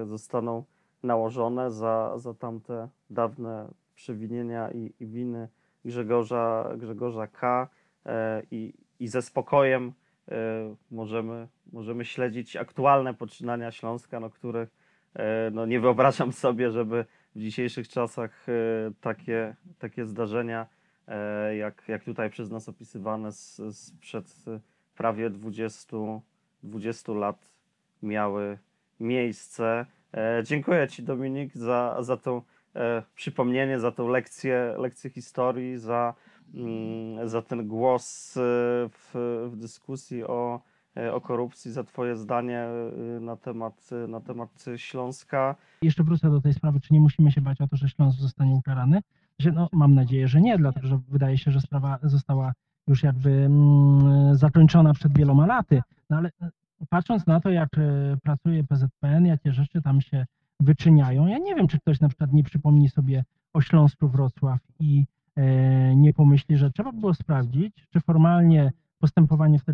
zostaną 0.04 0.64
nałożone 1.02 1.70
za, 1.70 2.18
za 2.18 2.34
tamte 2.34 2.88
dawne 3.10 3.68
przewinienia 3.94 4.70
i, 4.70 4.92
i 5.00 5.06
winy 5.06 5.48
Grzegorza, 5.84 6.70
Grzegorza 6.76 7.26
K. 7.26 7.68
e, 8.06 8.42
I, 8.50 8.74
i 9.00 9.08
ze 9.08 9.22
spokojem 9.22 9.92
możemy, 10.90 11.48
możemy 11.72 12.04
śledzić 12.04 12.56
aktualne 12.56 13.14
poczynania 13.14 13.70
Śląska, 13.70 14.20
no, 14.20 14.30
których 14.30 14.68
e, 15.14 15.50
no, 15.50 15.66
nie 15.66 15.80
wyobrażam 15.80 16.32
sobie, 16.32 16.70
żeby 16.70 17.04
w 17.34 17.40
dzisiejszych 17.40 17.88
czasach 17.88 18.46
e, 18.48 18.52
takie, 19.00 19.56
takie 19.78 20.06
zdarzenia, 20.06 20.66
jak, 21.58 21.82
jak 21.88 22.04
tutaj 22.04 22.30
przez 22.30 22.50
nas 22.50 22.68
opisywane 22.68 23.32
sprzed 23.72 24.34
e, 24.46 24.60
prawie 24.96 25.30
20, 25.30 25.96
20 26.62 27.12
lat 27.12 27.50
miały 28.02 28.58
miejsce. 29.00 29.86
E, 30.14 30.42
Dziękuję 30.46 30.88
Ci 30.88 31.02
Dominik 31.02 31.56
za, 31.56 31.96
za 32.00 32.16
to 32.16 32.42
e, 32.76 33.02
przypomnienie, 33.14 33.80
za 33.80 33.92
tą 33.92 34.08
lekcję, 34.08 34.74
lekcję 34.78 35.10
historii, 35.10 35.78
za, 35.78 36.14
mm, 36.54 37.28
za 37.28 37.42
ten 37.42 37.68
głos 37.68 38.36
e, 38.36 38.40
w, 38.88 39.14
w 39.52 39.56
dyskusji 39.56 40.24
o, 40.24 40.60
e, 40.96 41.14
o 41.14 41.20
korupcji, 41.20 41.72
za 41.72 41.84
Twoje 41.84 42.16
zdanie 42.16 42.58
e, 42.58 43.20
na 43.20 43.36
temat, 43.36 43.90
na 44.08 44.20
temat 44.20 44.64
Śląska. 44.76 45.54
Jeszcze 45.82 46.04
wrócę 46.04 46.30
do 46.30 46.40
tej 46.40 46.54
sprawy, 46.54 46.80
czy 46.80 46.94
nie 46.94 47.00
musimy 47.00 47.32
się 47.32 47.40
bać 47.40 47.60
o 47.60 47.68
to, 47.68 47.76
że 47.76 47.88
Śląsk 47.88 48.18
zostanie 48.18 48.54
ukarany? 48.54 49.02
No, 49.52 49.68
mam 49.72 49.94
nadzieję, 49.94 50.28
że 50.28 50.40
nie, 50.40 50.58
dlatego 50.58 50.86
że 50.88 50.98
wydaje 51.08 51.38
się, 51.38 51.50
że 51.50 51.60
sprawa 51.60 51.98
została 52.02 52.52
już 52.86 53.02
jakby 53.02 53.30
mm, 53.30 54.36
zakończona 54.36 54.94
przed 54.94 55.18
wieloma 55.18 55.46
laty. 55.46 55.82
No 56.10 56.16
ale 56.16 56.30
e, 56.42 56.50
patrząc 56.88 57.26
na 57.26 57.40
to, 57.40 57.50
jak 57.50 57.78
e, 57.78 58.16
pracuje 58.22 58.64
PZPN, 58.64 59.26
jakie 59.26 59.52
rzeczy 59.52 59.82
tam 59.82 60.00
się 60.00 60.26
wyczyniają, 60.60 61.26
ja 61.26 61.38
nie 61.38 61.54
wiem, 61.54 61.68
czy 61.68 61.78
ktoś 61.78 62.00
na 62.00 62.08
przykład 62.08 62.32
nie 62.32 62.44
przypomni 62.44 62.88
sobie 62.88 63.24
o 63.52 63.60
Śląsku 63.60 64.08
Wrocław 64.08 64.60
i 64.80 65.04
e, 65.36 65.96
nie 65.96 66.12
pomyśli, 66.12 66.56
że 66.56 66.70
trzeba 66.70 66.92
było 66.92 67.14
sprawdzić, 67.14 67.86
czy 67.90 68.00
formalnie 68.00 68.72
postępowanie 68.98 69.58
w, 69.58 69.64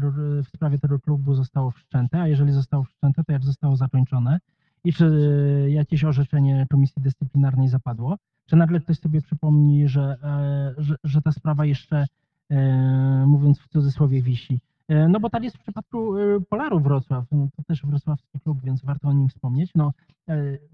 w 0.45 0.49
sprawie 0.49 0.79
tego 0.79 1.01
klubu 1.01 1.35
zostało 1.35 1.71
wszczęte, 1.71 2.21
a 2.21 2.29
jeżeli 2.29 2.53
zostało 2.53 2.85
wszczęte, 2.85 3.25
to 3.25 3.33
jak 3.33 3.45
zostało 3.45 3.77
zakończone 3.77 4.41
i 4.85 4.93
czy 4.93 5.67
jakieś 5.69 6.05
orzeczenie 6.05 6.67
Komisji 6.71 7.03
Dyscyplinarnej 7.03 7.69
zapadło, 7.69 8.17
czy 8.51 8.57
nagle 8.57 8.81
ktoś 8.81 8.99
sobie 8.99 9.23
przypomni, 9.23 9.89
że, 9.89 10.17
e, 10.23 10.83
że, 10.83 10.97
że 11.05 11.23
ta 11.23 11.33
sprawa 11.33 11.65
jeszcze, 11.65 12.07
e, 12.51 13.25
mówiąc 13.27 13.61
w 13.61 13.69
cudzysłowie, 13.69 14.23
wisi. 14.23 14.61
E, 14.89 15.09
No 15.09 15.21
bo 15.21 15.31
tak 15.31 15.43
jest 15.45 15.57
w 15.57 15.61
przypadku 15.61 16.15
Polaru 16.49 16.81
Wrocław, 16.81 17.25
no, 17.33 17.49
to 17.57 17.63
też 17.63 17.83
wrocławski 17.87 18.41
klub, 18.41 18.61
więc 18.65 18.85
warto 18.85 19.09
o 19.09 19.13
nim 19.13 19.29
wspomnieć. 19.29 19.71
No, 19.75 19.93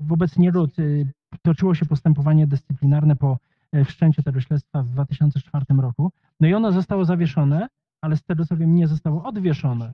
wobec 0.00 0.38
niego 0.38 0.64
e, 0.64 0.82
toczyło 1.42 1.74
się 1.74 1.86
postępowanie 1.86 2.46
dyscyplinarne 2.46 3.16
po 3.16 3.38
wszczęciu 3.84 4.22
tego 4.22 4.40
śledztwa 4.40 4.82
w 4.82 4.88
2004 4.88 5.66
roku. 5.78 6.12
No 6.40 6.48
i 6.48 6.54
ono 6.54 6.72
zostało 6.72 7.04
zawieszone, 7.04 7.68
ale 8.00 8.16
z 8.16 8.24
tego 8.24 8.46
co 8.46 8.56
wiem 8.56 8.74
nie 8.74 8.88
zostało 8.88 9.24
odwieszone. 9.24 9.92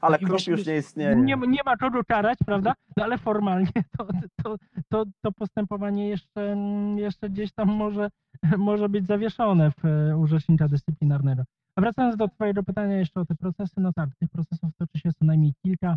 Ale 0.00 0.18
klub 0.18 0.46
już 0.46 0.66
nie 0.66 0.76
istnieje. 0.76 1.16
Nie, 1.16 1.36
nie 1.36 1.60
ma 1.66 1.76
kogo 1.76 2.04
karać, 2.04 2.38
prawda? 2.46 2.74
No 2.96 3.04
ale 3.04 3.18
formalnie 3.18 3.72
to, 3.98 4.06
to, 4.42 4.56
to, 4.88 5.04
to 5.22 5.32
postępowanie 5.32 6.08
jeszcze, 6.08 6.56
jeszcze 6.96 7.30
gdzieś 7.30 7.52
tam 7.52 7.68
może, 7.68 8.10
może 8.58 8.88
być 8.88 9.06
zawieszone 9.06 9.70
w 9.70 9.84
e, 9.84 10.16
u 10.16 10.26
rzecznika 10.26 10.68
dyscyplinarnego. 10.68 11.42
A 11.76 11.80
wracając 11.80 12.16
do 12.16 12.28
Twojego 12.28 12.62
pytania 12.62 12.96
jeszcze 12.96 13.20
o 13.20 13.24
te 13.24 13.34
procesy, 13.34 13.80
no 13.80 13.92
tak, 13.92 14.10
tych 14.18 14.30
procesów 14.30 14.70
toczy 14.78 14.98
się 14.98 15.12
co 15.12 15.24
najmniej 15.24 15.52
kilka. 15.62 15.96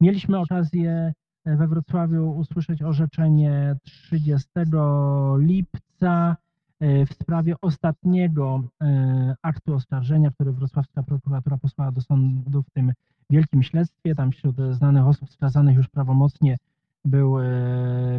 Mieliśmy 0.00 0.38
okazję 0.38 1.12
e, 1.44 1.56
we 1.56 1.68
Wrocławiu 1.68 2.30
usłyszeć 2.30 2.82
orzeczenie 2.82 3.76
30 3.82 4.48
lipca 5.38 6.36
w 6.80 7.14
sprawie 7.14 7.54
ostatniego 7.62 8.62
e, 8.82 9.34
aktu 9.42 9.74
oskarżenia, 9.74 10.30
który 10.30 10.52
wrocławska 10.52 11.02
prokuratura 11.02 11.56
posłała 11.56 11.92
do 11.92 12.00
sądu 12.00 12.62
w 12.62 12.70
tym 12.70 12.92
wielkim 13.30 13.62
śledztwie. 13.62 14.14
Tam 14.14 14.30
wśród 14.30 14.56
znanych 14.70 15.06
osób 15.06 15.30
skazanych 15.30 15.76
już 15.76 15.88
prawomocnie 15.88 16.56
był, 17.04 17.40
e, 17.40 17.44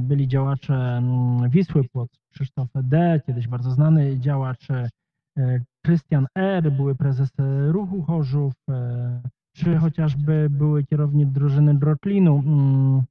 byli 0.01 0.28
działacze 0.28 0.97
mm, 0.97 1.49
Wisły 1.49 1.84
Płoc, 1.84 2.09
Krzysztof 2.32 2.68
D., 2.76 3.22
kiedyś 3.26 3.47
bardzo 3.47 3.72
znany 3.72 4.20
działacz, 4.20 4.72
e, 4.72 4.89
Krystian 5.82 6.28
R., 6.36 6.72
były 6.72 6.95
prezes 6.95 7.30
e, 7.39 7.72
Ruchu 7.72 8.01
Chorzów, 8.01 8.53
e, 8.70 9.22
czy 9.53 9.78
chociażby 9.78 10.47
były 10.49 10.84
kierownik 10.84 11.30
drużyny 11.30 11.76
Drotlinu, 11.76 12.39
mm, 12.45 13.03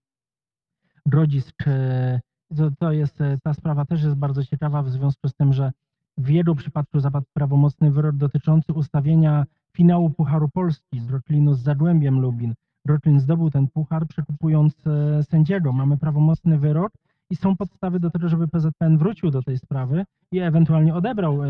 Grodzisk. 1.07 1.57
e, 1.67 2.21
To, 2.57 2.71
to 2.79 2.93
jest, 2.93 3.21
e, 3.21 3.39
ta 3.43 3.55
sprawa 3.55 3.85
też 3.85 4.03
jest 4.03 4.17
bardzo 4.17 4.45
ciekawa 4.45 4.83
w 4.83 4.91
związku 4.91 5.29
z 5.29 5.35
tym, 5.35 5.53
że 5.53 5.73
w 6.19 6.29
jego 6.29 6.55
przypadku 6.55 7.01
zapadł 7.01 7.27
prawomocny 7.35 7.91
wyrok 7.91 8.17
dotyczący 8.17 8.73
ustawienia 8.73 9.47
finału 9.73 10.11
Pucharu 10.11 10.49
Polski 10.49 11.01
Drotlinu 11.01 11.55
z 11.55 11.63
Zagłębiem 11.63 12.21
Lubin. 12.21 12.55
Drotlin 12.87 13.21
zdobył 13.21 13.51
ten 13.51 13.69
puchar 13.69 14.07
przekupując 14.07 14.87
e, 14.87 15.23
sędziego. 15.23 15.73
Mamy 15.73 15.97
prawomocny 15.99 16.59
wyrok 16.59 16.93
i 17.31 17.37
są 17.37 17.57
podstawy 17.57 18.01
do 18.01 18.11
tego, 18.11 18.29
żeby 18.29 18.49
PZPN 18.49 18.99
wrócił 18.99 19.31
do 19.31 19.43
tej 19.43 19.59
sprawy 19.59 20.05
i 20.33 20.39
ewentualnie 20.39 20.95
odebrał 20.95 21.45
e, 21.45 21.49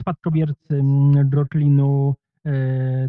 spadkobiercy 0.00 0.82
Drotlinu 1.24 2.14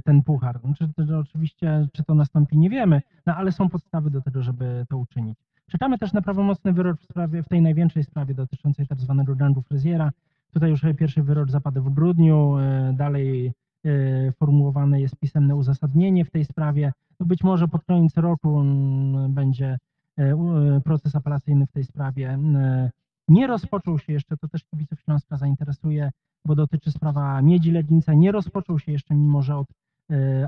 ten 0.05 0.23
puchar. 0.23 0.59
Czy, 0.77 1.07
to, 1.07 1.19
oczywiście, 1.19 1.87
czy 1.93 2.03
to 2.03 2.15
nastąpi, 2.15 2.57
nie 2.57 2.69
wiemy, 2.69 3.01
no 3.25 3.35
ale 3.35 3.51
są 3.51 3.69
podstawy 3.69 4.09
do 4.09 4.21
tego, 4.21 4.43
żeby 4.43 4.85
to 4.89 4.97
uczynić. 4.97 5.46
Czekamy 5.71 5.97
też 5.97 6.13
na 6.13 6.21
prawomocny 6.21 6.73
wyrok 6.73 6.99
w 6.99 7.03
sprawie, 7.03 7.43
w 7.43 7.47
tej 7.47 7.61
największej 7.61 8.03
sprawie 8.03 8.33
dotyczącej 8.33 8.87
tak 8.87 8.99
zwanego 8.99 9.35
rangu 9.39 9.61
fryzjera. 9.61 10.11
Tutaj 10.53 10.69
już 10.69 10.81
pierwszy 10.97 11.23
wyrok 11.23 11.51
zapadł 11.51 11.81
w 11.81 11.93
grudniu, 11.93 12.57
e, 12.57 12.93
dalej 12.93 13.53
e, 13.85 14.31
formułowane 14.31 15.01
jest 15.01 15.15
pisemne 15.15 15.55
uzasadnienie 15.55 16.25
w 16.25 16.31
tej 16.31 16.45
sprawie. 16.45 16.93
No 17.19 17.25
być 17.25 17.43
może 17.43 17.67
pod 17.67 17.83
koniec 17.83 18.17
roku 18.17 18.59
mm, 18.59 19.33
będzie 19.33 19.77
e, 20.17 20.81
proces 20.83 21.15
apelacyjny 21.15 21.67
w 21.67 21.71
tej 21.71 21.83
sprawie. 21.83 22.29
Mm, 22.29 22.89
Nie 23.27 23.47
rozpoczął 23.47 23.99
się 23.99 24.13
jeszcze, 24.13 24.37
to 24.37 24.47
też 24.47 24.63
kibiców 24.63 24.99
Śląska 25.01 25.37
zainteresuje, 25.37 26.11
bo 26.45 26.55
dotyczy 26.55 26.91
sprawa 26.91 27.41
Miedzi 27.41 27.71
Legnica. 27.71 28.13
Nie 28.13 28.31
rozpoczął 28.31 28.79
się 28.79 28.91
jeszcze, 28.91 29.15
mimo 29.15 29.41
że 29.41 29.57
od 29.57 29.67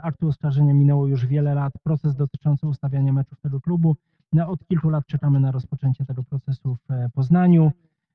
aktu 0.01 0.27
oskarżenia 0.27 0.73
minęło 0.73 1.07
już 1.07 1.25
wiele 1.25 1.53
lat, 1.53 1.73
proces 1.83 2.15
dotyczący 2.15 2.67
ustawiania 2.67 3.13
meczów 3.13 3.41
tego 3.41 3.61
klubu. 3.61 3.95
Od 4.37 4.67
kilku 4.67 4.89
lat 4.89 5.05
czekamy 5.07 5.39
na 5.39 5.51
rozpoczęcie 5.51 6.05
tego 6.05 6.23
procesu 6.23 6.75
w 6.75 6.91
e, 6.91 7.09
Poznaniu. 7.13 7.71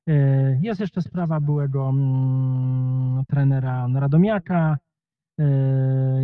E, 0.07 0.13
Jest 0.61 0.79
jeszcze 0.79 1.01
sprawa 1.01 1.39
byłego 1.39 1.89
mm, 1.89 3.25
trenera 3.25 3.87
Radomiaka, 3.93 4.77
e, 5.39 5.45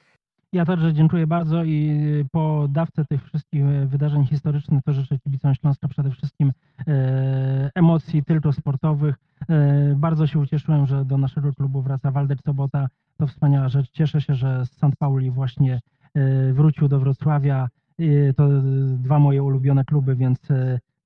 Ja 0.54 0.66
także 0.66 0.94
dziękuję 0.94 1.28
bardzo 1.28 1.64
i 1.64 2.02
po 2.32 2.68
dawce 2.70 3.06
tych 3.06 3.24
wszystkich 3.26 3.66
wydarzeń 3.66 4.26
historycznych 4.26 4.84
to 4.84 4.94
życzę 4.94 5.20
kibicom 5.20 5.56
Śląska 5.56 5.88
przede 5.88 6.12
wszystkim 6.12 6.54
emocji 7.76 8.24
tylko 8.24 8.54
sportowych. 8.54 9.16
Bardzo 9.96 10.28
się 10.28 10.40
ucieszyłem, 10.40 10.86
że 10.86 11.06
do 11.06 11.18
naszego 11.18 11.54
klubu 11.54 11.82
wraca 11.82 12.12
Waldek 12.12 12.40
Sobota. 12.46 12.88
To 13.18 13.28
wspaniała 13.28 13.70
rzecz. 13.70 13.92
Cieszę 13.92 14.22
się, 14.22 14.36
że 14.36 14.66
z 14.66 14.72
St. 14.72 14.96
Pauli 15.00 15.32
właśnie 15.32 15.80
wrócił 16.54 16.88
do 16.88 17.00
Wrocławia. 17.00 17.70
To 18.36 18.50
dwa 18.98 19.20
moje 19.20 19.44
ulubione 19.44 19.86
kluby, 19.86 20.16
więc 20.16 20.40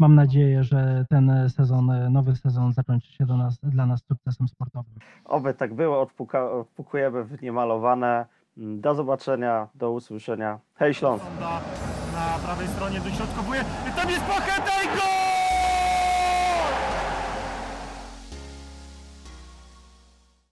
mam 0.03 0.15
nadzieję, 0.15 0.63
że 0.63 1.05
ten 1.09 1.49
sezon, 1.49 1.91
nowy 2.11 2.35
sezon 2.35 2.73
zakończy 2.73 3.13
się 3.13 3.25
do 3.25 3.37
nas, 3.37 3.59
dla 3.63 3.85
nas 3.85 4.03
sukcesem 4.07 4.47
sportowym. 4.47 4.93
Oby 5.25 5.53
tak 5.53 5.73
było, 5.73 6.01
odpuka, 6.01 6.51
odpukujemy 6.51 7.23
w 7.23 7.41
niemalowane. 7.41 8.25
Do 8.57 8.95
zobaczenia, 8.95 9.67
do 9.75 9.91
usłyszenia. 9.91 10.59
Hej 10.75 10.93
Śląsk! 10.93 11.25
Na 11.39 12.45
prawej 12.45 12.67
stronie 12.67 12.99
dośrodkowuje. 12.99 13.61
I 13.89 14.01
tam 14.01 14.09
jest 14.09 14.23
Pachetej, 14.23 14.87
gol! 14.87 15.22